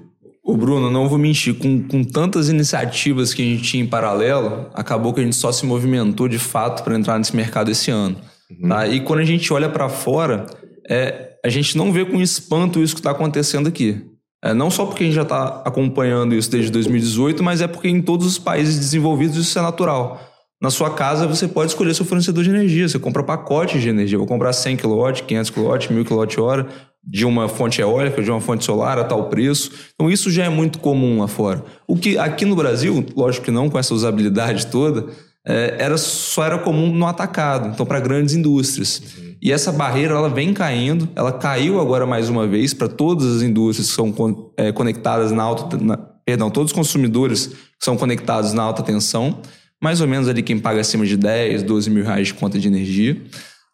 O 0.43 0.57
Bruno, 0.57 0.91
não 0.91 1.07
vou 1.07 1.19
mentir, 1.19 1.53
com, 1.53 1.87
com 1.87 2.03
tantas 2.03 2.49
iniciativas 2.49 3.35
que 3.35 3.43
a 3.43 3.45
gente 3.45 3.63
tinha 3.63 3.85
em 3.85 3.87
paralelo, 3.87 4.71
acabou 4.73 5.13
que 5.13 5.21
a 5.21 5.23
gente 5.23 5.37
só 5.37 5.53
se 5.53 5.67
movimentou 5.67 6.29
de 6.29 6.39
fato 6.39 6.83
para 6.83 6.97
entrar 6.97 7.19
nesse 7.19 7.37
mercado 7.37 7.71
esse 7.71 7.91
ano. 7.91 8.17
Uhum. 8.51 8.69
Tá? 8.71 8.89
E 8.89 9.01
quando 9.01 9.21
a 9.21 9.25
gente 9.25 9.53
olha 9.53 9.69
para 9.69 9.91
fora, 9.91 10.47
é, 10.89 11.33
a 11.45 11.51
gente 11.51 11.77
não 11.77 11.93
vê 11.93 12.07
com 12.07 12.19
espanto 12.19 12.81
isso 12.81 12.95
que 12.95 13.01
está 13.01 13.11
acontecendo 13.11 13.69
aqui. 13.69 14.01
É, 14.43 14.55
não 14.55 14.71
só 14.71 14.87
porque 14.87 15.03
a 15.03 15.07
gente 15.07 15.17
já 15.17 15.23
está 15.23 15.63
acompanhando 15.63 16.35
isso 16.35 16.51
desde 16.51 16.71
2018, 16.73 17.43
mas 17.43 17.61
é 17.61 17.67
porque 17.67 17.89
em 17.89 18.01
todos 18.01 18.27
os 18.27 18.39
países 18.39 18.79
desenvolvidos 18.79 19.37
isso 19.37 19.59
é 19.59 19.63
natural. 19.63 20.34
Na 20.63 20.71
sua 20.71 20.91
casa 20.91 21.27
você 21.27 21.47
pode 21.47 21.73
escolher 21.73 21.95
seu 21.95 22.05
fornecedor 22.05 22.43
de 22.43 22.51
energia, 22.51 22.89
você 22.89 22.99
compra 22.99 23.23
pacotes 23.23 23.83
de 23.83 23.89
energia, 23.89 24.17
vou 24.17 24.27
comprar 24.27 24.53
100 24.53 24.77
kW, 24.79 25.13
500 25.27 25.51
kW, 25.51 25.93
1000 25.93 26.05
kWh, 26.05 26.69
de 27.07 27.27
uma 27.27 27.49
fonte 27.49 27.81
eólica, 27.81 28.23
de 28.23 28.31
uma 28.31 28.41
fonte 28.41 28.65
solar 28.65 28.99
a 28.99 29.05
tal 29.05 29.29
preço. 29.29 29.71
Então 29.95 30.11
isso 30.11 30.31
já 30.31 30.45
é 30.45 30.49
muito 30.49 30.79
comum 30.79 31.21
lá 31.21 31.29
fora. 31.29 31.63
O 31.87 31.97
que 31.97 32.17
aqui 32.17 32.45
no 32.45 32.57
Brasil, 32.57 33.05
lógico 33.15 33.45
que 33.45 33.51
não 33.51 33.69
com 33.69 33.79
essa 33.79 33.93
usabilidade 33.93 34.69
toda, 34.69 35.07
é, 35.47 35.77
era 35.79 35.99
só 35.99 36.45
era 36.45 36.59
comum 36.59 36.91
no 36.91 37.07
atacado, 37.07 37.69
então 37.69 37.85
para 37.85 38.01
grandes 38.01 38.35
indústrias. 38.35 39.03
E 39.43 39.53
essa 39.53 39.71
barreira 39.71 40.15
ela 40.15 40.31
vem 40.31 40.55
caindo, 40.55 41.07
ela 41.15 41.31
caiu 41.31 41.79
agora 41.79 42.07
mais 42.07 42.31
uma 42.31 42.47
vez 42.47 42.73
para 42.73 42.89
todas 42.89 43.37
as 43.37 43.43
indústrias 43.43 43.91
que 43.91 43.95
são 43.95 44.53
é, 44.57 44.73
conectadas 44.73 45.31
na 45.33 45.43
alta, 45.43 45.77
na, 45.77 45.99
perdão, 45.99 46.51
todos 46.51 46.73
os 46.73 46.75
consumidores 46.75 47.49
que 47.49 47.85
são 47.85 47.95
conectados 47.99 48.55
na 48.55 48.63
alta 48.63 48.83
tensão, 48.83 49.41
mais 49.85 50.01
ou 50.01 50.09
menos 50.09 50.27
ali 50.31 50.43
quem 50.43 50.59
paga 50.59 50.81
acima 50.81 51.05
de 51.05 51.15
10, 51.15 51.63
12 51.63 51.91
mil 51.91 52.05
reais 52.05 52.29
de 52.29 52.35
conta 52.35 52.59
de 52.59 52.67
energia, 52.67 53.21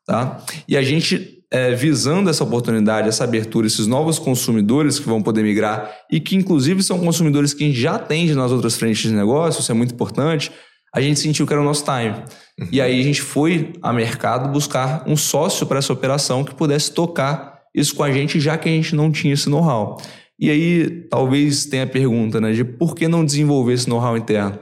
tá? 0.04 0.44
E 0.66 0.76
a 0.76 0.82
gente 0.82 1.40
é, 1.48 1.72
visando 1.72 2.28
essa 2.28 2.42
oportunidade, 2.42 3.08
essa 3.08 3.22
abertura, 3.22 3.68
esses 3.68 3.86
novos 3.86 4.18
consumidores 4.18 4.98
que 4.98 5.06
vão 5.06 5.22
poder 5.22 5.44
migrar 5.44 5.88
e 6.10 6.18
que, 6.18 6.34
inclusive, 6.34 6.82
são 6.82 6.98
consumidores 6.98 7.54
que 7.54 7.62
a 7.62 7.66
gente 7.68 7.78
já 7.78 7.94
atende 7.94 8.34
nas 8.34 8.50
outras 8.50 8.74
frentes 8.74 9.08
de 9.08 9.14
negócio, 9.14 9.60
isso 9.60 9.70
é 9.70 9.74
muito 9.74 9.94
importante, 9.94 10.50
a 10.92 11.00
gente 11.00 11.20
sentiu 11.20 11.46
que 11.46 11.52
era 11.52 11.62
o 11.62 11.64
nosso 11.64 11.84
time. 11.84 12.10
Uhum. 12.58 12.68
E 12.72 12.80
aí 12.80 13.00
a 13.00 13.04
gente 13.04 13.22
foi 13.22 13.72
a 13.80 13.92
mercado 13.92 14.50
buscar 14.50 15.04
um 15.06 15.16
sócio 15.16 15.64
para 15.64 15.78
essa 15.78 15.92
operação 15.92 16.42
que 16.42 16.56
pudesse 16.56 16.92
tocar 16.92 17.60
isso 17.72 17.94
com 17.94 18.02
a 18.02 18.10
gente, 18.10 18.40
já 18.40 18.58
que 18.58 18.68
a 18.68 18.72
gente 18.72 18.96
não 18.96 19.12
tinha 19.12 19.34
esse 19.34 19.48
know-how. 19.48 19.96
E 20.40 20.50
aí 20.50 21.06
talvez 21.08 21.66
tenha 21.66 21.84
a 21.84 21.86
pergunta 21.86 22.40
né, 22.40 22.50
de 22.50 22.64
por 22.64 22.96
que 22.96 23.06
não 23.06 23.24
desenvolver 23.24 23.74
esse 23.74 23.88
know-how 23.88 24.16
interno? 24.16 24.58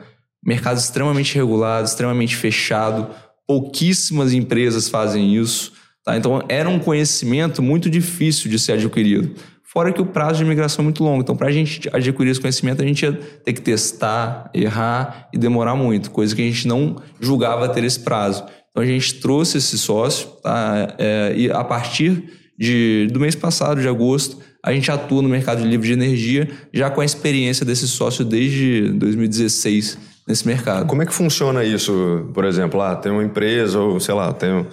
Mercado 0.49 0.79
extremamente 0.79 1.35
regulado, 1.35 1.87
extremamente 1.87 2.35
fechado, 2.35 3.11
pouquíssimas 3.47 4.33
empresas 4.33 4.89
fazem 4.89 5.37
isso. 5.37 5.75
Tá? 6.03 6.17
Então, 6.17 6.43
era 6.49 6.71
um 6.71 6.79
conhecimento 6.79 7.63
muito 7.63 7.91
difícil 7.91 8.51
de 8.51 8.59
ser 8.59 8.73
adquirido. 8.73 9.35
Fora 9.63 9.93
que 9.93 10.01
o 10.01 10.07
prazo 10.07 10.39
de 10.39 10.47
migração 10.47 10.83
é 10.83 10.85
muito 10.85 11.05
longo. 11.05 11.21
Então, 11.21 11.37
para 11.37 11.49
a 11.49 11.53
gente 11.53 11.87
adquirir 11.93 12.31
esse 12.31 12.41
conhecimento, 12.41 12.81
a 12.81 12.87
gente 12.87 13.03
ia 13.03 13.13
ter 13.13 13.53
que 13.53 13.61
testar, 13.61 14.51
errar 14.55 15.29
e 15.35 15.37
demorar 15.37 15.77
muito, 15.77 16.11
coisa 16.11 16.35
que 16.35 16.41
a 16.41 16.47
gente 16.47 16.67
não 16.67 16.97
julgava 17.21 17.69
ter 17.69 17.85
esse 17.85 18.01
prazo. 18.01 18.47
Então, 18.71 18.83
a 18.83 18.87
gente 18.87 19.17
trouxe 19.17 19.59
esse 19.59 19.77
sócio 19.77 20.29
tá? 20.43 20.95
É, 20.99 21.35
e 21.37 21.51
a 21.51 21.63
partir 21.63 22.25
de, 22.59 23.07
do 23.13 23.21
mês 23.21 23.35
passado, 23.35 23.83
de 23.83 23.87
agosto, 23.87 24.39
a 24.65 24.73
gente 24.73 24.91
atua 24.91 25.21
no 25.21 25.29
mercado 25.29 25.63
livre 25.63 25.89
de 25.89 25.93
energia, 25.93 26.49
já 26.73 26.89
com 26.89 27.03
a 27.03 27.05
experiência 27.05 27.67
desse 27.67 27.87
sócio 27.87 28.25
desde 28.25 28.93
2016 28.93 30.08
nesse 30.29 30.47
mercado. 30.47 30.87
Como 30.87 31.03
é 31.03 31.07
que 31.07 31.15
funciona 31.15 31.65
isso, 31.65 32.29
por 32.35 32.45
exemplo? 32.45 32.81
Ah, 32.83 32.95
tem 32.95 33.11
uma 33.11 33.25
empresa 33.25 33.81
ou, 33.81 33.99
sei 33.99 34.15
lá, 34.15 34.33
tem 34.33 34.67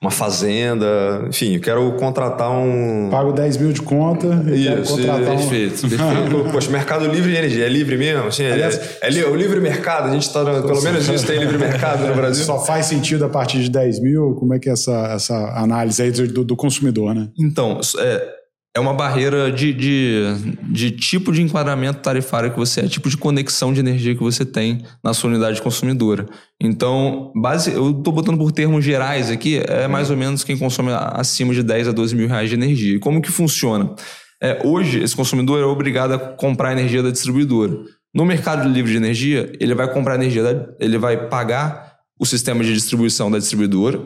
uma 0.00 0.12
fazenda, 0.12 1.24
enfim, 1.28 1.56
eu 1.56 1.60
quero 1.60 1.92
contratar 1.94 2.52
um. 2.52 3.08
Pago 3.10 3.32
10 3.32 3.56
mil 3.56 3.72
de 3.72 3.82
conta 3.82 4.44
e 4.46 4.64
Isso, 4.64 4.68
quero 4.68 4.86
contratar 4.86 5.20
um... 5.20 5.36
perfeito, 5.36 5.80
perfeito. 5.88 6.52
Poxa, 6.52 6.70
mercado 6.70 7.06
livre 7.06 7.32
de 7.32 7.36
energia, 7.36 7.66
é 7.66 7.68
livre 7.68 7.96
mesmo? 7.96 8.28
Assim, 8.28 8.46
Aliás, 8.46 8.78
é, 9.02 9.08
é, 9.08 9.18
é, 9.18 9.26
o 9.26 9.34
livre 9.34 9.58
mercado, 9.58 10.08
a 10.08 10.12
gente 10.12 10.22
está, 10.22 10.44
pelo 10.44 10.82
menos 10.82 11.08
isso 11.08 11.26
tem 11.26 11.40
livre 11.40 11.58
mercado 11.58 12.06
no 12.06 12.14
Brasil. 12.14 12.44
Só 12.44 12.64
faz 12.64 12.86
sentido 12.86 13.24
a 13.24 13.28
partir 13.28 13.60
de 13.60 13.70
10 13.70 14.00
mil? 14.00 14.36
Como 14.36 14.54
é 14.54 14.60
que 14.60 14.68
é 14.68 14.72
essa, 14.72 14.92
essa 15.08 15.34
análise 15.56 16.00
aí 16.00 16.12
do, 16.12 16.44
do 16.44 16.54
consumidor, 16.54 17.12
né? 17.12 17.28
Então, 17.36 17.80
é, 17.98 18.37
é 18.78 18.80
uma 18.80 18.94
barreira 18.94 19.50
de, 19.50 19.72
de, 19.72 20.22
de, 20.62 20.90
tipo 20.92 21.32
de 21.32 21.42
enquadramento 21.42 22.00
tarifário 22.00 22.50
que 22.52 22.56
você 22.56 22.82
é, 22.82 22.88
tipo 22.88 23.10
de 23.10 23.16
conexão 23.16 23.72
de 23.72 23.80
energia 23.80 24.14
que 24.14 24.22
você 24.22 24.44
tem 24.44 24.84
na 25.02 25.12
sua 25.12 25.28
unidade 25.30 25.60
consumidora. 25.60 26.26
Então, 26.62 27.32
base, 27.34 27.72
eu 27.72 27.90
estou 27.90 28.12
botando 28.12 28.38
por 28.38 28.52
termos 28.52 28.84
gerais 28.84 29.30
aqui, 29.30 29.60
é 29.66 29.88
mais 29.88 30.10
ou 30.10 30.16
menos 30.16 30.44
quem 30.44 30.56
consome 30.56 30.90
acima 30.92 31.52
de 31.52 31.62
10 31.62 31.88
a 31.88 31.92
12 31.92 32.14
mil 32.14 32.28
reais 32.28 32.48
de 32.48 32.54
energia. 32.54 32.94
E 32.94 32.98
como 33.00 33.20
que 33.20 33.30
funciona? 33.30 33.94
É, 34.40 34.60
hoje, 34.64 35.02
esse 35.02 35.16
consumidor 35.16 35.60
é 35.60 35.64
obrigado 35.64 36.12
a 36.12 36.18
comprar 36.18 36.70
energia 36.70 37.02
da 37.02 37.10
distribuidora. 37.10 37.76
No 38.14 38.24
mercado 38.24 38.68
livre 38.68 38.92
de 38.92 38.96
energia, 38.96 39.52
ele 39.58 39.74
vai 39.74 39.92
comprar 39.92 40.14
energia, 40.14 40.42
da, 40.44 40.68
ele 40.78 40.98
vai 40.98 41.28
pagar 41.28 41.98
o 42.18 42.26
sistema 42.26 42.62
de 42.62 42.72
distribuição 42.72 43.30
da 43.30 43.38
distribuidora 43.38 44.00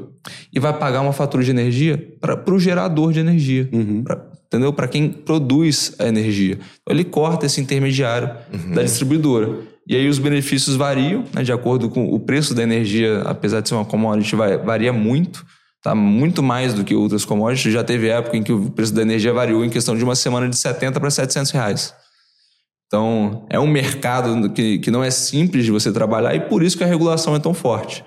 e 0.52 0.58
vai 0.58 0.76
pagar 0.78 1.00
uma 1.00 1.12
fatura 1.12 1.42
de 1.42 1.50
energia 1.50 1.98
para 2.20 2.54
o 2.54 2.58
gerador 2.58 3.12
de 3.12 3.20
energia. 3.20 3.68
Uhum. 3.72 4.02
Pra, 4.02 4.31
entendeu? 4.52 4.72
Para 4.72 4.86
quem 4.86 5.08
produz 5.08 5.94
a 5.98 6.06
energia. 6.06 6.54
Então, 6.54 6.94
ele 6.94 7.04
corta 7.04 7.46
esse 7.46 7.58
intermediário 7.58 8.30
uhum. 8.52 8.74
da 8.74 8.82
distribuidora. 8.82 9.60
E 9.88 9.96
aí 9.96 10.06
os 10.06 10.18
benefícios 10.18 10.76
variam, 10.76 11.24
né, 11.32 11.42
de 11.42 11.52
acordo 11.52 11.88
com 11.88 12.12
o 12.12 12.20
preço 12.20 12.54
da 12.54 12.62
energia, 12.62 13.22
apesar 13.22 13.60
de 13.60 13.68
ser 13.68 13.74
uma 13.74 13.84
commodity, 13.84 14.36
varia 14.36 14.92
muito. 14.92 15.44
Tá 15.82 15.94
muito 15.94 16.42
mais 16.42 16.74
do 16.74 16.84
que 16.84 16.94
outras 16.94 17.24
commodities. 17.24 17.72
Já 17.72 17.82
teve 17.82 18.08
época 18.08 18.36
em 18.36 18.42
que 18.42 18.52
o 18.52 18.70
preço 18.70 18.94
da 18.94 19.02
energia 19.02 19.32
variou 19.32 19.64
em 19.64 19.70
questão 19.70 19.96
de 19.96 20.04
uma 20.04 20.14
semana 20.14 20.48
de 20.48 20.56
70 20.56 21.00
para 21.00 21.10
700 21.10 21.50
reais. 21.50 21.94
Então, 22.86 23.46
é 23.48 23.58
um 23.58 23.66
mercado 23.66 24.50
que, 24.50 24.78
que 24.78 24.90
não 24.90 25.02
é 25.02 25.10
simples 25.10 25.64
de 25.64 25.72
você 25.72 25.90
trabalhar 25.90 26.34
e 26.36 26.40
por 26.40 26.62
isso 26.62 26.76
que 26.76 26.84
a 26.84 26.86
regulação 26.86 27.34
é 27.34 27.38
tão 27.40 27.54
forte. 27.54 28.04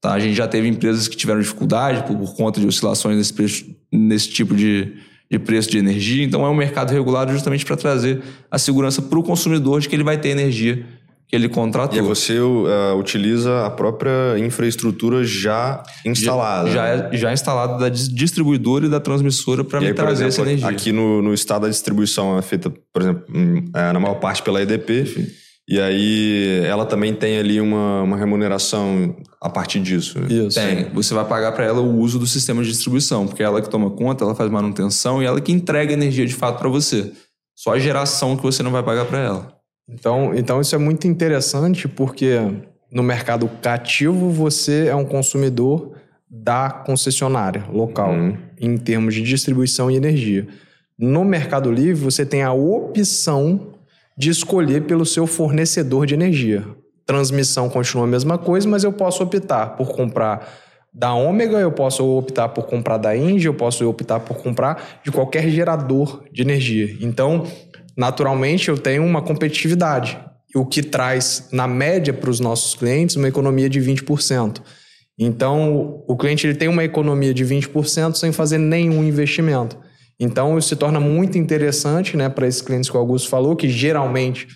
Tá? 0.00 0.14
A 0.14 0.18
gente 0.18 0.34
já 0.34 0.48
teve 0.48 0.66
empresas 0.66 1.06
que 1.06 1.16
tiveram 1.16 1.40
dificuldade 1.40 2.02
por, 2.08 2.16
por 2.16 2.34
conta 2.34 2.58
de 2.58 2.66
oscilações 2.66 3.16
nesse, 3.16 3.76
nesse 3.92 4.30
tipo 4.30 4.56
de, 4.56 4.96
de 5.32 5.38
preço 5.38 5.70
de 5.70 5.78
energia. 5.78 6.22
Então, 6.22 6.44
é 6.44 6.50
um 6.50 6.54
mercado 6.54 6.92
regulado 6.92 7.32
justamente 7.32 7.64
para 7.64 7.74
trazer 7.74 8.20
a 8.50 8.58
segurança 8.58 9.00
para 9.00 9.18
o 9.18 9.22
consumidor 9.22 9.80
de 9.80 9.88
que 9.88 9.96
ele 9.96 10.04
vai 10.04 10.18
ter 10.18 10.28
energia 10.28 10.84
que 11.26 11.34
ele 11.34 11.48
contratou. 11.48 11.96
E 11.96 12.02
você 12.02 12.38
uh, 12.38 12.94
utiliza 12.98 13.64
a 13.64 13.70
própria 13.70 14.38
infraestrutura 14.38 15.24
já 15.24 15.82
instalada. 16.04 16.70
Já, 16.70 16.96
já, 16.98 17.10
já 17.12 17.32
instalada 17.32 17.78
da 17.78 17.88
distribuidora 17.88 18.84
e 18.84 18.90
da 18.90 19.00
transmissora 19.00 19.64
para 19.64 19.80
me 19.80 19.94
trazer 19.94 20.26
exemplo, 20.26 20.28
essa 20.28 20.42
energia. 20.42 20.68
Aqui 20.68 20.92
no, 20.92 21.22
no 21.22 21.32
estado, 21.32 21.64
a 21.64 21.70
distribuição 21.70 22.36
é 22.36 22.42
feita, 22.42 22.70
por 22.92 23.00
exemplo, 23.00 23.24
é, 23.74 23.92
na 23.94 23.98
maior 23.98 24.16
parte 24.16 24.42
pela 24.42 24.60
EDP. 24.60 25.06
Sim. 25.06 25.26
E 25.68 25.80
aí 25.80 26.60
ela 26.64 26.84
também 26.84 27.14
tem 27.14 27.38
ali 27.38 27.60
uma, 27.60 28.02
uma 28.02 28.16
remuneração 28.16 29.16
a 29.40 29.48
partir 29.48 29.80
disso. 29.80 30.18
Isso. 30.28 30.58
Tem. 30.58 30.90
Você 30.92 31.14
vai 31.14 31.24
pagar 31.24 31.52
para 31.52 31.64
ela 31.64 31.80
o 31.80 31.98
uso 31.98 32.18
do 32.18 32.26
sistema 32.26 32.62
de 32.62 32.70
distribuição, 32.70 33.26
porque 33.26 33.42
é 33.42 33.46
ela 33.46 33.62
que 33.62 33.70
toma 33.70 33.90
conta, 33.90 34.24
ela 34.24 34.34
faz 34.34 34.50
manutenção 34.50 35.22
e 35.22 35.26
ela 35.26 35.40
que 35.40 35.52
entrega 35.52 35.92
energia 35.92 36.26
de 36.26 36.34
fato 36.34 36.58
para 36.58 36.68
você. 36.68 37.12
Só 37.54 37.74
a 37.74 37.78
geração 37.78 38.36
que 38.36 38.42
você 38.42 38.62
não 38.62 38.72
vai 38.72 38.82
pagar 38.82 39.04
para 39.04 39.18
ela. 39.18 39.56
Então, 39.88 40.34
então 40.34 40.60
isso 40.60 40.74
é 40.74 40.78
muito 40.78 41.06
interessante 41.06 41.86
porque 41.86 42.38
no 42.90 43.02
mercado 43.02 43.48
cativo 43.60 44.30
você 44.30 44.88
é 44.88 44.94
um 44.94 45.04
consumidor 45.04 45.92
da 46.28 46.70
concessionária 46.70 47.64
local, 47.70 48.10
uhum. 48.10 48.36
em 48.58 48.76
termos 48.78 49.14
de 49.14 49.22
distribuição 49.22 49.90
e 49.90 49.96
energia. 49.96 50.48
no 50.98 51.24
Mercado 51.24 51.70
Livre 51.70 52.02
você 52.02 52.24
tem 52.24 52.42
a 52.42 52.52
opção 52.52 53.74
de 54.16 54.30
escolher 54.30 54.82
pelo 54.82 55.06
seu 55.06 55.26
fornecedor 55.26 56.06
de 56.06 56.14
energia. 56.14 56.64
Transmissão 57.06 57.68
continua 57.68 58.04
a 58.04 58.08
mesma 58.08 58.38
coisa, 58.38 58.68
mas 58.68 58.84
eu 58.84 58.92
posso 58.92 59.22
optar 59.22 59.76
por 59.76 59.92
comprar 59.92 60.48
da 60.94 61.14
Ômega, 61.14 61.58
eu 61.58 61.72
posso 61.72 62.04
optar 62.18 62.50
por 62.50 62.66
comprar 62.66 62.98
da 62.98 63.16
Engie, 63.16 63.46
eu 63.46 63.54
posso 63.54 63.88
optar 63.88 64.20
por 64.20 64.36
comprar 64.36 65.00
de 65.02 65.10
qualquer 65.10 65.48
gerador 65.48 66.22
de 66.30 66.42
energia. 66.42 66.96
Então, 67.00 67.46
naturalmente, 67.96 68.68
eu 68.68 68.76
tenho 68.76 69.02
uma 69.02 69.22
competitividade, 69.22 70.18
o 70.54 70.66
que 70.66 70.82
traz, 70.82 71.48
na 71.50 71.66
média, 71.66 72.12
para 72.12 72.28
os 72.28 72.40
nossos 72.40 72.74
clientes, 72.74 73.16
uma 73.16 73.28
economia 73.28 73.70
de 73.70 73.80
20%. 73.80 74.60
Então, 75.18 76.02
o 76.06 76.16
cliente 76.16 76.46
ele 76.46 76.54
tem 76.54 76.68
uma 76.68 76.84
economia 76.84 77.32
de 77.32 77.44
20% 77.44 78.14
sem 78.16 78.32
fazer 78.32 78.58
nenhum 78.58 79.02
investimento. 79.02 79.78
Então, 80.18 80.56
isso 80.58 80.68
se 80.68 80.76
torna 80.76 81.00
muito 81.00 81.36
interessante 81.36 82.16
né, 82.16 82.28
para 82.28 82.46
esses 82.46 82.62
clientes 82.62 82.88
que 82.88 82.96
o 82.96 83.00
Augusto 83.00 83.28
falou, 83.28 83.56
que 83.56 83.68
geralmente 83.68 84.46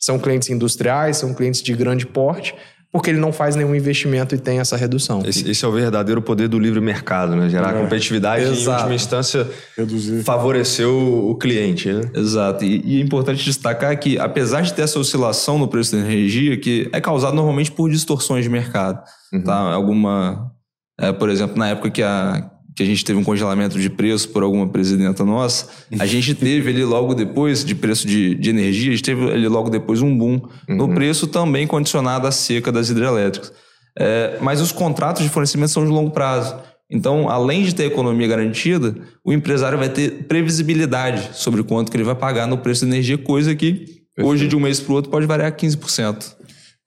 são 0.00 0.18
clientes 0.18 0.50
industriais, 0.50 1.18
são 1.18 1.32
clientes 1.32 1.62
de 1.62 1.72
grande 1.74 2.04
porte, 2.04 2.54
porque 2.92 3.08
ele 3.08 3.18
não 3.18 3.32
faz 3.32 3.56
nenhum 3.56 3.74
investimento 3.74 4.34
e 4.34 4.38
tem 4.38 4.58
essa 4.58 4.76
redução. 4.76 5.22
Esse, 5.24 5.50
esse 5.50 5.64
é 5.64 5.68
o 5.68 5.72
verdadeiro 5.72 6.20
poder 6.20 6.46
do 6.46 6.58
livre 6.58 6.78
mercado, 6.78 7.34
né? 7.34 7.48
Gerar 7.48 7.74
é. 7.74 7.80
competitividade 7.80 8.42
Exato. 8.42 8.58
e, 8.58 8.64
em 8.64 8.68
última 8.68 8.94
instância, 8.94 9.50
Reduzir. 9.78 10.22
favorecer 10.22 10.86
o, 10.86 11.30
o 11.30 11.34
cliente, 11.36 11.90
né? 11.90 12.02
Exato. 12.14 12.64
E, 12.64 12.82
e, 12.84 13.00
é 13.00 13.02
importante 13.02 13.42
destacar 13.42 13.98
que, 13.98 14.18
apesar 14.18 14.60
de 14.60 14.74
ter 14.74 14.82
essa 14.82 14.98
oscilação 14.98 15.56
no 15.58 15.68
preço 15.68 15.92
da 15.92 16.02
energia, 16.02 16.54
que 16.58 16.90
é 16.92 17.00
causada 17.00 17.34
normalmente 17.34 17.72
por 17.72 17.90
distorções 17.90 18.44
de 18.44 18.50
mercado, 18.50 19.02
uhum. 19.32 19.42
tá? 19.42 19.56
Alguma... 19.56 20.52
É, 21.00 21.10
por 21.10 21.30
exemplo, 21.30 21.56
na 21.56 21.70
época 21.70 21.90
que 21.90 22.02
a, 22.02 22.51
que 22.74 22.82
a 22.82 22.86
gente 22.86 23.04
teve 23.04 23.18
um 23.18 23.24
congelamento 23.24 23.78
de 23.78 23.90
preço 23.90 24.28
por 24.30 24.42
alguma 24.42 24.66
presidenta 24.68 25.24
nossa, 25.24 25.68
a 25.98 26.06
gente 26.06 26.34
teve 26.36 26.70
ali 26.70 26.84
logo 26.84 27.14
depois, 27.14 27.64
de 27.64 27.74
preço 27.74 28.06
de, 28.06 28.34
de 28.34 28.50
energia, 28.50 28.88
a 28.88 28.92
gente 28.92 29.04
teve 29.04 29.30
ali 29.30 29.48
logo 29.48 29.68
depois 29.68 30.00
um 30.00 30.16
boom 30.16 30.40
uhum. 30.68 30.76
no 30.76 30.94
preço 30.94 31.26
também 31.26 31.66
condicionado 31.66 32.26
à 32.26 32.32
seca 32.32 32.72
das 32.72 32.88
hidrelétricas. 32.88 33.52
É, 33.98 34.38
mas 34.40 34.60
os 34.60 34.72
contratos 34.72 35.22
de 35.22 35.28
fornecimento 35.28 35.70
são 35.70 35.84
de 35.84 35.90
longo 35.90 36.10
prazo. 36.10 36.56
Então, 36.90 37.28
além 37.28 37.62
de 37.62 37.74
ter 37.74 37.84
economia 37.84 38.26
garantida, 38.26 38.94
o 39.24 39.32
empresário 39.32 39.78
vai 39.78 39.88
ter 39.88 40.24
previsibilidade 40.24 41.30
sobre 41.32 41.62
quanto 41.62 41.90
que 41.90 41.96
ele 41.96 42.04
vai 42.04 42.14
pagar 42.14 42.46
no 42.46 42.58
preço 42.58 42.82
da 42.82 42.88
energia, 42.88 43.16
coisa 43.16 43.54
que 43.54 43.72
Perfeito. 43.72 44.28
hoje, 44.28 44.46
de 44.46 44.54
um 44.54 44.60
mês 44.60 44.78
para 44.78 44.92
o 44.92 44.96
outro, 44.96 45.10
pode 45.10 45.26
variar 45.26 45.52
15%. 45.52 46.36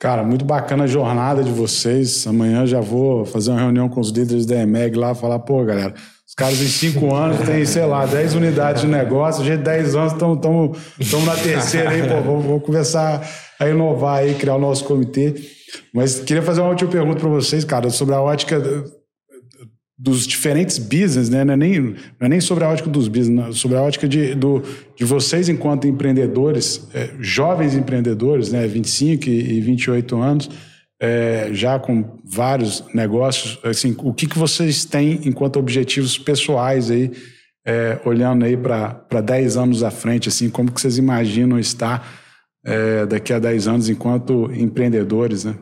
Cara, 0.06 0.22
muito 0.22 0.46
bacana 0.46 0.84
a 0.84 0.88
jornada 0.88 1.44
de 1.44 1.50
vocês. 1.50 2.28
Amanhã 2.28 2.64
já 2.68 2.80
vou 2.80 3.26
fazer 3.26 3.50
uma 3.50 3.60
reunião 3.60 3.90
com 3.90 4.00
os 4.00 4.12
líderes 4.12 4.46
da 4.46 4.56
EMEG 4.56 4.96
lá, 4.96 5.16
falar, 5.16 5.40
pô, 5.40 5.66
galera, 5.66 5.96
os 6.28 6.36
caras 6.36 6.62
em 6.62 6.68
cinco 6.68 7.10
anos 7.18 7.40
têm, 7.40 7.66
sei 7.66 7.88
lá, 7.88 8.06
10 8.06 8.36
unidades 8.36 8.84
de 8.84 8.88
negócio, 8.88 9.42
a 9.42 9.46
gente 9.46 9.64
10 9.64 9.96
anos 9.96 10.14
estamos 10.14 11.26
na 11.26 11.36
terceira 11.36 11.90
aí, 11.90 12.08
pô, 12.08 12.22
vamos, 12.22 12.46
vamos 12.46 12.64
começar 12.64 13.28
a 13.60 13.68
inovar 13.68 14.20
aí, 14.20 14.36
criar 14.36 14.58
o 14.58 14.60
nosso 14.60 14.84
comitê. 14.84 15.34
Mas 15.92 16.20
queria 16.20 16.44
fazer 16.44 16.62
uma 16.62 16.70
última 16.70 16.92
pergunta 16.92 17.22
para 17.22 17.30
vocês, 17.30 17.66
cara, 17.66 17.90
sobre 17.90 18.14
a 18.14 18.22
ótica 18.22 18.62
dos 19.98 20.28
diferentes 20.28 20.78
business, 20.78 21.30
né? 21.30 21.44
Não 21.46 21.54
é 21.54 21.58
nem, 21.58 21.80
não 21.80 21.96
é 22.22 22.28
nem 22.28 22.42
sobre 22.42 22.66
a 22.66 22.70
ótica 22.70 22.90
dos 22.90 23.08
business, 23.08 23.58
sobre 23.58 23.78
a 23.78 23.82
ótica 23.82 24.08
de, 24.08 24.36
do, 24.36 24.62
de 24.96 25.06
vocês 25.06 25.48
enquanto 25.48 25.88
empreendedores, 25.88 26.88
é, 26.94 27.12
jovens 27.20 27.76
empreendedores, 27.76 28.52
né? 28.52 28.68
25 28.68 29.30
e 29.30 29.62
28 29.62 30.18
anos, 30.18 30.50
é, 31.02 31.50
já 31.54 31.80
com 31.80 32.20
vários 32.26 32.84
negócios, 32.94 33.58
assim, 33.64 33.96
o 34.00 34.14
que, 34.14 34.28
que 34.28 34.38
vocês 34.38 34.84
têm 34.84 35.22
enquanto 35.26 35.58
objetivos 35.58 36.18
pessoais 36.18 36.92
aí, 36.92 37.12
é, 37.66 37.98
olhando 38.06 38.44
aí 38.44 38.58
para 38.58 39.22
10 39.22 39.58
anos 39.58 39.82
à 39.82 39.92
frente, 39.92 40.28
assim, 40.28 40.50
como 40.50 40.72
que 40.72 40.80
vocês 40.80 40.98
imaginam 40.98 41.58
estar 41.58 42.06
é, 42.66 43.06
daqui 43.06 43.32
a 43.32 43.40
10 43.40 43.68
anos 43.68 43.90
enquanto 43.90 44.52
empreendedores, 44.54 45.46
né? 45.46 45.56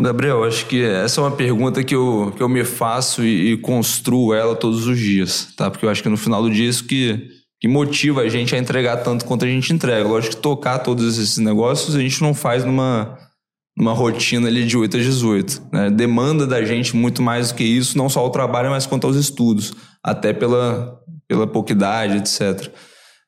Gabriel, 0.00 0.44
acho 0.44 0.66
que 0.66 0.82
essa 0.82 1.20
é 1.20 1.24
uma 1.24 1.32
pergunta 1.32 1.82
que 1.82 1.94
eu, 1.94 2.32
que 2.36 2.42
eu 2.42 2.48
me 2.48 2.64
faço 2.64 3.24
e, 3.24 3.52
e, 3.52 3.56
construo 3.56 4.32
ela 4.32 4.54
todos 4.54 4.86
os 4.86 4.96
dias, 4.96 5.52
tá? 5.56 5.68
Porque 5.68 5.84
eu 5.84 5.90
acho 5.90 6.02
que 6.02 6.08
no 6.08 6.16
final 6.16 6.40
do 6.40 6.50
dia 6.50 6.66
é 6.66 6.68
isso 6.68 6.84
que, 6.84 7.28
que 7.60 7.66
motiva 7.66 8.20
a 8.20 8.28
gente 8.28 8.54
a 8.54 8.58
entregar 8.58 8.98
tanto 8.98 9.24
quanto 9.24 9.44
a 9.44 9.48
gente 9.48 9.72
entrega. 9.72 10.06
Lógico 10.06 10.36
que 10.36 10.42
tocar 10.42 10.78
todos 10.78 11.18
esses 11.18 11.38
negócios 11.38 11.96
a 11.96 12.00
gente 12.00 12.22
não 12.22 12.32
faz 12.32 12.64
numa, 12.64 13.18
numa 13.76 13.92
rotina 13.92 14.46
ali 14.46 14.64
de 14.64 14.76
8 14.76 14.96
a 14.96 15.00
18. 15.00 15.62
Né? 15.72 15.90
Demanda 15.90 16.46
da 16.46 16.64
gente 16.64 16.94
muito 16.94 17.20
mais 17.20 17.50
do 17.50 17.56
que 17.56 17.64
isso, 17.64 17.98
não 17.98 18.08
só 18.08 18.24
o 18.24 18.30
trabalho, 18.30 18.70
mas 18.70 18.86
quanto 18.86 19.06
aos 19.06 19.16
estudos, 19.16 19.74
até 20.00 20.32
pela, 20.32 20.96
pela 21.26 21.46
pouca 21.46 21.72
idade, 21.72 22.18
etc. 22.18 22.72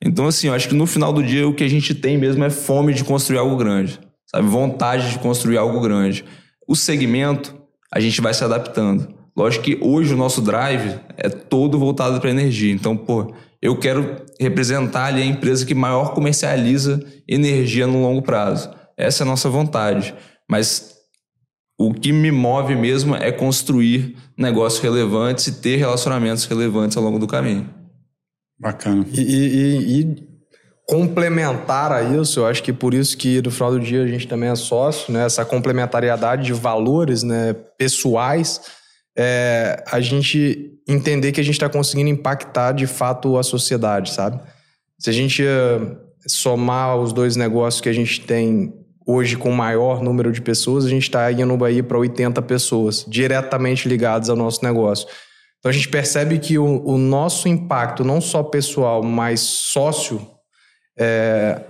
Então, 0.01 0.25
assim, 0.25 0.47
eu 0.47 0.53
acho 0.53 0.69
que 0.69 0.75
no 0.75 0.87
final 0.87 1.11
do 1.11 1.21
dia 1.21 1.45
o 1.45 1.53
que 1.53 1.65
a 1.65 1.69
gente 1.69 1.93
tem 1.93 2.17
mesmo 2.17 2.43
é 2.45 2.49
fome 2.49 2.93
de 2.93 3.03
construir 3.03 3.39
algo 3.39 3.57
grande, 3.57 3.99
sabe? 4.25 4.47
Vontade 4.47 5.11
de 5.11 5.19
construir 5.19 5.57
algo 5.57 5.81
grande. 5.81 6.23
O 6.67 6.75
segmento, 6.75 7.55
a 7.91 7.99
gente 7.99 8.21
vai 8.21 8.33
se 8.33 8.43
adaptando. 8.43 9.13
Lógico 9.35 9.65
que 9.65 9.79
hoje 9.81 10.13
o 10.13 10.17
nosso 10.17 10.41
drive 10.41 10.99
é 11.17 11.29
todo 11.29 11.79
voltado 11.79 12.19
para 12.19 12.29
energia. 12.29 12.73
Então, 12.73 12.95
pô, 12.97 13.33
eu 13.61 13.77
quero 13.77 14.25
representar 14.39 15.05
ali 15.05 15.21
a 15.21 15.25
empresa 15.25 15.65
que 15.65 15.73
maior 15.73 16.13
comercializa 16.13 17.03
energia 17.27 17.87
no 17.87 18.01
longo 18.01 18.21
prazo. 18.21 18.69
Essa 18.97 19.23
é 19.23 19.25
a 19.25 19.29
nossa 19.29 19.49
vontade. 19.49 20.13
Mas 20.49 20.95
o 21.79 21.93
que 21.93 22.11
me 22.11 22.31
move 22.31 22.75
mesmo 22.75 23.15
é 23.15 23.31
construir 23.31 24.15
negócios 24.37 24.81
relevantes 24.81 25.47
e 25.47 25.61
ter 25.61 25.77
relacionamentos 25.77 26.45
relevantes 26.45 26.97
ao 26.97 27.03
longo 27.03 27.17
do 27.17 27.27
caminho. 27.27 27.69
Bacana. 28.59 29.05
E, 29.11 29.21
e, 29.21 30.01
e 30.01 30.30
complementar 30.87 31.91
a 31.91 32.03
isso, 32.03 32.41
eu 32.41 32.45
acho 32.45 32.61
que 32.63 32.73
por 32.73 32.93
isso 32.93 33.17
que 33.17 33.41
no 33.41 33.51
final 33.51 33.71
do 33.71 33.79
dia 33.79 34.03
a 34.03 34.07
gente 34.07 34.27
também 34.27 34.49
é 34.49 34.55
sócio, 34.55 35.13
né? 35.13 35.25
Essa 35.25 35.45
complementariedade 35.45 36.43
de 36.43 36.53
valores, 36.53 37.23
né? 37.23 37.53
Pessoais, 37.77 38.61
é, 39.17 39.83
a 39.87 39.99
gente 39.99 40.71
entender 40.87 41.31
que 41.31 41.39
a 41.39 41.43
gente 41.43 41.55
está 41.55 41.69
conseguindo 41.69 42.09
impactar 42.09 42.73
de 42.73 42.87
fato 42.87 43.37
a 43.37 43.43
sociedade, 43.43 44.11
sabe? 44.11 44.41
Se 44.99 45.09
a 45.09 45.13
gente 45.13 45.43
uh, 45.43 45.97
somar 46.27 46.97
os 46.97 47.11
dois 47.13 47.35
negócios 47.35 47.81
que 47.81 47.89
a 47.89 47.93
gente 47.93 48.21
tem 48.21 48.73
hoje 49.05 49.35
com 49.35 49.51
maior 49.51 50.01
número 50.01 50.31
de 50.31 50.41
pessoas, 50.41 50.85
a 50.85 50.89
gente 50.89 51.03
está 51.03 51.31
indo 51.31 51.65
aí 51.65 51.81
para 51.81 51.97
80 51.97 52.41
pessoas 52.43 53.05
diretamente 53.07 53.87
ligadas 53.87 54.29
ao 54.29 54.35
nosso 54.35 54.63
negócio. 54.63 55.07
Então 55.59 55.69
a 55.69 55.73
gente 55.73 55.89
percebe 55.89 56.39
que 56.39 56.57
o, 56.57 56.83
o 56.85 56.97
nosso 56.97 57.47
impacto, 57.47 58.03
não 58.03 58.19
só 58.19 58.43
pessoal, 58.43 59.03
mas 59.03 59.39
sócio 59.39 60.25
é, 61.01 61.61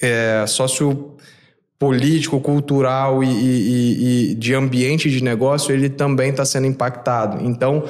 é, 0.00 0.44
sociopolítico, 0.46 2.40
cultural 2.40 3.24
e, 3.24 3.26
e, 3.26 4.30
e, 4.30 4.34
de 4.34 4.54
ambiente 4.54 5.10
de 5.10 5.22
negócio, 5.22 5.74
ele 5.74 5.88
também 5.88 6.30
está 6.30 6.44
sendo 6.44 6.68
impactado. 6.68 7.44
Então, 7.44 7.84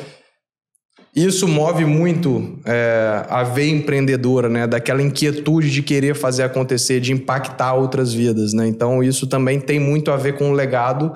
isso 1.15 1.47
move 1.47 1.85
muito 1.85 2.59
é, 2.65 3.27
a 3.29 3.43
veia 3.43 3.71
empreendedora, 3.71 4.49
né? 4.49 4.67
Daquela 4.67 5.03
inquietude 5.03 5.71
de 5.71 5.83
querer 5.83 6.15
fazer 6.15 6.45
acontecer, 6.45 7.01
de 7.01 7.13
impactar 7.13 7.75
outras 7.75 8.15
vidas, 8.15 8.55
né? 8.55 8.67
Então, 8.67 9.03
isso 9.03 9.27
também 9.27 9.61
tem 9.61 9.79
muito 9.79 10.11
a 10.11 10.17
ver 10.17 10.39
com 10.39 10.51
o 10.51 10.55
legado 10.55 11.13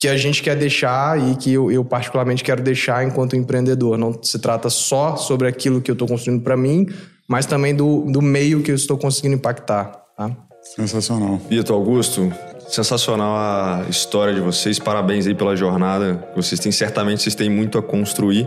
que 0.00 0.08
a 0.08 0.16
gente 0.16 0.42
quer 0.42 0.56
deixar 0.56 1.16
e 1.30 1.36
que 1.36 1.52
eu, 1.52 1.70
eu 1.70 1.84
particularmente 1.84 2.42
quero 2.42 2.60
deixar 2.60 3.06
enquanto 3.06 3.36
empreendedor. 3.36 3.96
Não 3.96 4.20
se 4.20 4.36
trata 4.40 4.68
só 4.68 5.16
sobre 5.16 5.46
aquilo 5.46 5.80
que 5.80 5.90
eu 5.90 5.92
estou 5.92 6.08
construindo 6.08 6.42
para 6.42 6.56
mim, 6.56 6.88
mas 7.32 7.46
também 7.46 7.74
do, 7.74 8.02
do 8.02 8.20
meio 8.20 8.62
que 8.62 8.70
eu 8.70 8.74
estou 8.74 8.98
conseguindo 8.98 9.36
impactar. 9.36 9.90
Tá? 10.14 10.30
Sensacional. 10.76 11.40
Vitor 11.48 11.74
Augusto, 11.74 12.30
sensacional 12.68 13.34
a 13.34 13.86
história 13.88 14.34
de 14.34 14.40
vocês. 14.40 14.78
Parabéns 14.78 15.26
aí 15.26 15.34
pela 15.34 15.56
jornada. 15.56 16.28
Vocês 16.36 16.60
têm 16.60 16.70
certamente 16.70 17.22
vocês 17.22 17.34
têm 17.34 17.48
muito 17.48 17.78
a 17.78 17.82
construir. 17.82 18.46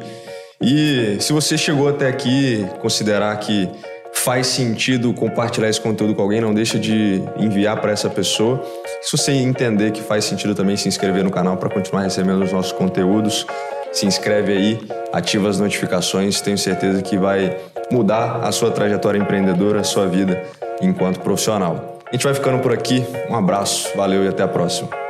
E 0.61 1.17
se 1.19 1.33
você 1.33 1.57
chegou 1.57 1.89
até 1.89 2.07
aqui, 2.07 2.63
considerar 2.79 3.35
que 3.39 3.67
faz 4.13 4.45
sentido 4.45 5.11
compartilhar 5.15 5.67
esse 5.67 5.81
conteúdo 5.81 6.13
com 6.13 6.21
alguém, 6.21 6.39
não 6.39 6.53
deixa 6.53 6.77
de 6.77 7.23
enviar 7.39 7.81
para 7.81 7.91
essa 7.91 8.07
pessoa. 8.07 8.63
Se 9.01 9.17
você 9.17 9.31
entender 9.31 9.93
que 9.93 10.01
faz 10.03 10.25
sentido 10.25 10.53
também 10.53 10.77
se 10.77 10.87
inscrever 10.87 11.23
no 11.23 11.31
canal 11.31 11.57
para 11.57 11.69
continuar 11.69 12.03
recebendo 12.03 12.43
os 12.43 12.51
nossos 12.51 12.71
conteúdos, 12.71 13.47
se 13.95 14.05
inscreve 14.05 14.51
aí, 14.51 14.79
ativa 15.13 15.47
as 15.47 15.57
notificações, 15.57 16.41
tenho 16.41 16.57
certeza 16.57 17.01
que 17.01 17.17
vai 17.17 17.55
mudar 17.89 18.41
a 18.43 18.51
sua 18.51 18.69
trajetória 18.69 19.17
empreendedora, 19.17 19.79
a 19.79 19.83
sua 19.85 20.05
vida 20.05 20.43
enquanto 20.81 21.21
profissional. 21.21 21.99
A 22.05 22.11
gente 22.11 22.23
vai 22.23 22.33
ficando 22.33 22.61
por 22.61 22.73
aqui. 22.73 23.05
Um 23.29 23.35
abraço, 23.35 23.89
valeu 23.95 24.25
e 24.25 24.27
até 24.27 24.43
a 24.43 24.47
próxima. 24.49 25.04